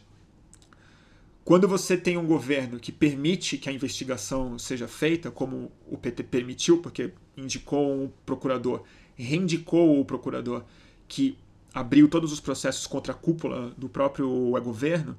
quando 1.44 1.68
você 1.68 1.98
tem 1.98 2.18
um 2.18 2.26
governo 2.26 2.80
que 2.80 2.92
permite 2.92 3.58
que 3.58 3.68
a 3.70 3.74
investigação 3.74 4.60
seja 4.60 4.88
feita, 4.88 5.32
como 5.32 5.72
o 5.88 5.98
PT 5.98 6.24
permitiu, 6.24 6.78
porque 6.78 7.12
indicou 7.36 8.04
um 8.04 8.12
procurador, 8.26 8.84
reindicou 9.16 10.00
o 10.00 10.06
procurador 10.06 10.64
que 11.08 11.38
abriu 11.74 12.08
todos 12.08 12.32
os 12.32 12.39
processos 12.39 12.86
contra 12.86 13.14
a 13.14 13.16
cúpula 13.16 13.74
do 13.78 13.89
próprio 13.89 14.52
governo, 14.62 15.18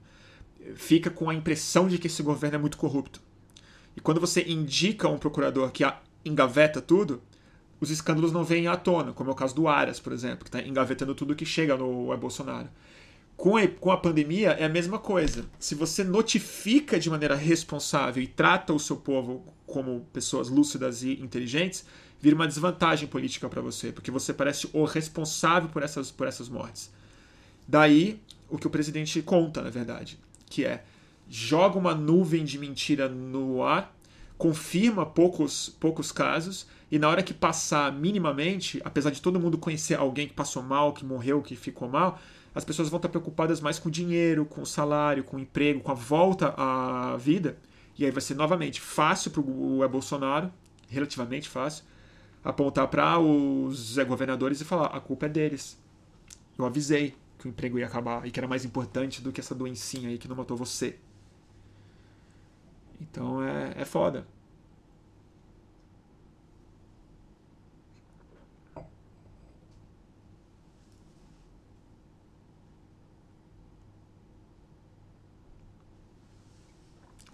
fica 0.77 1.11
com 1.11 1.29
a 1.29 1.35
impressão 1.35 1.89
de 1.89 1.99
que 1.99 2.07
esse 2.07 2.23
governo 2.23 2.57
é 2.57 2.59
muito 2.59 2.77
corrupto. 2.77 3.20
E 3.97 4.01
quando 4.01 4.20
você 4.20 4.43
indica 4.43 5.09
um 5.09 5.18
procurador 5.18 5.70
que 5.73 5.85
engaveta 6.25 6.81
tudo, 6.81 7.20
os 7.81 7.91
escândalos 7.91 8.33
não 8.33 8.45
vêm 8.45 8.68
à 8.68 8.77
tona, 8.77 9.12
como 9.12 9.29
é 9.31 9.33
o 9.33 9.37
caso 9.37 9.55
do 9.57 9.66
Aras, 9.66 9.99
por 9.99 10.12
exemplo, 10.12 10.45
que 10.45 10.57
está 10.57 10.62
engavetando 10.62 11.14
tudo 11.16 11.35
que 11.35 11.45
chega 11.45 11.77
no 11.77 12.16
Bolsonaro. 12.16 12.68
Com 13.37 13.57
a, 13.57 13.66
com 13.66 13.91
a 13.91 13.97
pandemia 13.97 14.51
é 14.51 14.64
a 14.64 14.68
mesma 14.68 14.99
coisa. 14.99 15.45
Se 15.59 15.74
você 15.74 16.05
notifica 16.05 16.99
de 16.99 17.11
maneira 17.11 17.35
responsável 17.35 18.22
e 18.22 18.26
trata 18.26 18.72
o 18.72 18.78
seu 18.78 18.97
povo 18.97 19.45
como 19.66 20.07
pessoas 20.12 20.49
lúcidas 20.49 21.03
e 21.03 21.20
inteligentes, 21.20 21.85
vira 22.20 22.37
uma 22.37 22.47
desvantagem 22.47 23.09
política 23.09 23.49
para 23.49 23.61
você, 23.61 23.91
porque 23.91 24.11
você 24.11 24.33
parece 24.33 24.68
o 24.72 24.85
responsável 24.85 25.68
por 25.68 25.83
essas, 25.83 26.11
por 26.11 26.28
essas 26.28 26.49
mortes. 26.49 26.93
Daí 27.66 28.20
o 28.49 28.59
que 28.59 28.66
o 28.66 28.70
presidente 28.70 29.20
conta, 29.22 29.61
na 29.61 29.70
verdade, 29.70 30.18
que 30.47 30.64
é 30.64 30.85
joga 31.28 31.78
uma 31.78 31.95
nuvem 31.95 32.45
de 32.45 32.59
mentira 32.59 33.09
no 33.09 33.62
ar, 33.62 33.97
confirma 34.37 35.07
poucos, 35.07 35.68
poucos 35.80 36.12
casos, 36.12 36.66
e 36.91 36.99
na 36.99 37.09
hora 37.09 37.22
que 37.22 37.33
passar 37.33 37.91
minimamente, 37.91 38.80
apesar 38.85 39.11
de 39.11 39.22
todo 39.22 39.41
mundo 39.41 39.57
conhecer 39.57 39.95
alguém 39.95 40.28
que 40.28 40.35
passou 40.35 40.62
mal, 40.62 40.93
que 40.93 41.05
morreu, 41.05 41.41
que 41.41 41.57
ficou 41.57 41.89
mal, 41.89 42.20
as 42.55 42.64
pessoas 42.64 42.88
vão 42.88 42.98
estar 42.98 43.09
preocupadas 43.09 43.61
mais 43.61 43.78
com 43.78 43.88
o 43.88 43.92
dinheiro, 43.92 44.44
com 44.44 44.62
o 44.62 44.66
salário, 44.66 45.24
com 45.24 45.36
o 45.36 45.40
emprego, 45.40 45.80
com 45.80 45.90
a 45.90 45.94
volta 45.94 46.55
à 46.57 47.16
vida. 47.16 47.57
E 47.98 48.05
aí 48.05 48.11
vai 48.11 48.20
ser 48.20 48.34
novamente 48.34 48.80
fácil 48.80 49.30
para 49.30 49.40
o 49.40 49.88
Bolsonaro, 49.88 50.53
relativamente 50.88 51.48
fácil, 51.48 51.84
apontar 52.44 52.88
para 52.88 53.18
os 53.18 53.96
governadores 53.98 54.61
e 54.61 54.64
falar: 54.64 54.86
a 54.86 55.00
culpa 55.00 55.26
é 55.26 55.28
deles. 55.28 55.78
Eu 56.59 56.66
avisei 56.66 57.14
que 57.38 57.46
o 57.46 57.48
emprego 57.48 57.78
ia 57.78 57.86
acabar 57.86 58.26
e 58.26 58.30
que 58.30 58.38
era 58.38 58.46
mais 58.46 58.64
importante 58.64 59.22
do 59.22 59.32
que 59.32 59.40
essa 59.40 59.55
doencinha 59.55 60.09
aí 60.09 60.18
que 60.18 60.28
não 60.28 60.36
matou 60.36 60.57
você. 60.57 60.98
Então 63.00 63.42
é, 63.42 63.74
é 63.76 63.84
foda. 63.84 64.26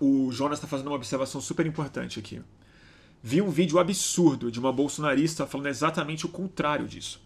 O 0.00 0.30
Jonas 0.30 0.58
está 0.58 0.68
fazendo 0.68 0.88
uma 0.88 0.96
observação 0.96 1.40
super 1.40 1.66
importante 1.66 2.18
aqui. 2.18 2.40
Vi 3.22 3.42
um 3.42 3.50
vídeo 3.50 3.78
absurdo 3.78 4.50
de 4.50 4.60
uma 4.60 4.72
bolsonarista 4.72 5.44
falando 5.46 5.66
exatamente 5.66 6.24
o 6.24 6.28
contrário 6.28 6.86
disso. 6.86 7.20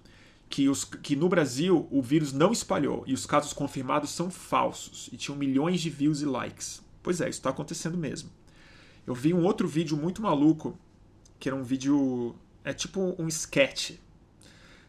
Que, 0.49 0.69
os, 0.69 0.85
que 0.85 1.15
no 1.17 1.29
Brasil 1.29 1.87
o 1.91 2.03
vírus 2.03 2.33
não 2.33 2.53
espalhou 2.53 3.05
e 3.07 3.13
os 3.13 3.27
casos 3.27 3.53
confirmados 3.53 4.11
são 4.11 4.31
falsos 4.31 5.09
e 5.13 5.17
tinham 5.17 5.37
milhões 5.37 5.81
de 5.81 5.91
views 5.91 6.23
e 6.23 6.27
likes. 6.27 6.83
Pois 7.03 7.21
é, 7.21 7.29
isso 7.29 7.39
está 7.39 7.51
acontecendo 7.51 7.97
mesmo. 7.99 8.31
Eu 9.07 9.15
vi 9.15 9.35
um 9.35 9.45
outro 9.45 9.67
vídeo 9.67 9.97
muito 9.97 10.23
maluco, 10.23 10.79
que 11.39 11.49
era 11.49 11.57
um 11.57 11.63
vídeo. 11.63 12.35
É 12.65 12.73
tipo 12.73 13.15
um 13.19 13.27
sketch. 13.29 13.93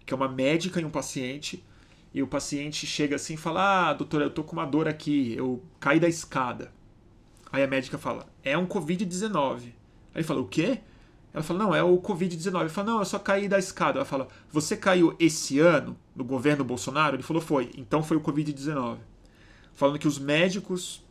Que 0.06 0.14
é 0.14 0.16
uma 0.16 0.28
médica 0.30 0.80
e 0.80 0.86
um 0.86 0.90
paciente. 0.90 1.64
E 2.14 2.22
o 2.22 2.28
paciente 2.28 2.86
chega 2.86 3.16
assim 3.16 3.34
e 3.34 3.38
fala: 3.38 3.90
Ah, 3.90 3.94
doutora, 3.94 4.26
eu 4.26 4.30
tô 4.30 4.44
com 4.44 4.54
uma 4.54 4.66
dor 4.66 4.88
aqui, 4.88 5.34
eu 5.36 5.64
caí 5.80 6.00
da 6.00 6.08
escada. 6.08 6.72
Aí 7.54 7.62
a 7.62 7.68
médica 7.68 8.00
fala: 8.00 8.26
É 8.44 8.58
um 8.58 8.66
Covid-19. 8.66 9.62
Aí 9.62 9.72
ele 10.16 10.24
fala: 10.24 10.42
O 10.42 10.48
quê? 10.48 10.80
Ela 11.32 11.44
fala: 11.44 11.60
Não, 11.60 11.76
é 11.76 11.84
o 11.84 12.00
Covid-19. 12.00 12.62
Ele 12.62 12.70
fala: 12.70 12.92
Não, 12.92 13.00
eu 13.00 13.06
só 13.06 13.20
caí 13.20 13.48
da 13.48 13.60
escada. 13.60 14.00
Ela 14.00 14.06
fala: 14.06 14.28
Você 14.52 14.76
caiu 14.76 15.16
esse 15.20 15.60
ano 15.60 15.96
no 16.16 16.24
governo 16.24 16.64
Bolsonaro? 16.64 17.16
Ele 17.16 17.22
falou: 17.22 17.42
Foi. 17.42 17.70
Então 17.78 18.02
foi 18.02 18.18
o 18.18 18.22
Covid-19. 18.22 18.98
Falando 19.76 20.00
que 20.00 20.08
os 20.08 20.18
médicos 20.18 21.06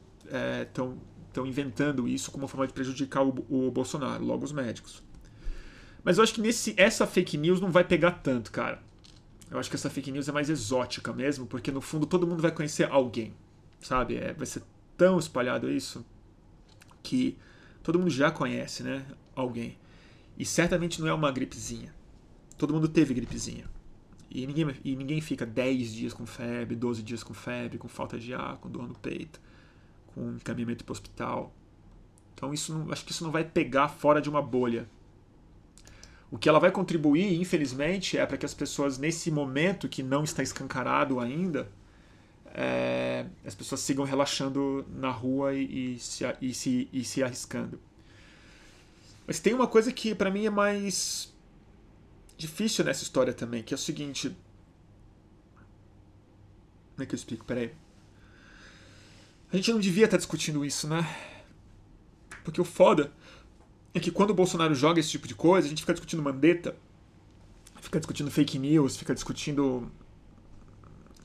estão 0.66 0.98
é, 1.36 1.40
inventando 1.48 2.08
isso 2.08 2.32
como 2.32 2.48
forma 2.48 2.66
de 2.66 2.72
prejudicar 2.72 3.22
o, 3.22 3.46
o, 3.48 3.70
Bolsonaro, 3.70 4.24
logo 4.24 4.44
os 4.44 4.52
médicos. 4.52 5.00
Mas 6.02 6.18
eu 6.18 6.24
acho 6.24 6.34
que 6.34 6.40
nesse, 6.40 6.74
essa 6.76 7.06
fake 7.06 7.36
news 7.36 7.60
não 7.60 7.70
vai 7.70 7.84
pegar 7.84 8.10
tanto, 8.12 8.50
cara. 8.50 8.82
Eu 9.48 9.60
acho 9.60 9.70
que 9.70 9.76
essa 9.76 9.90
fake 9.90 10.10
news 10.10 10.28
é 10.28 10.32
mais 10.32 10.50
exótica 10.50 11.12
mesmo, 11.12 11.46
porque 11.46 11.70
no 11.70 11.80
fundo 11.80 12.06
todo 12.06 12.26
mundo 12.26 12.42
vai 12.42 12.50
conhecer 12.50 12.90
alguém, 12.90 13.32
sabe? 13.80 14.16
É, 14.16 14.32
vai 14.32 14.46
ser 14.46 14.62
tão 14.96 15.18
espalhado 15.18 15.70
isso 15.70 16.04
que 17.02 17.36
todo 17.82 17.98
mundo 17.98 18.10
já 18.10 18.30
conhece, 18.30 18.82
né? 18.82 19.04
Alguém. 19.34 19.76
E 20.38 20.44
certamente 20.44 21.00
não 21.00 21.08
é 21.08 21.14
uma 21.14 21.30
gripezinha. 21.30 21.94
Todo 22.56 22.72
mundo 22.72 22.88
teve 22.88 23.14
gripezinha. 23.14 23.64
E 24.30 24.46
ninguém, 24.46 24.74
e 24.84 24.96
ninguém 24.96 25.20
fica 25.20 25.44
10 25.44 25.92
dias 25.92 26.12
com 26.14 26.24
febre, 26.24 26.74
12 26.74 27.02
dias 27.02 27.22
com 27.22 27.34
febre, 27.34 27.78
com 27.78 27.88
falta 27.88 28.18
de 28.18 28.32
ar, 28.32 28.56
com 28.56 28.70
dor 28.70 28.88
no 28.88 28.94
peito 28.94 29.40
com 30.14 30.32
encaminhamento 30.32 30.84
para 30.84 30.92
o 30.92 30.94
hospital. 30.94 31.52
Então 32.34 32.52
isso 32.52 32.72
não, 32.76 32.92
acho 32.92 33.04
que 33.04 33.12
isso 33.12 33.24
não 33.24 33.30
vai 33.30 33.44
pegar 33.44 33.88
fora 33.88 34.20
de 34.20 34.28
uma 34.28 34.42
bolha. 34.42 34.88
O 36.30 36.38
que 36.38 36.48
ela 36.48 36.58
vai 36.58 36.70
contribuir, 36.70 37.38
infelizmente, 37.40 38.16
é 38.16 38.24
para 38.24 38.38
que 38.38 38.46
as 38.46 38.54
pessoas, 38.54 38.96
nesse 38.98 39.30
momento 39.30 39.88
que 39.88 40.02
não 40.02 40.24
está 40.24 40.42
escancarado 40.42 41.20
ainda, 41.20 41.70
é, 42.54 43.26
as 43.44 43.54
pessoas 43.54 43.80
sigam 43.80 44.04
relaxando 44.04 44.86
na 44.90 45.10
rua 45.10 45.54
e, 45.54 45.94
e, 45.94 45.98
se, 45.98 46.24
e, 46.40 46.54
se, 46.54 46.88
e 46.92 47.04
se 47.04 47.22
arriscando. 47.22 47.80
Mas 49.26 49.40
tem 49.40 49.54
uma 49.54 49.66
coisa 49.66 49.90
que 49.92 50.14
para 50.14 50.30
mim 50.30 50.44
é 50.44 50.50
mais 50.50 51.32
difícil 52.36 52.84
nessa 52.84 53.02
história 53.02 53.32
também, 53.32 53.62
que 53.62 53.72
é 53.72 53.76
o 53.76 53.78
seguinte. 53.78 54.36
Como 56.94 57.02
é 57.02 57.06
que 57.06 57.14
eu 57.14 57.16
explico? 57.16 57.44
Peraí. 57.44 57.72
A 59.50 59.56
gente 59.56 59.72
não 59.72 59.80
devia 59.80 60.04
estar 60.04 60.16
discutindo 60.16 60.64
isso, 60.64 60.86
né? 60.88 61.06
Porque 62.44 62.60
o 62.60 62.64
foda 62.64 63.12
é 63.94 64.00
que 64.00 64.10
quando 64.10 64.30
o 64.30 64.34
Bolsonaro 64.34 64.74
joga 64.74 65.00
esse 65.00 65.10
tipo 65.10 65.26
de 65.26 65.34
coisa, 65.34 65.66
a 65.66 65.70
gente 65.70 65.82
fica 65.82 65.92
discutindo 65.92 66.22
mandeta, 66.22 66.76
fica 67.80 67.98
discutindo 67.98 68.30
fake 68.30 68.58
news, 68.58 68.96
fica 68.96 69.14
discutindo 69.14 69.90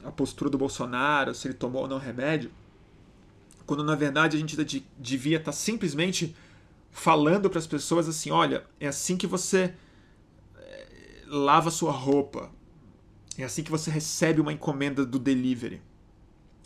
a 0.08 0.12
postura 0.12 0.50
do 0.50 0.58
Bolsonaro, 0.58 1.36
se 1.36 1.48
ele 1.48 1.54
tomou 1.54 1.82
ou 1.82 1.88
não 1.88 1.98
remédio, 1.98 2.50
quando 3.66 3.84
na 3.84 3.94
verdade 3.94 4.38
a 4.38 4.40
gente 4.40 4.56
devia 4.98 5.38
estar 5.38 5.52
simplesmente 5.52 6.34
falando 6.90 7.50
para 7.50 7.60
as 7.60 7.68
pessoas 7.68 8.08
assim: 8.08 8.32
olha, 8.32 8.66
é 8.80 8.88
assim 8.88 9.18
que 9.18 9.28
você 9.28 9.74
eh, 10.56 10.88
lava 11.28 11.70
sua 11.70 11.92
roupa, 11.92 12.50
é 13.38 13.44
assim 13.44 13.64
que 13.64 13.72
você 13.72 13.92
recebe 13.92 14.40
uma 14.40 14.54
encomenda 14.54 15.06
do 15.06 15.20
delivery 15.20 15.82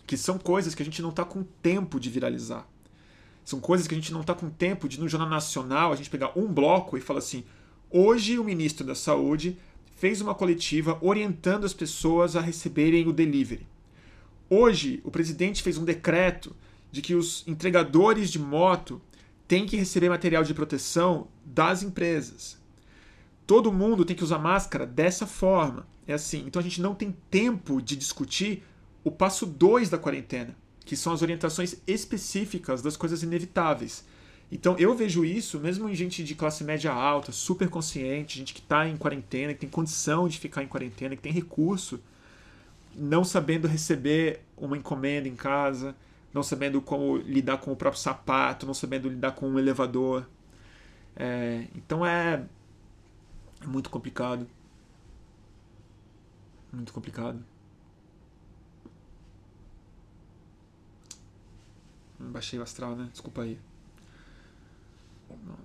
que 0.05 0.17
são 0.17 0.37
coisas 0.37 0.75
que 0.75 0.81
a 0.81 0.85
gente 0.85 1.01
não 1.01 1.09
está 1.09 1.23
com 1.23 1.41
tempo 1.41 1.97
de 1.97 2.09
viralizar. 2.09 2.67
São 3.45 3.61
coisas 3.61 3.87
que 3.87 3.95
a 3.95 3.97
gente 3.97 4.11
não 4.11 4.19
está 4.19 4.33
com 4.33 4.49
tempo 4.49 4.89
de, 4.89 4.99
no 4.99 5.07
Jornal 5.07 5.29
Nacional, 5.29 5.91
a 5.91 5.95
gente 5.95 6.09
pegar 6.09 6.37
um 6.37 6.47
bloco 6.51 6.97
e 6.97 7.01
falar 7.01 7.19
assim: 7.19 7.43
hoje 7.89 8.37
o 8.37 8.43
ministro 8.43 8.85
da 8.85 8.93
Saúde 8.93 9.57
fez 10.01 10.19
uma 10.19 10.33
coletiva 10.33 10.97
orientando 10.99 11.63
as 11.63 11.75
pessoas 11.75 12.35
a 12.35 12.41
receberem 12.41 13.07
o 13.07 13.13
delivery. 13.13 13.67
Hoje 14.49 14.99
o 15.03 15.11
presidente 15.11 15.61
fez 15.61 15.77
um 15.77 15.85
decreto 15.85 16.55
de 16.91 17.03
que 17.03 17.13
os 17.13 17.43
entregadores 17.47 18.31
de 18.31 18.39
moto 18.39 18.99
têm 19.47 19.63
que 19.63 19.77
receber 19.77 20.09
material 20.09 20.43
de 20.43 20.55
proteção 20.55 21.27
das 21.45 21.83
empresas. 21.83 22.57
Todo 23.45 23.71
mundo 23.71 24.03
tem 24.03 24.15
que 24.15 24.23
usar 24.23 24.39
máscara 24.39 24.87
dessa 24.87 25.27
forma. 25.27 25.85
É 26.07 26.13
assim. 26.13 26.45
Então 26.47 26.59
a 26.59 26.63
gente 26.63 26.81
não 26.81 26.95
tem 26.95 27.15
tempo 27.29 27.79
de 27.79 27.95
discutir 27.95 28.63
o 29.03 29.11
passo 29.11 29.45
2 29.45 29.87
da 29.87 29.99
quarentena, 29.99 30.55
que 30.83 30.95
são 30.95 31.13
as 31.13 31.21
orientações 31.21 31.75
específicas 31.85 32.81
das 32.81 32.97
coisas 32.97 33.21
inevitáveis. 33.21 34.03
Então 34.51 34.77
eu 34.77 34.93
vejo 34.95 35.23
isso 35.23 35.59
mesmo 35.59 35.87
em 35.87 35.95
gente 35.95 36.23
de 36.23 36.35
classe 36.35 36.63
média 36.63 36.91
alta, 36.91 37.31
super 37.31 37.69
consciente, 37.69 38.39
gente 38.39 38.53
que 38.53 38.59
está 38.59 38.87
em 38.87 38.97
quarentena, 38.97 39.53
que 39.53 39.61
tem 39.61 39.69
condição 39.69 40.27
de 40.27 40.37
ficar 40.37 40.61
em 40.61 40.67
quarentena, 40.67 41.15
que 41.15 41.21
tem 41.21 41.31
recurso, 41.31 42.01
não 42.93 43.23
sabendo 43.23 43.67
receber 43.67 44.41
uma 44.57 44.77
encomenda 44.77 45.27
em 45.27 45.35
casa, 45.35 45.95
não 46.33 46.43
sabendo 46.43 46.81
como 46.81 47.17
lidar 47.17 47.59
com 47.59 47.71
o 47.71 47.75
próprio 47.75 48.01
sapato, 48.01 48.65
não 48.65 48.73
sabendo 48.73 49.07
lidar 49.09 49.31
com 49.33 49.47
um 49.49 49.57
elevador. 49.57 50.27
É, 51.15 51.67
então 51.75 52.05
é, 52.05 52.43
muito 53.65 53.89
complicado. 53.89 54.47
Muito 56.73 56.93
complicado. 56.93 57.43
Baixei 62.19 62.59
o 62.59 62.63
astral, 62.63 62.95
né? 62.95 63.09
Desculpa 63.11 63.41
aí. 63.43 63.57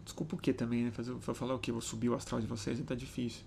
Desculpa 0.04 0.36
o 0.36 0.38
que 0.38 0.52
também, 0.52 0.84
né? 0.84 0.90
Fazer, 0.90 1.18
falar 1.20 1.54
o 1.54 1.58
que? 1.58 1.72
Vou 1.72 1.80
subir 1.80 2.08
o 2.08 2.14
astral 2.14 2.40
de 2.40 2.46
vocês, 2.46 2.80
tá 2.84 2.94
difícil. 2.94 3.44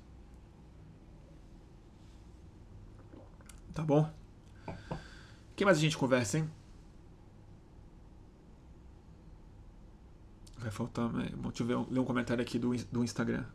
Tá 3.74 3.84
bom? 3.84 4.09
O 4.67 5.55
que 5.55 5.65
mais 5.65 5.78
a 5.78 5.82
gente 5.82 5.97
conversa, 5.97 6.38
hein? 6.38 6.49
Vai 10.57 10.72
faltar. 10.72 11.11
Né? 11.13 11.30
Deixa 11.34 11.63
eu 11.63 11.67
ver, 11.67 11.91
ler 11.91 11.99
um 11.99 12.05
comentário 12.05 12.41
aqui 12.41 12.59
do, 12.59 12.76
do 12.91 13.03
Instagram. 13.03 13.45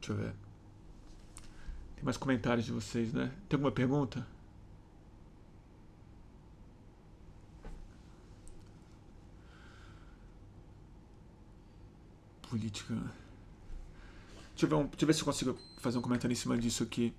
Deixa 0.00 0.12
eu 0.12 0.16
ver. 0.16 0.43
Tem 2.04 2.08
mais 2.08 2.18
comentários 2.18 2.66
de 2.66 2.72
vocês, 2.72 3.14
né? 3.14 3.32
Tem 3.48 3.56
alguma 3.56 3.72
pergunta? 3.72 4.26
Política. 12.42 12.94
Deixa 14.50 14.66
eu, 14.66 14.68
ver 14.68 14.74
um, 14.74 14.86
deixa 14.86 15.02
eu 15.02 15.06
ver 15.06 15.14
se 15.14 15.20
eu 15.22 15.24
consigo 15.24 15.58
fazer 15.78 15.96
um 15.96 16.02
comentário 16.02 16.30
em 16.30 16.36
cima 16.36 16.58
disso 16.58 16.82
aqui. 16.82 17.14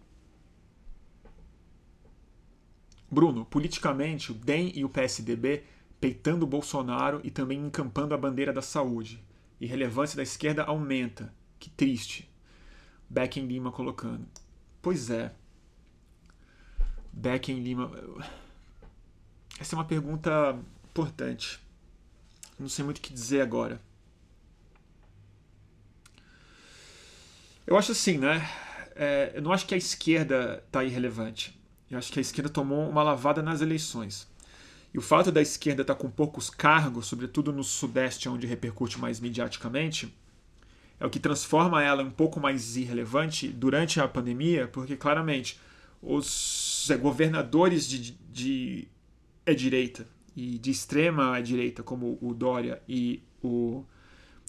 Bruno, 3.10 3.44
politicamente, 3.44 4.32
o 4.32 4.36
DEM 4.36 4.72
e 4.76 4.86
o 4.86 4.90
PSDB 4.90 5.64
peitando 6.00 6.44
o 6.44 6.48
Bolsonaro 6.48 7.22
e 7.24 7.32
também 7.32 7.60
encampando 7.60 8.14
a 8.14 8.18
bandeira 8.20 8.54
da 8.54 8.62
saúde. 8.62 9.20
E 9.60 9.66
relevância 9.66 10.16
da 10.16 10.22
esquerda 10.22 10.64
aumenta. 10.64 11.34
Que 11.58 11.72
triste. 11.72 12.30
Beck 13.10 13.40
em 13.40 13.48
Lima 13.48 13.72
colocando. 13.72 14.45
Pois 14.86 15.10
é. 15.10 15.32
Beck 17.12 17.52
em 17.52 17.60
Lima. 17.60 17.92
Essa 19.60 19.76
é 19.76 19.78
uma 19.80 19.84
pergunta 19.84 20.56
importante. 20.88 21.60
Não 22.60 22.70
sei 22.70 22.86
muito 22.86 23.00
o 23.00 23.02
que 23.02 23.12
dizer 23.12 23.42
agora. 23.42 23.82
Eu 27.66 27.76
acho 27.76 27.94
assim, 27.94 28.20
né? 28.20 28.48
É, 28.96 29.32
eu 29.34 29.42
não 29.42 29.52
acho 29.52 29.66
que 29.66 29.74
a 29.74 29.78
esquerda 29.78 30.64
está 30.68 30.84
irrelevante. 30.84 31.60
Eu 31.90 31.98
acho 31.98 32.14
que 32.14 32.20
a 32.20 32.22
esquerda 32.22 32.48
tomou 32.48 32.88
uma 32.88 33.02
lavada 33.02 33.42
nas 33.42 33.62
eleições. 33.62 34.28
E 34.94 35.00
o 35.00 35.02
fato 35.02 35.32
da 35.32 35.42
esquerda 35.42 35.82
estar 35.82 35.96
tá 35.96 36.00
com 36.00 36.12
poucos 36.12 36.52
cargos, 36.52 37.08
sobretudo 37.08 37.52
no 37.52 37.64
Sudeste, 37.64 38.30
onde 38.30 38.46
repercute 38.46 39.00
mais 39.00 39.20
mediaticamente, 39.20 40.16
é 41.00 41.06
o 41.06 41.10
que 41.10 41.20
transforma 41.20 41.84
ela 41.84 42.04
um 42.04 42.12
pouco 42.12 42.40
mais 42.40 42.78
irrelevante 42.78 43.48
durante 43.48 44.00
a 44.00 44.08
pandemia, 44.08 44.68
porque 44.68 44.96
claramente 44.96 45.60
os 46.02 46.90
é, 46.90 46.98
governadores 46.98 47.88
de, 47.88 48.12
de 48.32 48.88
é 49.46 49.54
direita 49.54 50.08
e 50.36 50.58
de 50.58 50.72
extrema 50.72 51.40
direita, 51.42 51.84
como 51.84 52.18
o 52.22 52.34
Dória 52.34 52.82
e 52.88 53.24
o, 53.42 53.84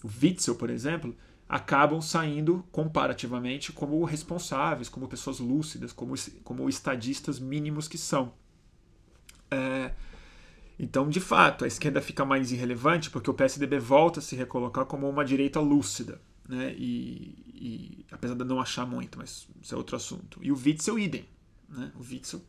o 0.02 0.10
Witzel, 0.22 0.54
por 0.54 0.70
exemplo, 0.70 1.14
acabam 1.48 2.00
saindo 2.00 2.64
comparativamente 2.72 3.72
como 3.72 4.02
responsáveis, 4.04 4.88
como 4.88 5.06
pessoas 5.06 5.38
lúcidas, 5.38 5.92
como, 5.92 6.14
como 6.42 6.68
estadistas 6.68 7.38
mínimos 7.38 7.86
que 7.86 7.98
são. 7.98 8.32
É, 9.50 9.92
então, 10.78 11.08
de 11.08 11.20
fato, 11.20 11.64
a 11.64 11.68
esquerda 11.68 12.02
fica 12.02 12.24
mais 12.24 12.52
irrelevante 12.52 13.10
porque 13.10 13.30
o 13.30 13.34
PSDB 13.34 13.78
volta 13.78 14.18
a 14.18 14.22
se 14.22 14.34
recolocar 14.34 14.84
como 14.86 15.08
uma 15.08 15.24
direita 15.24 15.60
lúcida 15.60 16.20
né? 16.48 16.74
E, 16.76 17.44
e, 17.54 18.06
apesar 18.10 18.34
de 18.34 18.44
não 18.44 18.60
achar 18.60 18.86
muito, 18.86 19.18
mas 19.18 19.48
isso 19.60 19.74
é 19.74 19.78
outro 19.78 19.96
assunto. 19.96 20.38
E 20.42 20.52
o 20.52 20.56
Witzel, 20.56 20.98
idem, 20.98 21.28
né? 21.68 21.92
O 21.96 22.00
Witzel, 22.00 22.42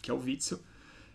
que 0.00 0.10
é 0.10 0.14
o 0.14 0.18
Witzel. 0.18 0.60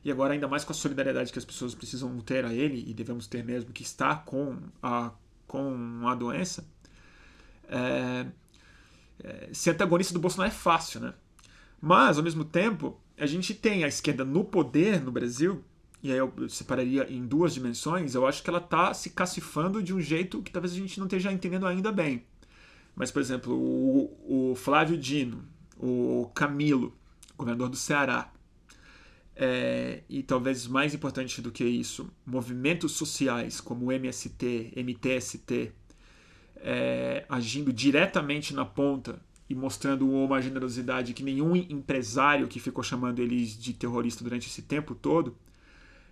E 0.03 0.11
agora, 0.11 0.33
ainda 0.33 0.47
mais 0.47 0.63
com 0.63 0.71
a 0.71 0.75
solidariedade 0.75 1.31
que 1.31 1.39
as 1.39 1.45
pessoas 1.45 1.73
precisam 1.73 2.19
ter 2.19 2.45
a 2.45 2.53
ele, 2.53 2.83
e 2.87 2.93
devemos 2.93 3.27
ter 3.27 3.43
mesmo, 3.43 3.71
que 3.71 3.81
está 3.81 4.15
com 4.15 4.57
a, 4.81 5.11
com 5.47 6.07
a 6.07 6.13
doença, 6.13 6.67
é, 7.67 8.27
é, 9.23 9.49
ser 9.51 9.71
antagonista 9.71 10.13
do 10.13 10.19
Bolsonaro 10.19 10.51
é 10.51 10.53
fácil, 10.53 10.99
né? 10.99 11.13
Mas, 11.81 12.17
ao 12.17 12.23
mesmo 12.23 12.45
tempo, 12.45 12.99
a 13.17 13.25
gente 13.25 13.53
tem 13.53 13.83
a 13.83 13.87
esquerda 13.87 14.23
no 14.23 14.43
poder 14.43 15.01
no 15.01 15.11
Brasil, 15.11 15.63
e 16.05 16.11
aí 16.11 16.19
eu 16.19 16.31
separaria 16.47 17.11
em 17.11 17.25
duas 17.25 17.55
dimensões, 17.55 18.13
eu 18.13 18.27
acho 18.27 18.43
que 18.43 18.49
ela 18.49 18.59
está 18.59 18.93
se 18.93 19.09
cacifando 19.09 19.81
de 19.81 19.91
um 19.91 19.99
jeito 19.99 20.39
que 20.43 20.51
talvez 20.51 20.71
a 20.71 20.77
gente 20.77 20.99
não 20.99 21.07
esteja 21.07 21.31
entendendo 21.31 21.65
ainda 21.65 21.91
bem. 21.91 22.23
Mas, 22.95 23.09
por 23.09 23.19
exemplo, 23.19 23.53
o, 23.55 24.51
o 24.51 24.55
Flávio 24.55 24.97
Dino, 24.97 25.43
o 25.79 26.29
Camilo, 26.35 26.93
governador 27.35 27.69
do 27.69 27.75
Ceará, 27.75 28.31
é, 29.35 30.03
e 30.07 30.21
talvez 30.21 30.67
mais 30.67 30.93
importante 30.93 31.41
do 31.41 31.51
que 31.51 31.65
isso, 31.65 32.07
movimentos 32.23 32.91
sociais 32.91 33.59
como 33.59 33.87
o 33.87 33.91
MST, 33.91 34.73
MTST, 34.75 35.71
é, 36.57 37.25
agindo 37.27 37.73
diretamente 37.73 38.53
na 38.53 38.63
ponta 38.63 39.19
e 39.49 39.55
mostrando 39.55 40.07
uma 40.07 40.39
generosidade 40.39 41.15
que 41.15 41.23
nenhum 41.23 41.55
empresário 41.55 42.47
que 42.47 42.59
ficou 42.59 42.83
chamando 42.83 43.19
eles 43.19 43.57
de 43.57 43.73
terrorista 43.73 44.23
durante 44.23 44.47
esse 44.47 44.61
tempo 44.61 44.93
todo 44.93 45.35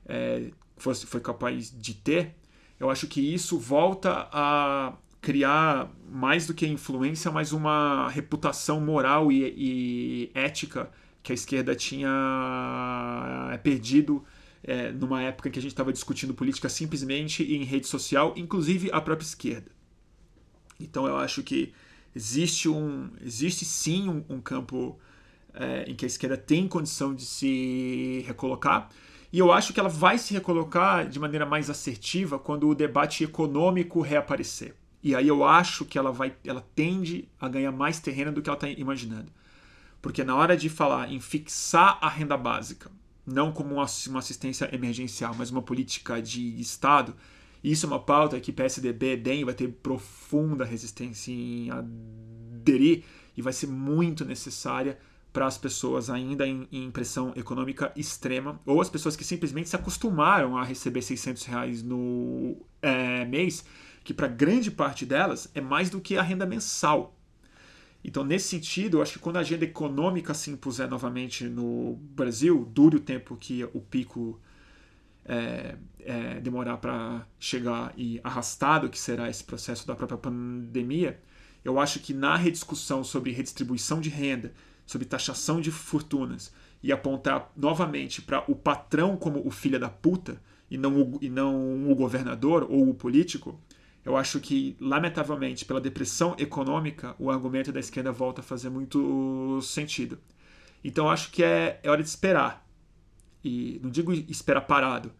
é, 0.05 0.51
fosse, 0.77 1.05
foi 1.05 1.21
capaz 1.21 1.71
de 1.71 1.93
ter, 1.93 2.35
eu 2.79 2.89
acho 2.89 3.07
que 3.07 3.21
isso 3.21 3.57
volta 3.57 4.27
a 4.31 4.93
criar 5.21 5.89
mais 6.11 6.45
do 6.45 6.53
que 6.53 6.67
influência, 6.67 7.31
mas 7.31 7.53
uma 7.53 8.09
reputação 8.09 8.81
moral 8.81 9.31
e, 9.31 9.53
e 9.55 10.31
ética 10.33 10.91
que 11.23 11.31
a 11.31 11.35
esquerda 11.35 11.73
tinha 11.73 13.49
é, 13.53 13.57
perdido 13.57 14.23
é, 14.61 14.91
numa 14.91 15.21
época 15.21 15.47
em 15.47 15.51
que 15.51 15.59
a 15.59 15.61
gente 15.61 15.71
estava 15.71 15.93
discutindo 15.93 16.33
política 16.33 16.67
simplesmente 16.67 17.41
em 17.41 17.63
rede 17.63 17.87
social, 17.87 18.33
inclusive 18.35 18.89
a 18.91 18.99
própria 18.99 19.25
esquerda. 19.25 19.71
Então 20.77 21.07
eu 21.07 21.15
acho 21.15 21.41
que 21.41 21.73
existe 22.13 22.67
um 22.67 23.09
existe 23.21 23.63
sim 23.63 24.09
um, 24.09 24.25
um 24.27 24.41
campo 24.41 24.99
é, 25.53 25.85
em 25.89 25.95
que 25.95 26.03
a 26.03 26.07
esquerda 26.07 26.35
tem 26.35 26.67
condição 26.67 27.15
de 27.15 27.25
se 27.25 28.23
recolocar 28.27 28.89
e 29.33 29.39
eu 29.39 29.51
acho 29.51 29.73
que 29.73 29.79
ela 29.79 29.89
vai 29.89 30.19
se 30.19 30.31
recolocar 30.31 31.09
de 31.09 31.19
maneira 31.19 31.43
mais 31.43 31.67
assertiva 31.67 32.37
quando 32.37 32.69
o 32.69 32.75
debate 32.75 33.23
econômico 33.23 33.99
reaparecer. 33.99 34.75
E 35.01 35.15
aí 35.15 35.27
eu 35.27 35.43
acho 35.43 35.85
que 35.85 35.97
ela 35.97 36.11
vai, 36.11 36.35
ela 36.45 36.63
tende 36.75 37.27
a 37.41 37.49
ganhar 37.49 37.71
mais 37.71 37.99
terreno 37.99 38.31
do 38.31 38.43
que 38.43 38.47
ela 38.47 38.55
está 38.55 38.69
imaginando. 38.69 39.31
Porque 39.99 40.23
na 40.23 40.35
hora 40.35 40.55
de 40.55 40.69
falar 40.69 41.11
em 41.11 41.19
fixar 41.19 41.97
a 41.99 42.07
renda 42.07 42.37
básica, 42.37 42.91
não 43.25 43.51
como 43.51 43.73
uma 43.73 44.19
assistência 44.19 44.69
emergencial, 44.71 45.33
mas 45.35 45.49
uma 45.49 45.63
política 45.63 46.21
de 46.21 46.61
Estado, 46.61 47.15
isso 47.63 47.87
é 47.87 47.89
uma 47.89 47.99
pauta 47.99 48.39
que 48.39 48.51
PSDB, 48.51 49.17
DEM 49.17 49.45
vai 49.45 49.55
ter 49.55 49.67
profunda 49.67 50.63
resistência 50.63 51.31
em 51.31 51.71
aderir 51.71 53.03
e 53.35 53.41
vai 53.41 53.51
ser 53.51 53.65
muito 53.65 54.23
necessária 54.23 54.99
para 55.33 55.47
as 55.47 55.57
pessoas 55.57 56.11
ainda 56.11 56.47
em, 56.47 56.67
em, 56.71 56.91
pressão 56.91 57.33
econômica 57.35 57.91
extrema, 57.95 58.61
ou 58.67 58.79
as 58.79 58.89
pessoas 58.89 59.15
que 59.15 59.23
simplesmente 59.23 59.67
se 59.67 59.75
acostumaram 59.75 60.55
a 60.55 60.63
receber 60.63 61.01
600 61.01 61.43
reais 61.45 61.81
no 61.81 62.55
é, 62.79 63.25
mês, 63.25 63.65
que 64.03 64.13
para 64.13 64.27
grande 64.27 64.69
parte 64.69 65.07
delas 65.07 65.49
é 65.55 65.59
mais 65.59 65.89
do 65.89 65.99
que 65.99 66.15
a 66.17 66.21
renda 66.21 66.45
mensal. 66.45 67.17
Então, 68.03 68.23
nesse 68.23 68.49
sentido, 68.49 68.97
eu 68.97 69.01
acho 69.01 69.13
que 69.13 69.19
quando 69.19 69.37
a 69.37 69.39
agenda 69.39 69.65
econômica 69.65 70.33
se 70.35 70.51
impuser 70.51 70.87
novamente 70.87 71.45
no 71.45 71.95
Brasil, 71.95 72.69
dure 72.71 72.97
o 72.97 72.99
tempo 72.99 73.35
que 73.35 73.63
o 73.73 73.79
pico 73.81 74.39
é, 75.25 75.75
é, 75.99 76.39
demorar 76.41 76.77
para 76.77 77.25
chegar 77.39 77.91
e 77.97 78.19
arrastado 78.23 78.89
que 78.89 78.99
será 78.99 79.29
esse 79.29 79.43
processo 79.43 79.87
da 79.87 79.95
própria 79.95 80.17
pandemia, 80.17 81.19
eu 81.63 81.79
acho 81.79 82.01
que 82.01 82.13
na 82.13 82.35
rediscussão 82.35 83.03
sobre 83.03 83.31
redistribuição 83.31 83.99
de 83.99 84.09
renda 84.09 84.53
sobre 84.85 85.07
taxação 85.07 85.61
de 85.61 85.71
fortunas 85.71 86.53
e 86.81 86.91
apontar 86.91 87.51
novamente 87.55 88.21
para 88.21 88.43
o 88.51 88.55
patrão 88.55 89.15
como 89.15 89.45
o 89.45 89.51
filho 89.51 89.79
da 89.79 89.89
puta 89.89 90.41
e 90.69 90.77
não 90.77 91.01
o, 91.01 91.19
e 91.21 91.29
não 91.29 91.89
o 91.89 91.95
governador 91.95 92.67
ou 92.69 92.89
o 92.89 92.93
político, 92.93 93.59
eu 94.05 94.17
acho 94.17 94.39
que, 94.39 94.75
lamentavelmente, 94.81 95.63
pela 95.63 95.79
depressão 95.79 96.35
econômica, 96.37 97.15
o 97.17 97.31
argumento 97.31 97.71
da 97.71 97.79
esquerda 97.79 98.11
volta 98.11 98.41
a 98.41 98.43
fazer 98.43 98.69
muito 98.69 99.61
sentido. 99.61 100.19
Então, 100.83 101.09
acho 101.09 101.31
que 101.31 101.41
é, 101.41 101.79
é 101.81 101.89
hora 101.89 102.03
de 102.03 102.09
esperar. 102.09 102.67
E 103.43 103.79
não 103.81 103.89
digo 103.89 104.11
esperar 104.11 104.61
parado, 104.61 105.11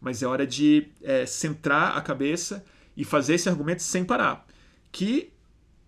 mas 0.00 0.22
é 0.22 0.26
hora 0.26 0.46
de 0.46 0.88
é, 1.02 1.26
centrar 1.26 1.96
a 1.96 2.00
cabeça 2.00 2.64
e 2.96 3.04
fazer 3.04 3.34
esse 3.34 3.48
argumento 3.48 3.82
sem 3.82 4.04
parar. 4.04 4.46
Que 4.90 5.30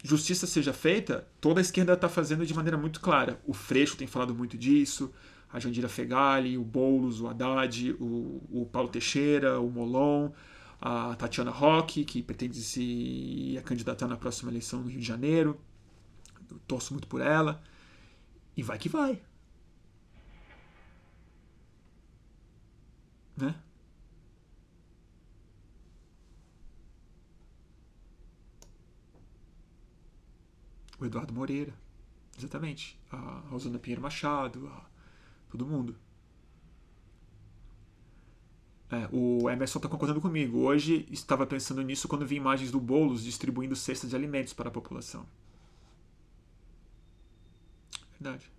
justiça 0.05 0.47
seja 0.47 0.75
feita, 0.75 1.27
toda 1.41 1.61
a 1.61 1.63
esquerda 1.63 1.95
está 1.95 2.11
fazendo 2.11 2.45
de 2.45 2.53
maneira 2.53 2.77
muito 2.77 3.01
clara. 3.01 3.41
O 3.47 3.55
Freixo 3.55 3.97
tem 3.97 4.07
falado 4.07 4.35
muito 4.35 4.57
disso, 4.59 5.11
a 5.51 5.59
Jandira 5.59 5.89
Fegali, 5.89 6.59
o 6.59 6.63
Boulos, 6.63 7.23
o 7.23 7.27
Haddad, 7.27 7.93
o, 7.99 8.43
o 8.51 8.69
Paulo 8.71 8.91
Teixeira, 8.91 9.59
o 9.59 9.71
Molon, 9.71 10.31
a 10.79 11.15
Tatiana 11.17 11.51
Roque, 11.51 12.05
que 12.05 12.23
pretende 12.23 12.61
se 12.61 13.59
candidatar 13.65 14.07
na 14.07 14.17
próxima 14.17 14.51
eleição 14.51 14.83
no 14.83 14.91
Rio 14.91 15.01
de 15.01 15.07
Janeiro. 15.07 15.59
Eu 16.51 16.59
torço 16.69 16.93
muito 16.93 17.09
por 17.09 17.23
ela. 17.23 17.63
E 18.55 18.63
vai 18.63 18.79
que 18.79 18.91
vai. 18.91 19.23
Né? 23.37 23.55
Eduardo 31.07 31.33
Moreira. 31.33 31.75
Exatamente. 32.37 32.99
A 33.11 33.43
Rosana 33.49 33.79
Pinheiro 33.79 34.03
Machado. 34.03 34.69
A 34.69 34.85
todo 35.51 35.67
mundo. 35.67 35.97
É, 38.91 39.09
o 39.13 39.51
Emerson 39.51 39.79
está 39.79 39.89
concordando 39.89 40.21
comigo. 40.21 40.59
Hoje 40.59 41.07
estava 41.11 41.47
pensando 41.47 41.83
nisso 41.83 42.07
quando 42.07 42.27
vi 42.27 42.37
imagens 42.37 42.71
do 42.71 42.81
Boulos 42.81 43.25
distribuindo 43.25 43.75
cestas 43.75 44.11
de 44.11 44.17
alimentos 44.17 44.53
para 44.53 44.69
a 44.69 44.73
população. 44.73 45.27
Verdade. 48.13 48.51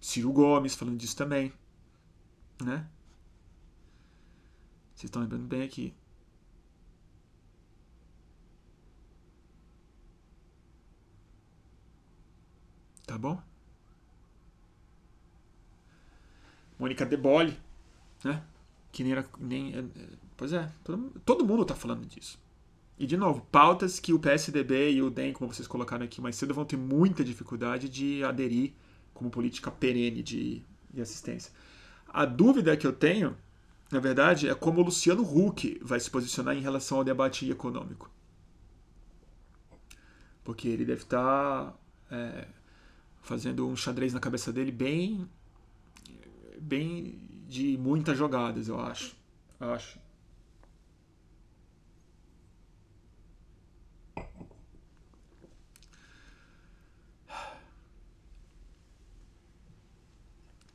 Ciro 0.00 0.32
Gomes 0.32 0.74
falando 0.74 0.98
disso 0.98 1.16
também. 1.16 1.52
Né? 2.60 2.88
Vocês 4.94 5.04
estão 5.04 5.22
lembrando 5.22 5.46
bem 5.46 5.62
aqui. 5.62 5.94
Tá 13.06 13.16
bom? 13.16 13.40
Mônica 16.78 17.06
Debole, 17.06 17.56
né? 18.24 18.42
Que 18.92 19.02
nem 19.02 19.12
era. 19.12 19.24
Nem, 19.38 19.74
é, 19.74 19.84
pois 20.36 20.52
é, 20.52 20.70
todo, 21.24 21.46
mundo 21.46 21.62
está 21.62 21.74
falando 21.74 22.04
disso. 22.06 22.38
E, 22.98 23.06
de 23.06 23.16
novo, 23.16 23.46
pautas 23.52 24.00
que 24.00 24.12
o 24.12 24.18
PSDB 24.18 24.92
e 24.92 25.02
o 25.02 25.10
DEM, 25.10 25.32
como 25.32 25.52
vocês 25.52 25.68
colocaram 25.68 26.04
aqui 26.04 26.20
mais 26.20 26.34
cedo, 26.36 26.54
vão 26.54 26.64
ter 26.64 26.76
muita 26.76 27.22
dificuldade 27.22 27.88
de 27.88 28.24
aderir 28.24 28.72
como 29.12 29.30
política 29.30 29.70
perene 29.70 30.22
de, 30.22 30.62
de 30.92 31.00
assistência. 31.00 31.52
A 32.08 32.24
dúvida 32.24 32.76
que 32.76 32.86
eu 32.86 32.92
tenho, 32.92 33.36
na 33.90 34.00
verdade, 34.00 34.48
é 34.48 34.54
como 34.54 34.80
o 34.80 34.84
Luciano 34.84 35.22
Huck 35.22 35.78
vai 35.82 36.00
se 36.00 36.10
posicionar 36.10 36.56
em 36.56 36.60
relação 36.60 36.98
ao 36.98 37.04
debate 37.04 37.50
econômico. 37.50 38.10
Porque 40.42 40.68
ele 40.68 40.84
deve 40.84 41.02
estar 41.02 41.72
tá, 41.72 41.74
é, 42.10 42.48
fazendo 43.26 43.66
um 43.66 43.76
xadrez 43.76 44.14
na 44.14 44.20
cabeça 44.20 44.52
dele 44.52 44.70
bem 44.70 45.28
bem 46.60 47.18
de 47.48 47.76
muitas 47.76 48.16
jogadas, 48.16 48.68
eu 48.68 48.80
acho. 48.80 49.16
Acho. 49.58 49.98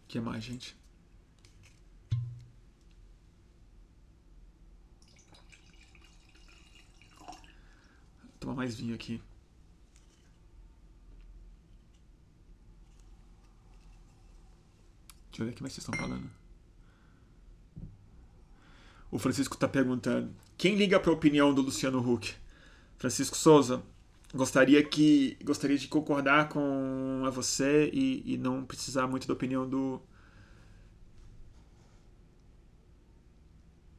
Que 0.07 0.19
mais, 0.19 0.43
gente? 0.43 0.75
Tomar 8.39 8.55
mais 8.55 8.75
vinho 8.75 8.93
aqui. 8.95 9.21
Deixa 15.31 15.43
eu 15.43 15.45
ver 15.45 15.51
o 15.53 15.55
que 15.55 15.61
mais 15.61 15.73
vocês 15.73 15.87
estão 15.87 15.97
falando. 15.97 16.29
O 19.09 19.17
Francisco 19.17 19.55
está 19.55 19.67
perguntando: 19.67 20.33
quem 20.57 20.75
liga 20.75 20.99
para 20.99 21.09
a 21.09 21.13
opinião 21.13 21.53
do 21.53 21.61
Luciano 21.61 21.99
Huck? 21.99 22.33
Francisco 22.97 23.35
Souza, 23.35 23.81
gostaria 24.33 24.83
que 24.83 25.37
gostaria 25.43 25.77
de 25.77 25.87
concordar 25.87 26.49
com 26.49 27.23
você 27.31 27.89
e, 27.93 28.33
e 28.33 28.37
não 28.37 28.63
precisar 28.65 29.07
muito 29.07 29.27
da 29.27 29.33
opinião 29.33 29.67
do. 29.67 30.01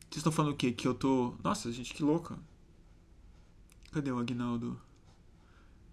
Vocês 0.03 0.19
estão 0.19 0.33
falando 0.33 0.53
o 0.53 0.57
quê? 0.57 0.71
Que 0.73 0.87
eu 0.87 0.95
tô. 0.95 1.35
Nossa, 1.43 1.73
gente, 1.73 1.95
que 1.95 2.03
louca. 2.03 2.39
Cadê 3.91 4.13
o 4.13 4.19
Agnaldo? 4.19 4.79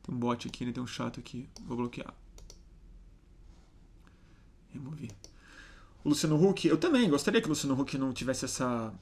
Tem 0.03 0.13
um 0.13 0.19
bot 0.19 0.47
aqui, 0.47 0.65
né? 0.65 0.71
Tem 0.73 0.83
um 0.83 0.87
chato 0.87 1.19
aqui. 1.19 1.49
Vou 1.65 1.77
bloquear. 1.77 2.13
Remover. 4.71 5.11
O 6.03 6.09
Luciano 6.09 6.41
Huck, 6.41 6.67
eu 6.67 6.77
também 6.77 7.09
gostaria 7.09 7.41
que 7.41 7.47
o 7.47 7.49
Luciano 7.49 7.79
Huck 7.79 7.97
não 7.97 8.13
tivesse 8.13 8.45
essa, 8.45 8.93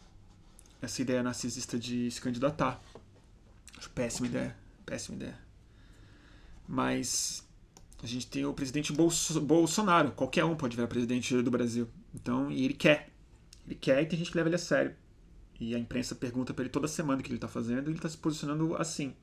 essa 0.82 1.01
ideia 1.01 1.22
narcisista 1.22 1.78
de 1.78 2.09
se 2.09 2.20
candidatar. 2.20 2.82
Acho 3.78 3.89
péssima 3.91 4.28
ideia. 4.28 4.57
Péssima 4.86 5.15
ideia. 5.15 5.38
Mas 6.68 7.47
a 8.01 8.07
gente 8.07 8.28
tem 8.28 8.45
o 8.45 8.53
presidente 8.53 8.91
Bolsonaro. 8.93 10.11
Qualquer 10.11 10.43
um 10.43 10.55
pode 10.55 10.76
virar 10.76 10.88
presidente 10.88 11.41
do 11.41 11.51
Brasil. 11.51 11.88
Então, 12.13 12.51
e 12.51 12.65
ele 12.65 12.74
quer. 12.74 13.09
Ele 13.65 13.76
quer 13.76 14.01
e 14.01 14.05
tem 14.05 14.18
gente 14.18 14.32
que 14.32 14.38
leva 14.38 14.49
ele 14.49 14.55
a 14.55 14.59
sério. 14.59 14.95
E 15.59 15.76
a 15.76 15.80
imprensa 15.80 16.15
pergunta 16.15 16.53
para 16.53 16.63
ele 16.63 16.70
toda 16.70 16.88
semana 16.88 17.20
o 17.20 17.24
que 17.24 17.30
ele 17.30 17.38
está 17.38 17.47
fazendo 17.47 17.88
e 17.88 17.91
ele 17.91 17.97
está 17.97 18.09
se 18.09 18.18
posicionando 18.18 18.76
assim. 18.76 19.13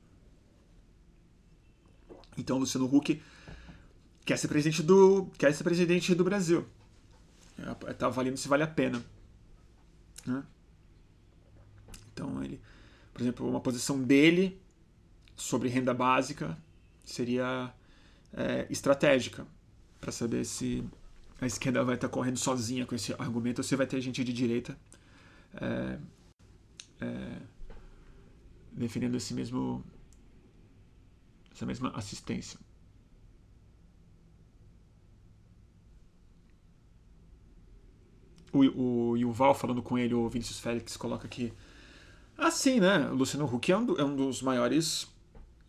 Então, 2.37 2.57
o 2.57 2.59
Luciano 2.59 2.93
Huck 2.93 3.21
quer 4.25 4.37
ser 4.37 4.47
presidente 4.47 4.81
do, 4.81 5.27
quer 5.37 5.53
ser 5.53 5.63
presidente 5.63 6.15
do 6.15 6.23
Brasil. 6.23 6.65
Está 7.87 8.07
avaliando 8.07 8.37
se 8.37 8.47
vale 8.47 8.63
a 8.63 8.67
pena. 8.67 9.01
Né? 10.25 10.43
Então, 12.11 12.43
ele, 12.43 12.59
por 13.13 13.21
exemplo, 13.21 13.47
uma 13.47 13.61
posição 13.61 14.01
dele 14.01 14.59
sobre 15.35 15.69
renda 15.69 15.93
básica 15.93 16.57
seria 17.03 17.73
é, 18.33 18.65
estratégica 18.69 19.45
para 20.01 20.11
saber 20.11 20.43
se 20.45 20.83
a 21.39 21.45
esquerda 21.45 21.83
vai 21.83 21.95
estar 21.95 22.07
tá 22.07 22.13
correndo 22.13 22.37
sozinha 22.37 22.85
com 22.85 22.95
esse 22.95 23.13
argumento 23.13 23.59
ou 23.59 23.63
se 23.63 23.75
vai 23.75 23.85
ter 23.85 24.01
gente 24.01 24.23
de 24.23 24.33
direita 24.33 24.77
é, 25.55 25.99
é, 27.01 27.41
defendendo 28.71 29.15
esse 29.15 29.33
mesmo 29.33 29.83
essa 31.53 31.65
mesma 31.65 31.91
assistência. 31.91 32.59
O, 38.57 39.11
o 39.11 39.17
Yuval 39.17 39.53
falando 39.53 39.81
com 39.81 39.97
ele, 39.97 40.13
o 40.13 40.29
Vinícius 40.29 40.59
Félix 40.59 40.95
coloca 40.97 41.25
aqui. 41.25 41.53
Assim, 42.37 42.79
né? 42.79 43.09
O 43.09 43.15
Luciano 43.15 43.45
Huck 43.45 43.71
é 43.71 43.77
um, 43.77 43.95
é 43.97 44.03
um 44.03 44.15
dos 44.15 44.41
maiores 44.41 45.07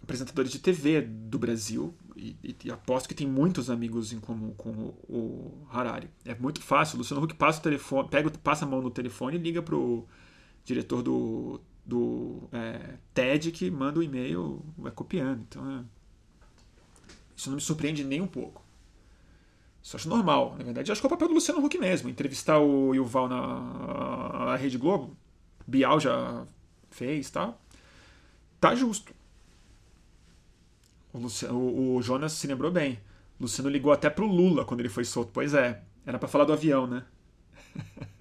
apresentadores 0.02 0.52
de 0.52 0.58
TV 0.58 1.00
do 1.02 1.38
Brasil 1.38 1.94
e, 2.16 2.36
e, 2.42 2.56
e, 2.64 2.70
aposto 2.70 3.08
que 3.08 3.14
tem 3.14 3.26
muitos 3.26 3.68
amigos 3.68 4.12
em 4.12 4.20
comum 4.20 4.52
com 4.56 4.70
o, 4.70 4.94
o 5.08 5.66
Harari. 5.70 6.08
É 6.24 6.34
muito 6.34 6.60
fácil. 6.62 6.96
O 6.96 6.98
Luciano 6.98 7.22
Huck 7.22 7.34
passa 7.34 7.60
o 7.60 7.62
telefone, 7.62 8.08
pega, 8.08 8.30
passa 8.30 8.64
a 8.64 8.68
mão 8.68 8.80
no 8.80 8.90
telefone 8.90 9.36
e 9.36 9.40
liga 9.40 9.62
pro 9.62 10.06
diretor 10.64 11.02
do, 11.02 11.60
do 11.84 12.48
é, 12.52 12.94
TED 13.14 13.52
que 13.52 13.70
manda 13.70 13.98
o 13.98 14.00
um 14.00 14.04
e-mail, 14.04 14.64
vai 14.76 14.92
copiando. 14.92 15.40
Então, 15.48 15.70
é, 15.70 15.84
isso 17.36 17.48
não 17.48 17.56
me 17.56 17.62
surpreende 17.62 18.02
nem 18.02 18.20
um 18.20 18.26
pouco. 18.26 18.65
Isso 19.86 19.94
acho 19.94 20.08
normal. 20.08 20.56
Na 20.58 20.64
verdade, 20.64 20.90
acho 20.90 21.00
que 21.00 21.06
é 21.06 21.08
o 21.08 21.10
papel 21.10 21.28
do 21.28 21.34
Luciano 21.34 21.64
Huck 21.64 21.78
mesmo. 21.78 22.08
Entrevistar 22.08 22.58
o 22.58 22.92
Yuval 22.92 23.28
na, 23.28 24.56
Rede 24.56 24.76
Globo. 24.76 25.16
Bial 25.64 26.00
já 26.00 26.44
fez, 26.90 27.30
tá? 27.30 27.54
Tá 28.60 28.74
justo. 28.74 29.14
O, 31.12 31.18
Luciano, 31.18 31.56
o, 31.56 31.94
o 31.94 32.02
Jonas 32.02 32.32
se 32.32 32.48
lembrou 32.48 32.68
bem. 32.68 32.94
O 33.38 33.44
Luciano 33.44 33.70
ligou 33.70 33.92
até 33.92 34.10
pro 34.10 34.26
Lula 34.26 34.64
quando 34.64 34.80
ele 34.80 34.88
foi 34.88 35.04
solto. 35.04 35.30
Pois 35.32 35.54
é, 35.54 35.80
era 36.04 36.18
para 36.18 36.26
falar 36.26 36.46
do 36.46 36.52
avião, 36.52 36.88
né? 36.88 37.04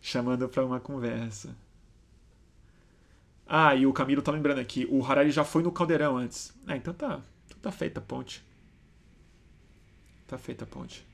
Chamando 0.00 0.48
para 0.48 0.64
uma 0.64 0.78
conversa. 0.78 1.52
Ah, 3.44 3.74
e 3.74 3.84
o 3.86 3.92
Camilo 3.92 4.22
tá 4.22 4.30
lembrando 4.30 4.60
aqui. 4.60 4.86
O 4.88 5.04
Harari 5.04 5.32
já 5.32 5.42
foi 5.42 5.64
no 5.64 5.72
Caldeirão 5.72 6.16
antes. 6.16 6.54
Ah, 6.64 6.76
então 6.76 6.94
tá. 6.94 7.20
Tá 7.60 7.72
feita 7.72 7.98
a 7.98 8.02
ponte. 8.04 8.45
Tá 10.26 10.36
feita 10.38 10.64
a 10.64 10.66
ponte. 10.66 11.04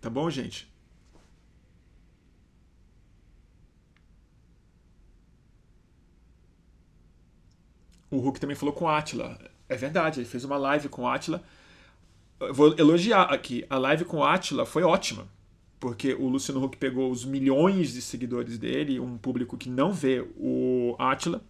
Tá 0.00 0.10
bom, 0.10 0.28
gente? 0.30 0.68
O 8.10 8.18
Hulk 8.18 8.40
também 8.40 8.56
falou 8.56 8.74
com 8.74 8.84
o 8.86 8.88
Atila. 8.88 9.38
É 9.68 9.76
verdade, 9.76 10.20
ele 10.20 10.28
fez 10.28 10.44
uma 10.44 10.56
live 10.56 10.88
com 10.88 11.02
o 11.02 11.08
Atila. 11.08 11.42
Eu 12.40 12.54
vou 12.54 12.76
elogiar 12.78 13.24
aqui. 13.24 13.64
A 13.70 13.78
live 13.78 14.04
com 14.04 14.18
o 14.18 14.24
Atila 14.24 14.66
foi 14.66 14.82
ótima. 14.82 15.28
porque 15.80 16.14
o 16.14 16.28
Luciano 16.28 16.62
Huck 16.64 16.76
pegou 16.76 17.10
os 17.10 17.24
milhões 17.24 17.92
de 17.94 18.02
seguidores 18.02 18.58
dele, 18.58 19.00
um 19.00 19.16
público 19.18 19.56
que 19.56 19.70
não 19.70 19.92
vê 19.92 20.20
o 20.36 20.94
Atila, 20.98 21.42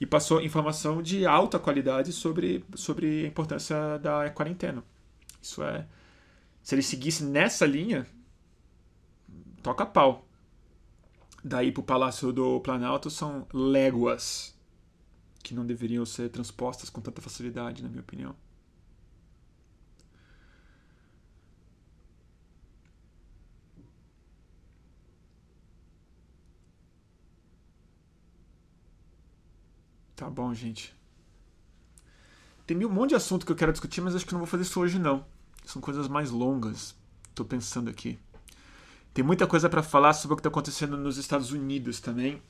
e 0.00 0.06
passou 0.06 0.40
informação 0.40 1.02
de 1.02 1.26
alta 1.26 1.58
qualidade 1.58 2.12
sobre, 2.12 2.64
sobre 2.74 3.24
a 3.24 3.28
importância 3.28 3.98
da 3.98 4.30
quarentena. 4.30 4.84
Isso 5.42 5.62
é. 5.62 5.86
Se 6.62 6.74
ele 6.74 6.82
seguisse 6.82 7.24
nessa 7.24 7.66
linha, 7.66 8.06
toca 9.62 9.84
pau. 9.86 10.26
Daí 11.42 11.72
para 11.72 11.80
o 11.80 11.84
Palácio 11.84 12.32
do 12.32 12.60
Planalto 12.60 13.10
são 13.10 13.46
léguas 13.52 14.56
que 15.42 15.54
não 15.54 15.64
deveriam 15.64 16.04
ser 16.04 16.28
transpostas 16.28 16.90
com 16.90 17.00
tanta 17.00 17.22
facilidade, 17.22 17.82
na 17.82 17.88
minha 17.88 18.00
opinião. 18.02 18.34
Tá 30.18 30.28
bom, 30.28 30.52
gente. 30.52 30.92
Tem 32.66 32.76
um 32.84 32.88
monte 32.88 33.10
de 33.10 33.14
assunto 33.14 33.46
que 33.46 33.52
eu 33.52 33.56
quero 33.56 33.70
discutir, 33.70 34.00
mas 34.00 34.16
acho 34.16 34.26
que 34.26 34.32
não 34.32 34.40
vou 34.40 34.48
fazer 34.48 34.64
isso 34.64 34.80
hoje 34.80 34.98
não. 34.98 35.24
São 35.64 35.80
coisas 35.80 36.08
mais 36.08 36.32
longas. 36.32 36.96
Tô 37.36 37.44
pensando 37.44 37.88
aqui. 37.88 38.18
Tem 39.14 39.24
muita 39.24 39.46
coisa 39.46 39.68
para 39.68 39.80
falar 39.80 40.14
sobre 40.14 40.32
o 40.32 40.36
que 40.36 40.40
está 40.40 40.48
acontecendo 40.48 40.96
nos 40.96 41.18
Estados 41.18 41.52
Unidos 41.52 42.00
também 42.00 42.42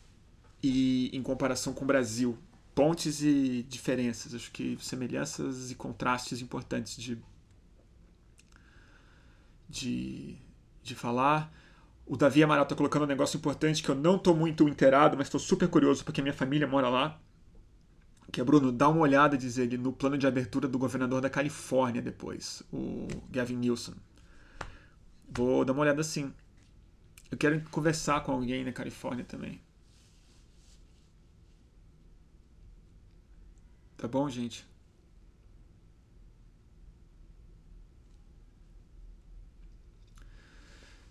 e 0.63 1.15
em 1.15 1.23
comparação 1.23 1.75
com 1.75 1.85
o 1.85 1.87
Brasil. 1.87 2.39
Pontes 2.75 3.21
e 3.21 3.67
diferenças, 3.69 4.35
acho 4.35 4.51
que 4.51 4.79
semelhanças 4.81 5.71
e 5.71 5.75
contrastes 5.75 6.41
importantes 6.41 6.97
de 6.97 7.19
de, 9.69 10.39
de 10.83 10.95
falar. 10.95 11.53
O 12.07 12.17
Davi 12.17 12.43
Amaral 12.43 12.63
está 12.63 12.75
colocando 12.75 13.03
um 13.03 13.07
negócio 13.07 13.37
importante 13.37 13.83
que 13.83 13.91
eu 13.91 13.95
não 13.95 14.17
estou 14.17 14.35
muito 14.35 14.67
inteirado, 14.67 15.19
mas 15.19 15.27
estou 15.27 15.39
super 15.39 15.69
curioso 15.69 16.03
porque 16.03 16.23
minha 16.23 16.33
família 16.33 16.67
mora 16.67 16.89
lá 16.89 17.21
que 18.31 18.41
é 18.41 18.45
Bruno, 18.45 18.71
dá 18.71 18.89
uma 18.89 19.01
olhada, 19.01 19.37
diz 19.37 19.59
ele, 19.59 19.79
no 19.79 19.93
plano 19.93 20.19
de 20.19 20.27
abertura 20.27 20.69
do 20.69 20.79
governador 20.79 21.21
da 21.21 21.31
Califórnia 21.31 22.03
depois, 22.03 22.63
o 22.73 23.09
Gavin 23.31 23.57
Newsom. 23.57 23.95
Vou 25.31 25.65
dar 25.65 25.73
uma 25.73 25.83
olhada 25.83 26.03
sim. 26.03 26.33
Eu 27.31 27.39
quero 27.39 27.61
conversar 27.71 28.23
com 28.23 28.33
alguém 28.33 28.65
na 28.65 28.73
Califórnia 28.73 29.25
também. 29.25 29.61
Tá 33.97 34.07
bom, 34.09 34.29
gente? 34.31 34.67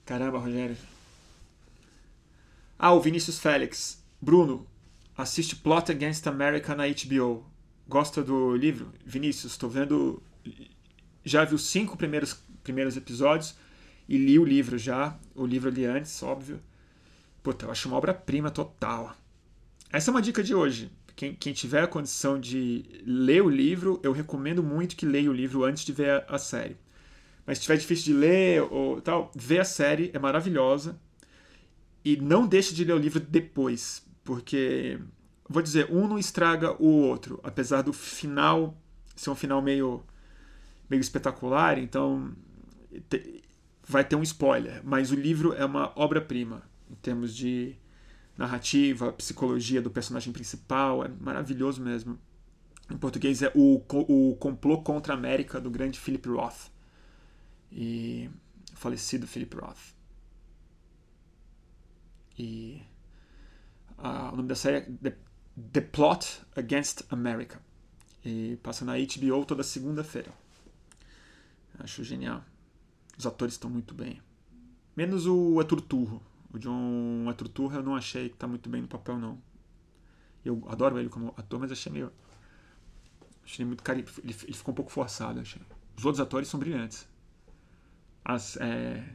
Caramba, 0.05 0.39
Rogério. 0.39 0.78
Ah, 2.80 2.93
o 2.93 3.01
Vinícius 3.01 3.39
Félix. 3.39 4.01
Bruno, 4.22 4.65
assiste 5.18 5.55
Plot 5.55 5.91
Against 5.91 6.28
America 6.28 6.76
na 6.76 6.84
HBO. 6.88 7.43
Gosta 7.88 8.24
do 8.24 8.55
livro? 8.55 8.93
Vinícius, 9.03 9.53
estou 9.53 9.70
vendo. 9.70 10.22
Já 11.26 11.43
vi 11.43 11.55
os 11.55 11.65
cinco 11.65 11.97
primeiros, 11.97 12.39
primeiros 12.63 12.95
episódios 12.95 13.55
e 14.07 14.18
li 14.18 14.38
o 14.38 14.45
livro 14.45 14.78
já. 14.78 15.18
O 15.34 15.45
livro 15.45 15.70
ali 15.70 15.86
antes, 15.86 16.22
óbvio. 16.22 16.61
Puta, 17.41 17.65
eu 17.65 17.72
acho 17.72 17.88
uma 17.88 17.97
obra-prima 17.97 18.51
total. 18.51 19.15
Essa 19.91 20.09
é 20.09 20.11
uma 20.11 20.22
dica 20.22 20.43
de 20.43 20.53
hoje. 20.53 20.91
Quem, 21.15 21.34
quem, 21.34 21.51
tiver 21.51 21.82
a 21.82 21.88
condição 21.88 22.39
de 22.39 22.86
ler 23.03 23.41
o 23.41 23.49
livro, 23.49 23.99
eu 24.03 24.11
recomendo 24.11 24.61
muito 24.61 24.95
que 24.95 25.05
leia 25.05 25.32
o 25.32 25.34
livro 25.34 25.63
antes 25.63 25.84
de 25.84 25.91
ver 25.91 26.11
a, 26.11 26.36
a 26.36 26.38
série. 26.38 26.78
Mas 27.43 27.57
se 27.57 27.63
tiver 27.63 27.78
difícil 27.78 28.13
de 28.13 28.13
ler 28.13 28.61
ou 28.61 29.01
tal, 29.01 29.32
vê 29.36 29.57
a 29.57 29.65
série, 29.65 30.11
é 30.13 30.20
maravilhosa. 30.20 30.99
E 32.05 32.18
não 32.18 32.45
deixe 32.45 32.74
de 32.76 32.84
ler 32.84 32.93
o 32.93 32.99
livro 32.99 33.20
depois, 33.20 34.03
porque, 34.28 34.99
vou 35.47 35.61
dizer, 35.61 35.89
um 35.89 36.05
não 36.05 36.19
estraga 36.19 36.75
o 36.84 36.86
outro, 36.86 37.39
apesar 37.43 37.82
do 37.82 37.93
final 37.93 38.78
ser 39.15 39.30
um 39.30 39.36
final 39.36 39.61
meio, 39.61 40.03
meio 40.89 40.99
espetacular, 40.99 41.80
então 41.80 42.36
vai 43.88 44.03
ter 44.03 44.17
um 44.17 44.23
spoiler, 44.23 44.82
mas 44.84 45.11
o 45.11 45.15
livro 45.15 45.53
é 45.53 45.63
uma 45.63 45.93
obra-prima 45.95 46.61
em 46.91 46.95
termos 46.95 47.34
de 47.34 47.78
narrativa, 48.38 49.13
psicologia 49.13 49.82
do 49.82 49.89
personagem 49.89 50.34
principal, 50.34 51.05
é 51.05 51.07
maravilhoso 51.07 51.82
mesmo. 51.82 52.19
Em 52.91 52.97
português 52.97 53.41
é 53.41 53.49
o, 53.55 53.82
o 54.09 54.36
Complô 54.36 54.82
contra 54.82 55.13
a 55.13 55.17
América, 55.17 55.61
do 55.61 55.71
grande 55.71 55.97
Philip 55.97 56.28
Roth. 56.28 56.69
E 57.71 58.30
falecido 58.73 59.25
Philip 59.25 59.55
Roth. 59.55 59.95
E 62.38 62.82
Uh, 63.98 64.34
o 64.34 64.36
nome 64.36 64.48
da 64.48 64.56
série 64.56 64.78
é 64.78 64.82
The, 64.82 65.18
The 65.74 65.82
Plot 65.82 66.41
Against 66.56 67.02
America. 67.10 67.60
E 68.24 68.58
passa 68.62 68.86
na 68.86 68.93
HBO 68.93 69.45
toda 69.45 69.64
segunda-feira. 69.64 70.32
Acho 71.80 72.04
genial. 72.04 72.43
Os 73.18 73.26
atores 73.26 73.56
estão 73.56 73.70
muito 73.70 73.93
bem. 73.93 74.22
Menos 74.95 75.26
o 75.26 75.60
Arthur 75.60 75.82
Turro. 75.82 76.22
O 76.54 76.60
John 76.60 77.26
Arthur 77.28 77.48
Turro 77.50 77.76
eu 77.76 77.84
não 77.84 77.95
achei 77.95 78.30
que 78.30 78.36
está 78.36 78.48
muito 78.48 78.70
bem 78.70 78.82
no 78.82 78.88
papel, 78.88 79.18
não. 79.18 79.41
Eu 80.43 80.64
adoro 80.70 81.00
ele 81.00 81.10
como 81.10 81.34
ator, 81.38 81.60
mas 81.60 81.72
achei 81.72 81.91
meio. 81.91 82.12
Achei 83.43 83.66
muito 83.66 83.84
cari... 83.84 84.06
ele, 84.24 84.36
ele 84.43 84.54
ficou 84.54 84.72
um 84.72 84.76
pouco 84.76 84.91
forçado, 84.91 85.39
achei. 85.39 85.62
Os 85.95 86.06
outros 86.06 86.20
atores 86.20 86.48
são 86.48 86.60
brilhantes. 86.60 87.08
As, 88.24 88.58
é... 88.58 89.08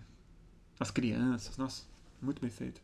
As 0.78 0.91
crianças, 0.91 1.57
nossa, 1.57 1.85
muito 2.20 2.41
bem 2.41 2.51
feito. 2.51 2.80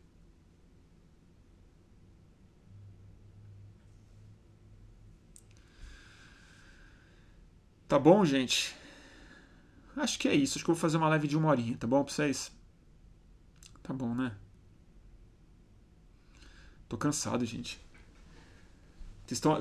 Tá 7.89 7.97
bom, 7.97 8.23
gente? 8.23 8.75
Acho 9.97 10.19
que 10.19 10.27
é 10.27 10.35
isso. 10.35 10.57
Acho 10.57 10.63
que 10.63 10.69
eu 10.69 10.75
vou 10.75 10.81
fazer 10.81 10.97
uma 10.97 11.09
live 11.09 11.27
de 11.27 11.35
uma 11.35 11.49
horinha, 11.49 11.75
tá 11.75 11.87
bom 11.87 12.03
pra 12.03 12.13
vocês? 12.13 12.51
Tá 13.81 13.91
bom, 13.91 14.13
né? 14.13 14.31
Tô 16.87 16.95
cansado, 16.97 17.43
gente. 17.45 17.81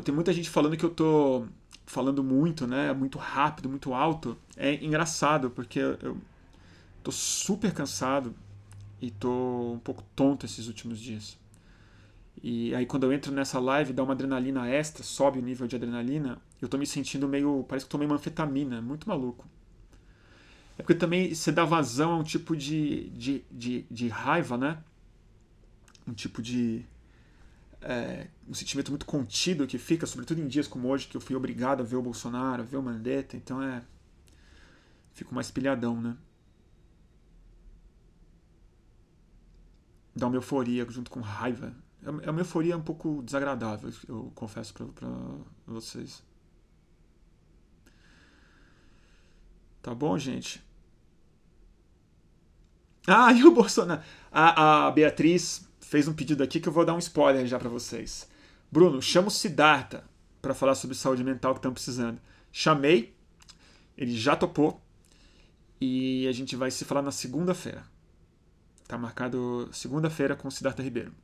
Tem 0.05 0.14
muita 0.14 0.33
gente 0.33 0.51
falando 0.51 0.76
que 0.76 0.85
eu 0.85 0.91
tô 0.91 1.47
falando 1.87 2.22
muito, 2.22 2.66
né? 2.66 2.93
Muito 2.93 3.16
rápido, 3.18 3.66
muito 3.66 3.95
alto. 3.95 4.37
É 4.59 4.74
engraçado, 4.74 5.49
porque 5.51 5.81
eu 5.81 6.18
tô 7.03 7.11
super 7.11 7.72
cansado 7.72 8.35
e 9.01 9.11
tô 9.11 9.72
um 9.72 9.79
pouco 9.79 10.05
tonto 10.14 10.45
esses 10.45 10.66
últimos 10.68 11.01
dias. 11.01 11.39
E 12.43 12.74
aí 12.74 12.85
quando 12.85 13.05
eu 13.05 13.12
entro 13.12 13.33
nessa 13.33 13.59
live, 13.59 13.95
dá 13.95 14.03
uma 14.03 14.12
adrenalina 14.12 14.68
extra, 14.68 15.03
sobe 15.03 15.39
o 15.39 15.43
nível 15.43 15.66
de 15.66 15.76
adrenalina, 15.76 16.39
eu 16.61 16.68
tô 16.68 16.76
me 16.78 16.86
sentindo 16.86 17.28
meio. 17.28 17.64
Parece 17.68 17.86
que 17.86 17.90
tomei 17.90 18.06
uma 18.06 18.16
anfetamina, 18.16 18.80
muito 18.82 19.09
maluco. 19.09 19.46
É 20.78 20.82
porque 20.82 20.94
também 20.94 21.34
você 21.34 21.50
dá 21.50 21.64
vazão 21.64 22.12
a 22.12 22.16
um 22.18 22.22
tipo 22.22 22.56
de, 22.56 23.11
de, 23.11 23.44
de, 23.50 23.82
de 23.90 24.09
raiva, 24.09 24.56
né? 24.56 24.82
Um 26.06 26.12
tipo 26.12 26.42
de. 26.42 26.84
É, 27.80 28.26
um 28.48 28.54
sentimento 28.54 28.90
muito 28.90 29.06
contido 29.06 29.66
que 29.66 29.78
fica, 29.78 30.06
sobretudo 30.06 30.40
em 30.40 30.48
dias 30.48 30.66
como 30.66 30.88
hoje, 30.88 31.06
que 31.06 31.16
eu 31.16 31.20
fui 31.20 31.36
obrigado 31.36 31.80
a 31.80 31.84
ver 31.84 31.96
o 31.96 32.02
Bolsonaro, 32.02 32.62
a 32.62 32.66
ver 32.66 32.76
o 32.76 32.82
Mandetta, 32.82 33.36
então 33.36 33.62
é. 33.62 33.82
Fico 35.12 35.34
mais 35.34 35.50
pilhadão, 35.50 36.00
né? 36.00 36.16
Dá 40.14 40.26
uma 40.26 40.36
euforia 40.36 40.84
junto 40.88 41.11
com 41.11 41.20
raiva. 41.20 41.74
É, 42.02 42.26
é 42.26 42.30
uma 42.30 42.40
euforia 42.40 42.76
um 42.76 42.82
pouco 42.82 43.22
desagradável, 43.22 43.92
eu 44.09 44.32
confesso 44.34 44.74
para 44.74 45.09
vocês. 45.66 46.28
Tá 49.89 49.95
bom, 49.95 50.18
gente? 50.18 50.62
Ah, 53.07 53.32
e 53.32 53.43
o 53.43 53.51
Bolsonaro. 53.51 54.03
A, 54.30 54.86
a 54.86 54.91
Beatriz 54.91 55.66
fez 55.80 56.07
um 56.07 56.12
pedido 56.12 56.43
aqui 56.43 56.61
que 56.61 56.68
eu 56.68 56.72
vou 56.74 56.84
dar 56.84 56.93
um 56.93 56.99
spoiler 56.99 57.47
já 57.47 57.59
para 57.59 57.70
vocês. 57.70 58.28
Bruno, 58.70 59.01
chama 59.01 59.28
o 59.28 59.30
Siddhartha 59.30 60.05
para 60.43 60.53
falar 60.53 60.74
sobre 60.74 60.95
saúde 60.95 61.24
mental 61.24 61.55
que 61.55 61.61
estão 61.61 61.72
precisando. 61.72 62.20
Chamei, 62.53 63.16
ele 63.97 64.14
já 64.14 64.36
topou 64.36 64.78
e 65.80 66.28
a 66.28 66.32
gente 66.32 66.55
vai 66.55 66.70
se 66.70 66.84
falar 66.84 67.01
na 67.01 67.11
segunda-feira. 67.11 67.82
Tá 68.86 68.99
marcado 68.99 69.70
segunda-feira 69.72 70.36
com 70.36 70.49
o 70.49 70.53
Siddhartha 70.53 70.82
Ribeiro. 70.82 71.14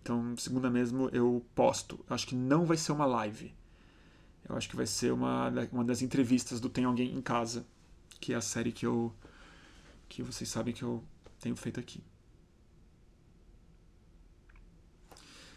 Então, 0.00 0.36
segunda 0.36 0.70
mesmo 0.70 1.08
eu 1.12 1.44
posto. 1.56 1.98
Acho 2.08 2.28
que 2.28 2.36
não 2.36 2.64
vai 2.64 2.76
ser 2.76 2.92
uma 2.92 3.04
live. 3.04 3.52
Eu 4.48 4.56
acho 4.56 4.68
que 4.68 4.76
vai 4.76 4.86
ser 4.86 5.12
uma, 5.12 5.52
uma 5.72 5.84
das 5.84 6.02
entrevistas 6.02 6.60
do 6.60 6.68
Tem 6.68 6.84
Alguém 6.84 7.12
em 7.12 7.20
Casa, 7.20 7.66
que 8.20 8.32
é 8.32 8.36
a 8.36 8.40
série 8.40 8.72
que 8.72 8.86
eu 8.86 9.14
que 10.08 10.22
vocês 10.22 10.48
sabem 10.48 10.72
que 10.72 10.82
eu 10.82 11.02
tenho 11.40 11.56
feito 11.56 11.80
aqui. 11.80 12.02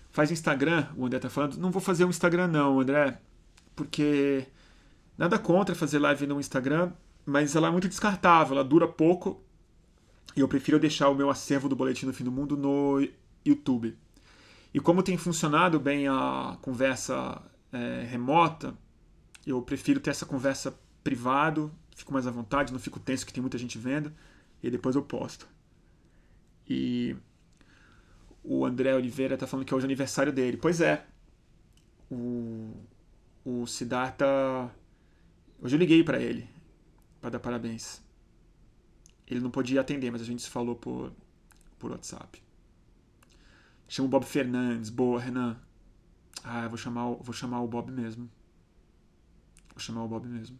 Faz 0.09 0.31
Instagram, 0.31 0.87
o 0.97 1.05
André 1.05 1.19
tá 1.19 1.29
falando. 1.29 1.57
Não 1.57 1.71
vou 1.71 1.81
fazer 1.81 2.03
um 2.03 2.09
Instagram 2.09 2.47
não, 2.47 2.79
André, 2.79 3.19
porque 3.75 4.47
nada 5.17 5.37
contra 5.37 5.75
fazer 5.75 5.99
live 5.99 6.25
no 6.27 6.39
Instagram, 6.39 6.91
mas 7.25 7.55
ela 7.55 7.67
é 7.67 7.71
muito 7.71 7.87
descartável, 7.87 8.55
ela 8.55 8.63
dura 8.63 8.87
pouco 8.87 9.43
E 10.35 10.39
eu 10.39 10.47
prefiro 10.47 10.79
deixar 10.79 11.09
o 11.09 11.15
meu 11.15 11.29
acervo 11.29 11.69
do 11.69 11.75
Boletim 11.75 12.05
do 12.05 12.13
Fim 12.13 12.23
do 12.23 12.31
Mundo 12.31 12.57
no 12.57 13.07
YouTube. 13.45 13.97
E 14.73 14.79
como 14.79 15.03
tem 15.03 15.17
funcionado 15.17 15.79
bem 15.79 16.07
a 16.07 16.57
conversa 16.61 17.41
é, 17.71 18.05
remota, 18.09 18.75
eu 19.45 19.61
prefiro 19.61 19.99
ter 19.99 20.11
essa 20.11 20.25
conversa 20.25 20.77
privado, 21.03 21.71
fico 21.99 22.13
mais 22.13 22.25
à 22.25 22.31
vontade, 22.31 22.71
não 22.73 22.79
fico 22.79 22.99
tenso 22.99 23.25
que 23.25 23.33
tem 23.33 23.41
muita 23.41 23.57
gente 23.57 23.77
vendo, 23.77 24.11
e 24.63 24.69
depois 24.69 24.95
eu 24.95 25.03
posto. 25.03 25.47
E 26.67 27.15
o 28.43 28.65
André 28.65 28.95
Oliveira 28.95 29.33
está 29.33 29.45
falando 29.45 29.65
que 29.65 29.73
hoje 29.73 29.85
é 29.85 29.87
aniversário 29.87 30.31
dele. 30.31 30.57
Pois 30.57 30.81
é. 30.81 31.05
O, 32.09 32.73
o 33.43 33.65
Siddhartha. 33.67 34.25
Hoje 35.61 35.75
eu 35.75 35.79
liguei 35.79 36.03
para 36.03 36.19
ele 36.19 36.47
para 37.19 37.31
dar 37.31 37.39
parabéns. 37.39 38.01
Ele 39.27 39.39
não 39.39 39.51
podia 39.51 39.81
atender, 39.81 40.11
mas 40.11 40.21
a 40.21 40.25
gente 40.25 40.41
se 40.41 40.49
falou 40.49 40.75
por, 40.75 41.11
por 41.77 41.91
WhatsApp. 41.91 42.41
Chama 43.87 44.07
o 44.07 44.09
Bob 44.09 44.25
Fernandes. 44.25 44.89
Boa, 44.89 45.19
Renan. 45.19 45.59
Ah, 46.43 46.63
eu 46.63 46.69
vou 46.69 46.77
chamar, 46.77 47.11
vou 47.15 47.33
chamar 47.33 47.61
o 47.61 47.67
Bob 47.67 47.91
mesmo. 47.91 48.29
Vou 49.69 49.79
chamar 49.79 50.03
o 50.03 50.07
Bob 50.07 50.27
mesmo. 50.27 50.57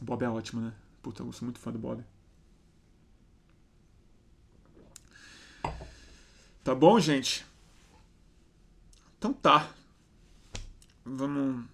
O 0.00 0.04
Bob 0.04 0.22
é 0.22 0.28
ótimo, 0.28 0.60
né? 0.60 0.72
Puta, 1.02 1.22
eu 1.22 1.32
sou 1.32 1.46
muito 1.46 1.60
fã 1.60 1.72
do 1.72 1.78
Bob. 1.78 2.04
Tá 6.62 6.74
bom, 6.74 6.98
gente? 6.98 7.46
Então 9.18 9.32
tá. 9.32 9.70
Vamos, 11.04 11.64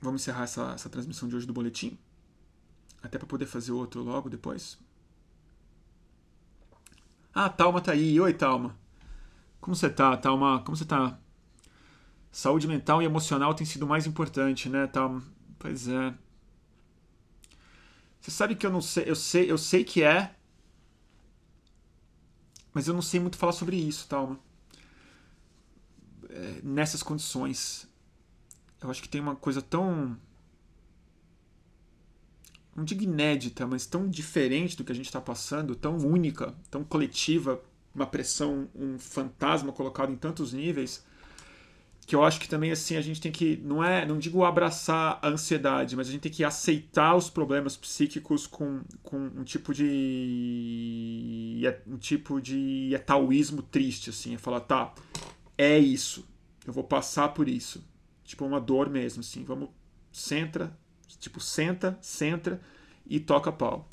vamos 0.00 0.22
encerrar 0.22 0.44
essa, 0.44 0.72
essa 0.72 0.88
transmissão 0.88 1.28
de 1.28 1.36
hoje 1.36 1.46
do 1.46 1.52
boletim. 1.52 1.98
Até 3.02 3.18
para 3.18 3.26
poder 3.26 3.46
fazer 3.46 3.72
outro 3.72 4.02
logo 4.02 4.30
depois. 4.30 4.78
Ah, 7.34 7.48
Talma 7.50 7.80
tá 7.80 7.92
aí. 7.92 8.18
Oi, 8.18 8.32
Talma. 8.32 8.74
Como 9.60 9.76
você 9.76 9.90
tá, 9.90 10.16
Talma? 10.16 10.62
Como 10.62 10.76
você 10.76 10.84
tá? 10.84 11.18
Saúde 12.32 12.66
mental 12.66 13.02
e 13.02 13.04
emocional 13.04 13.54
tem 13.54 13.66
sido 13.66 13.86
mais 13.86 14.06
importante, 14.06 14.68
né, 14.68 14.86
Talma? 14.86 15.22
Pois 15.58 15.88
é. 15.88 16.14
Você 18.24 18.30
sabe 18.30 18.56
que 18.56 18.64
eu 18.64 18.70
não 18.70 18.80
sei, 18.80 19.04
eu 19.06 19.14
sei, 19.14 19.52
eu 19.52 19.58
sei 19.58 19.84
que 19.84 20.02
é, 20.02 20.34
mas 22.72 22.88
eu 22.88 22.94
não 22.94 23.02
sei 23.02 23.20
muito 23.20 23.36
falar 23.36 23.52
sobre 23.52 23.76
isso, 23.76 24.08
Talma. 24.08 24.40
É, 26.30 26.60
nessas 26.62 27.02
condições. 27.02 27.86
Eu 28.80 28.90
acho 28.90 29.02
que 29.02 29.10
tem 29.10 29.20
uma 29.20 29.36
coisa 29.36 29.60
tão 29.60 30.18
não 32.74 32.82
digo 32.82 33.02
inédita, 33.02 33.66
mas 33.66 33.84
tão 33.84 34.08
diferente 34.08 34.74
do 34.74 34.84
que 34.84 34.92
a 34.92 34.94
gente 34.94 35.04
está 35.04 35.20
passando, 35.20 35.76
tão 35.76 35.98
única, 35.98 36.54
tão 36.70 36.82
coletiva, 36.82 37.62
uma 37.94 38.06
pressão, 38.06 38.70
um 38.74 38.98
fantasma 38.98 39.70
colocado 39.70 40.10
em 40.10 40.16
tantos 40.16 40.54
níveis, 40.54 41.04
que 42.06 42.14
eu 42.14 42.22
acho 42.22 42.40
que 42.40 42.48
também 42.48 42.70
assim 42.70 42.96
a 42.96 43.00
gente 43.00 43.20
tem 43.20 43.32
que 43.32 43.56
não 43.64 43.82
é, 43.82 44.04
não 44.04 44.18
digo 44.18 44.44
abraçar 44.44 45.18
a 45.22 45.28
ansiedade, 45.28 45.96
mas 45.96 46.08
a 46.08 46.10
gente 46.10 46.20
tem 46.22 46.32
que 46.32 46.44
aceitar 46.44 47.14
os 47.14 47.30
problemas 47.30 47.76
psíquicos 47.76 48.46
com, 48.46 48.82
com 49.02 49.16
um 49.18 49.44
tipo 49.44 49.72
de 49.72 51.62
um 51.86 51.96
tipo 51.96 52.40
de 52.40 52.90
etaoísmo 52.94 53.62
triste 53.62 54.10
assim, 54.10 54.34
é 54.34 54.38
falar, 54.38 54.60
tá, 54.60 54.94
é 55.56 55.78
isso. 55.78 56.26
Eu 56.66 56.72
vou 56.72 56.84
passar 56.84 57.28
por 57.28 57.48
isso. 57.48 57.84
Tipo 58.24 58.44
uma 58.46 58.60
dor 58.60 58.88
mesmo 58.88 59.20
assim. 59.20 59.44
Vamos 59.44 59.68
centra, 60.10 60.74
Tipo, 61.24 61.40
senta, 61.40 61.98
centra 62.02 62.60
e 63.06 63.18
toca 63.20 63.50
pau. 63.50 63.88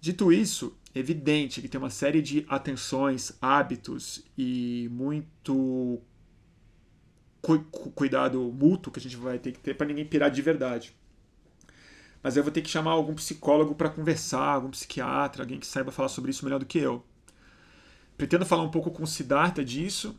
Dito 0.00 0.32
isso, 0.32 0.76
é 0.94 0.98
evidente 0.98 1.60
que 1.60 1.68
tem 1.68 1.80
uma 1.80 1.90
série 1.90 2.22
de 2.22 2.46
atenções, 2.48 3.32
hábitos 3.40 4.24
e 4.36 4.88
muito 4.92 6.00
cu 7.42 7.60
cuidado 7.90 8.40
mútuo 8.52 8.92
que 8.92 8.98
a 8.98 9.02
gente 9.02 9.16
vai 9.16 9.38
ter 9.38 9.52
que 9.52 9.60
ter 9.60 9.74
para 9.74 9.86
ninguém 9.86 10.04
pirar 10.04 10.30
de 10.30 10.42
verdade. 10.42 10.94
Mas 12.22 12.36
eu 12.36 12.42
vou 12.42 12.52
ter 12.52 12.60
que 12.60 12.68
chamar 12.68 12.92
algum 12.92 13.14
psicólogo 13.14 13.74
para 13.74 13.88
conversar, 13.88 14.54
algum 14.54 14.70
psiquiatra, 14.70 15.42
alguém 15.42 15.58
que 15.58 15.66
saiba 15.66 15.90
falar 15.90 16.08
sobre 16.08 16.30
isso 16.30 16.44
melhor 16.44 16.58
do 16.58 16.66
que 16.66 16.78
eu. 16.78 17.02
Pretendo 18.16 18.44
falar 18.44 18.62
um 18.62 18.70
pouco 18.70 18.90
com 18.90 19.02
o 19.02 19.06
Siddhartha 19.06 19.64
disso. 19.64 20.14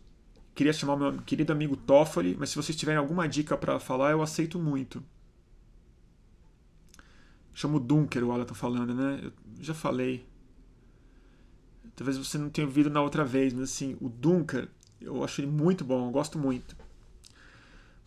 Queria 0.56 0.74
chamar 0.74 0.98
meu 0.98 1.22
querido 1.22 1.54
amigo 1.54 1.78
Toffoli, 1.78 2.36
mas 2.38 2.50
se 2.50 2.56
vocês 2.56 2.76
tiverem 2.76 2.98
alguma 2.98 3.28
dica 3.28 3.56
para 3.56 3.80
falar, 3.80 4.12
eu 4.12 4.22
aceito 4.22 4.58
muito. 4.58 5.04
Chama 7.54 7.78
o 7.78 7.80
Dunker, 7.80 8.24
o 8.24 8.32
Alan 8.32 8.46
tá 8.46 8.56
falando, 8.56 8.94
né? 8.94 9.22
Eu 9.24 9.64
já 9.64 9.74
falei. 9.74 10.26
Talvez 11.96 12.18
você 12.18 12.38
não 12.38 12.50
tenha 12.50 12.66
ouvido 12.66 12.90
na 12.90 13.02
outra 13.02 13.24
vez, 13.24 13.54
mas 13.54 13.64
assim, 13.64 13.96
o 14.02 14.10
Dunker, 14.10 14.68
eu 15.00 15.24
acho 15.24 15.42
ele 15.42 15.52
muito 15.52 15.86
bom, 15.86 16.08
eu 16.08 16.12
gosto 16.12 16.40
muito. 16.40 16.76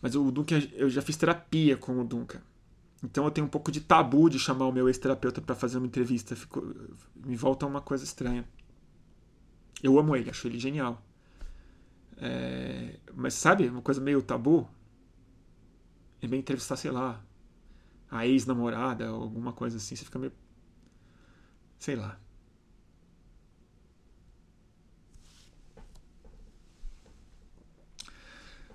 Mas 0.05 0.15
o 0.15 0.29
Dunker, 0.29 0.69
eu 0.73 0.87
já 0.87 1.01
fiz 1.01 1.17
terapia 1.17 1.75
com 1.75 1.99
o 1.99 2.03
Dunker. 2.03 2.39
Então 3.03 3.25
eu 3.25 3.31
tenho 3.31 3.47
um 3.47 3.49
pouco 3.49 3.71
de 3.71 3.81
tabu 3.81 4.29
de 4.29 4.37
chamar 4.37 4.67
o 4.67 4.71
meu 4.71 4.87
ex-terapeuta 4.87 5.41
para 5.41 5.55
fazer 5.55 5.79
uma 5.79 5.87
entrevista. 5.87 6.35
Fico, 6.35 6.61
me 7.15 7.35
volta 7.35 7.65
uma 7.65 7.81
coisa 7.81 8.03
estranha. 8.03 8.47
Eu 9.81 9.97
amo 9.97 10.15
ele, 10.15 10.29
acho 10.29 10.47
ele 10.47 10.59
genial. 10.59 11.03
É, 12.17 12.99
mas 13.15 13.33
sabe, 13.33 13.67
uma 13.67 13.81
coisa 13.81 13.99
meio 13.99 14.21
tabu? 14.21 14.69
É 16.21 16.27
bem 16.27 16.39
entrevistar, 16.39 16.75
sei 16.75 16.91
lá, 16.91 17.19
a 18.11 18.27
ex-namorada, 18.27 19.07
alguma 19.07 19.53
coisa 19.53 19.77
assim, 19.77 19.95
você 19.95 20.05
fica 20.05 20.19
meio. 20.19 20.33
Sei 21.79 21.95
lá. 21.95 22.19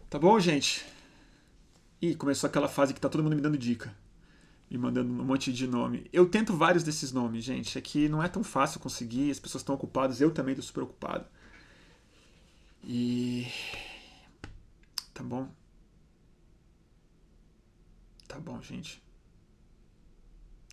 Tá 0.09 0.19
bom, 0.19 0.41
gente? 0.41 0.91
Ih, 2.03 2.15
começou 2.15 2.49
aquela 2.49 2.69
fase 2.69 2.95
que 2.95 3.01
tá 3.01 3.09
todo 3.09 3.23
mundo 3.23 3.37
me 3.37 3.43
dando 3.43 3.59
dica. 3.59 3.95
Me 4.71 4.79
mandando 4.79 5.11
um 5.13 5.25
monte 5.25 5.53
de 5.53 5.67
nome. 5.67 6.09
Eu 6.13 6.29
tento 6.29 6.57
vários 6.57 6.83
desses 6.83 7.13
nomes, 7.13 7.45
gente. 7.45 7.77
É 7.77 7.81
que 7.81 8.09
não 8.09 8.23
é 8.23 8.29
tão 8.29 8.43
fácil 8.43 8.81
conseguir, 8.81 9.31
as 9.31 9.39
pessoas 9.39 9.61
estão 9.61 9.75
ocupadas, 9.75 10.21
eu 10.21 10.31
também 10.31 10.55
tô 10.55 10.63
super 10.63 10.83
ocupado. 10.83 11.27
E. 12.85 13.47
Tá 15.13 15.23
bom? 15.23 15.49
Tá 18.27 18.39
bom, 18.41 18.63
gente. 18.63 19.03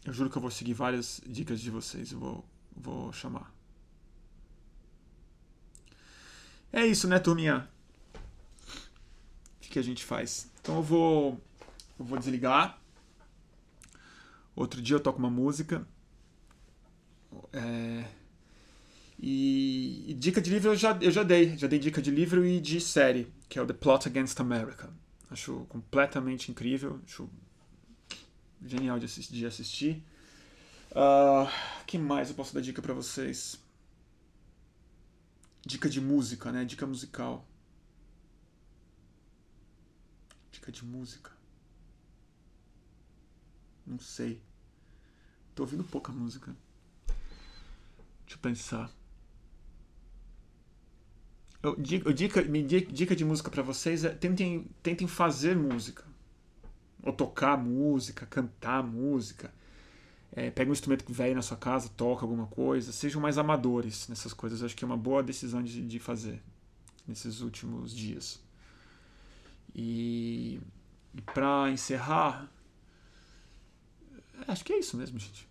Eu 0.05 0.13
juro 0.13 0.29
que 0.29 0.37
eu 0.37 0.41
vou 0.41 0.51
seguir 0.51 0.73
várias 0.73 1.19
dicas 1.27 1.59
de 1.59 1.69
vocês. 1.69 2.13
Eu 2.13 2.19
vou, 2.19 2.45
vou 2.73 3.11
chamar. 3.11 3.53
É 6.71 6.85
isso, 6.85 7.07
né, 7.07 7.19
turminha? 7.19 7.67
O 9.57 9.69
que 9.69 9.79
a 9.79 9.81
gente 9.83 10.05
faz? 10.05 10.49
Então 10.67 10.75
eu 10.75 10.83
vou, 10.83 11.41
eu 11.97 12.03
vou 12.03 12.19
desligar. 12.19 12.77
Outro 14.53 14.81
dia 14.81 14.97
eu 14.97 14.99
toco 14.99 15.17
uma 15.17 15.29
música. 15.29 15.87
É... 17.53 18.03
E, 19.17 20.11
e, 20.11 20.13
dica 20.13 20.41
de 20.41 20.49
livro 20.49 20.71
eu 20.71 20.75
já, 20.75 20.91
eu 21.01 21.09
já 21.09 21.23
dei. 21.23 21.57
Já 21.57 21.67
dei 21.67 21.79
dica 21.79 22.01
de 22.01 22.11
livro 22.11 22.45
e 22.45 22.59
de 22.59 22.81
série, 22.81 23.31
que 23.47 23.57
é 23.57 23.61
o 23.61 23.65
The 23.65 23.71
Plot 23.71 24.09
Against 24.09 24.37
America. 24.41 24.93
Acho 25.31 25.65
completamente 25.69 26.51
incrível. 26.51 26.99
Acho 27.05 27.29
genial 28.61 28.99
de 28.99 29.05
assistir. 29.05 29.33
De 29.33 29.45
assistir. 29.45 30.03
Uh, 30.91 31.49
que 31.85 31.97
mais 31.97 32.27
eu 32.27 32.35
posso 32.35 32.53
dar 32.53 32.59
dica 32.59 32.81
para 32.81 32.93
vocês? 32.93 33.57
Dica 35.65 35.87
de 35.87 36.01
música, 36.01 36.51
né? 36.51 36.65
Dica 36.65 36.85
musical. 36.85 37.46
De 40.71 40.83
música. 40.83 41.31
Não 43.85 43.99
sei. 43.99 44.41
Tô 45.55 45.63
ouvindo 45.63 45.83
pouca 45.83 46.11
música. 46.11 46.55
Deixa 48.25 48.35
eu 48.35 48.39
pensar. 48.39 48.91
Eu, 51.63 51.75
dica, 51.75 52.43
dica, 52.43 53.15
de 53.15 53.25
música 53.25 53.49
para 53.49 53.63
vocês 53.63 54.03
é 54.03 54.09
tentem, 54.09 54.67
tentem 54.83 55.07
fazer 55.07 55.55
música 55.55 56.03
ou 57.01 57.13
tocar 57.13 57.57
música, 57.57 58.25
cantar 58.25 58.83
música. 58.83 59.53
É, 60.31 60.51
pega 60.51 60.69
um 60.69 60.73
instrumento 60.73 61.11
velho 61.11 61.35
na 61.35 61.41
sua 61.41 61.57
casa, 61.57 61.89
toca 61.89 62.23
alguma 62.23 62.47
coisa. 62.47 62.91
Sejam 62.91 63.21
mais 63.21 63.37
amadores 63.37 64.07
nessas 64.09 64.33
coisas. 64.33 64.61
Acho 64.61 64.75
que 64.75 64.83
é 64.83 64.87
uma 64.87 64.97
boa 64.97 65.23
decisão 65.23 65.63
de, 65.63 65.81
de 65.85 65.99
fazer 65.99 66.41
nesses 67.07 67.39
últimos 67.41 67.95
dias. 67.95 68.39
E, 69.77 70.59
e 71.13 71.21
para 71.21 71.69
encerrar, 71.69 72.51
acho 74.47 74.65
que 74.65 74.73
é 74.73 74.79
isso 74.79 74.97
mesmo, 74.97 75.19
gente. 75.19 75.47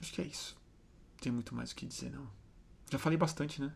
Acho 0.00 0.12
que 0.12 0.22
é 0.22 0.24
isso. 0.24 0.56
Não 1.14 1.18
tem 1.18 1.32
muito 1.32 1.54
mais 1.54 1.72
o 1.72 1.74
que 1.74 1.86
dizer, 1.86 2.12
não. 2.12 2.30
Já 2.90 2.98
falei 2.98 3.18
bastante, 3.18 3.60
né? 3.60 3.74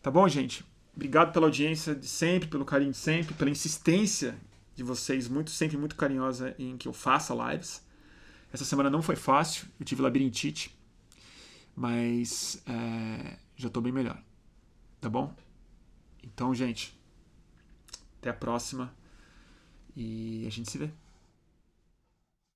Tá 0.00 0.10
bom, 0.10 0.26
gente? 0.26 0.64
Obrigado 0.94 1.32
pela 1.32 1.46
audiência 1.46 1.94
de 1.94 2.08
sempre, 2.08 2.48
pelo 2.48 2.64
carinho 2.64 2.92
de 2.92 2.96
sempre, 2.96 3.34
pela 3.34 3.50
insistência 3.50 4.38
de 4.74 4.82
vocês, 4.82 5.28
muito 5.28 5.50
sempre 5.50 5.76
muito 5.76 5.96
carinhosa 5.96 6.54
em 6.58 6.78
que 6.78 6.88
eu 6.88 6.92
faça 6.92 7.34
lives. 7.34 7.84
Essa 8.50 8.64
semana 8.64 8.88
não 8.88 9.02
foi 9.02 9.14
fácil, 9.14 9.68
eu 9.78 9.84
tive 9.84 10.00
labirintite, 10.00 10.74
mas 11.76 12.62
é, 12.66 13.36
já 13.56 13.68
estou 13.68 13.82
bem 13.82 13.92
melhor. 13.92 14.20
Tá 15.00 15.08
bom? 15.08 15.34
Então, 16.22 16.54
gente, 16.54 16.98
até 18.20 18.30
a 18.30 18.34
próxima 18.34 18.92
e 19.96 20.44
a 20.46 20.50
gente 20.50 20.70
se 20.70 20.78
vê. 20.78 20.90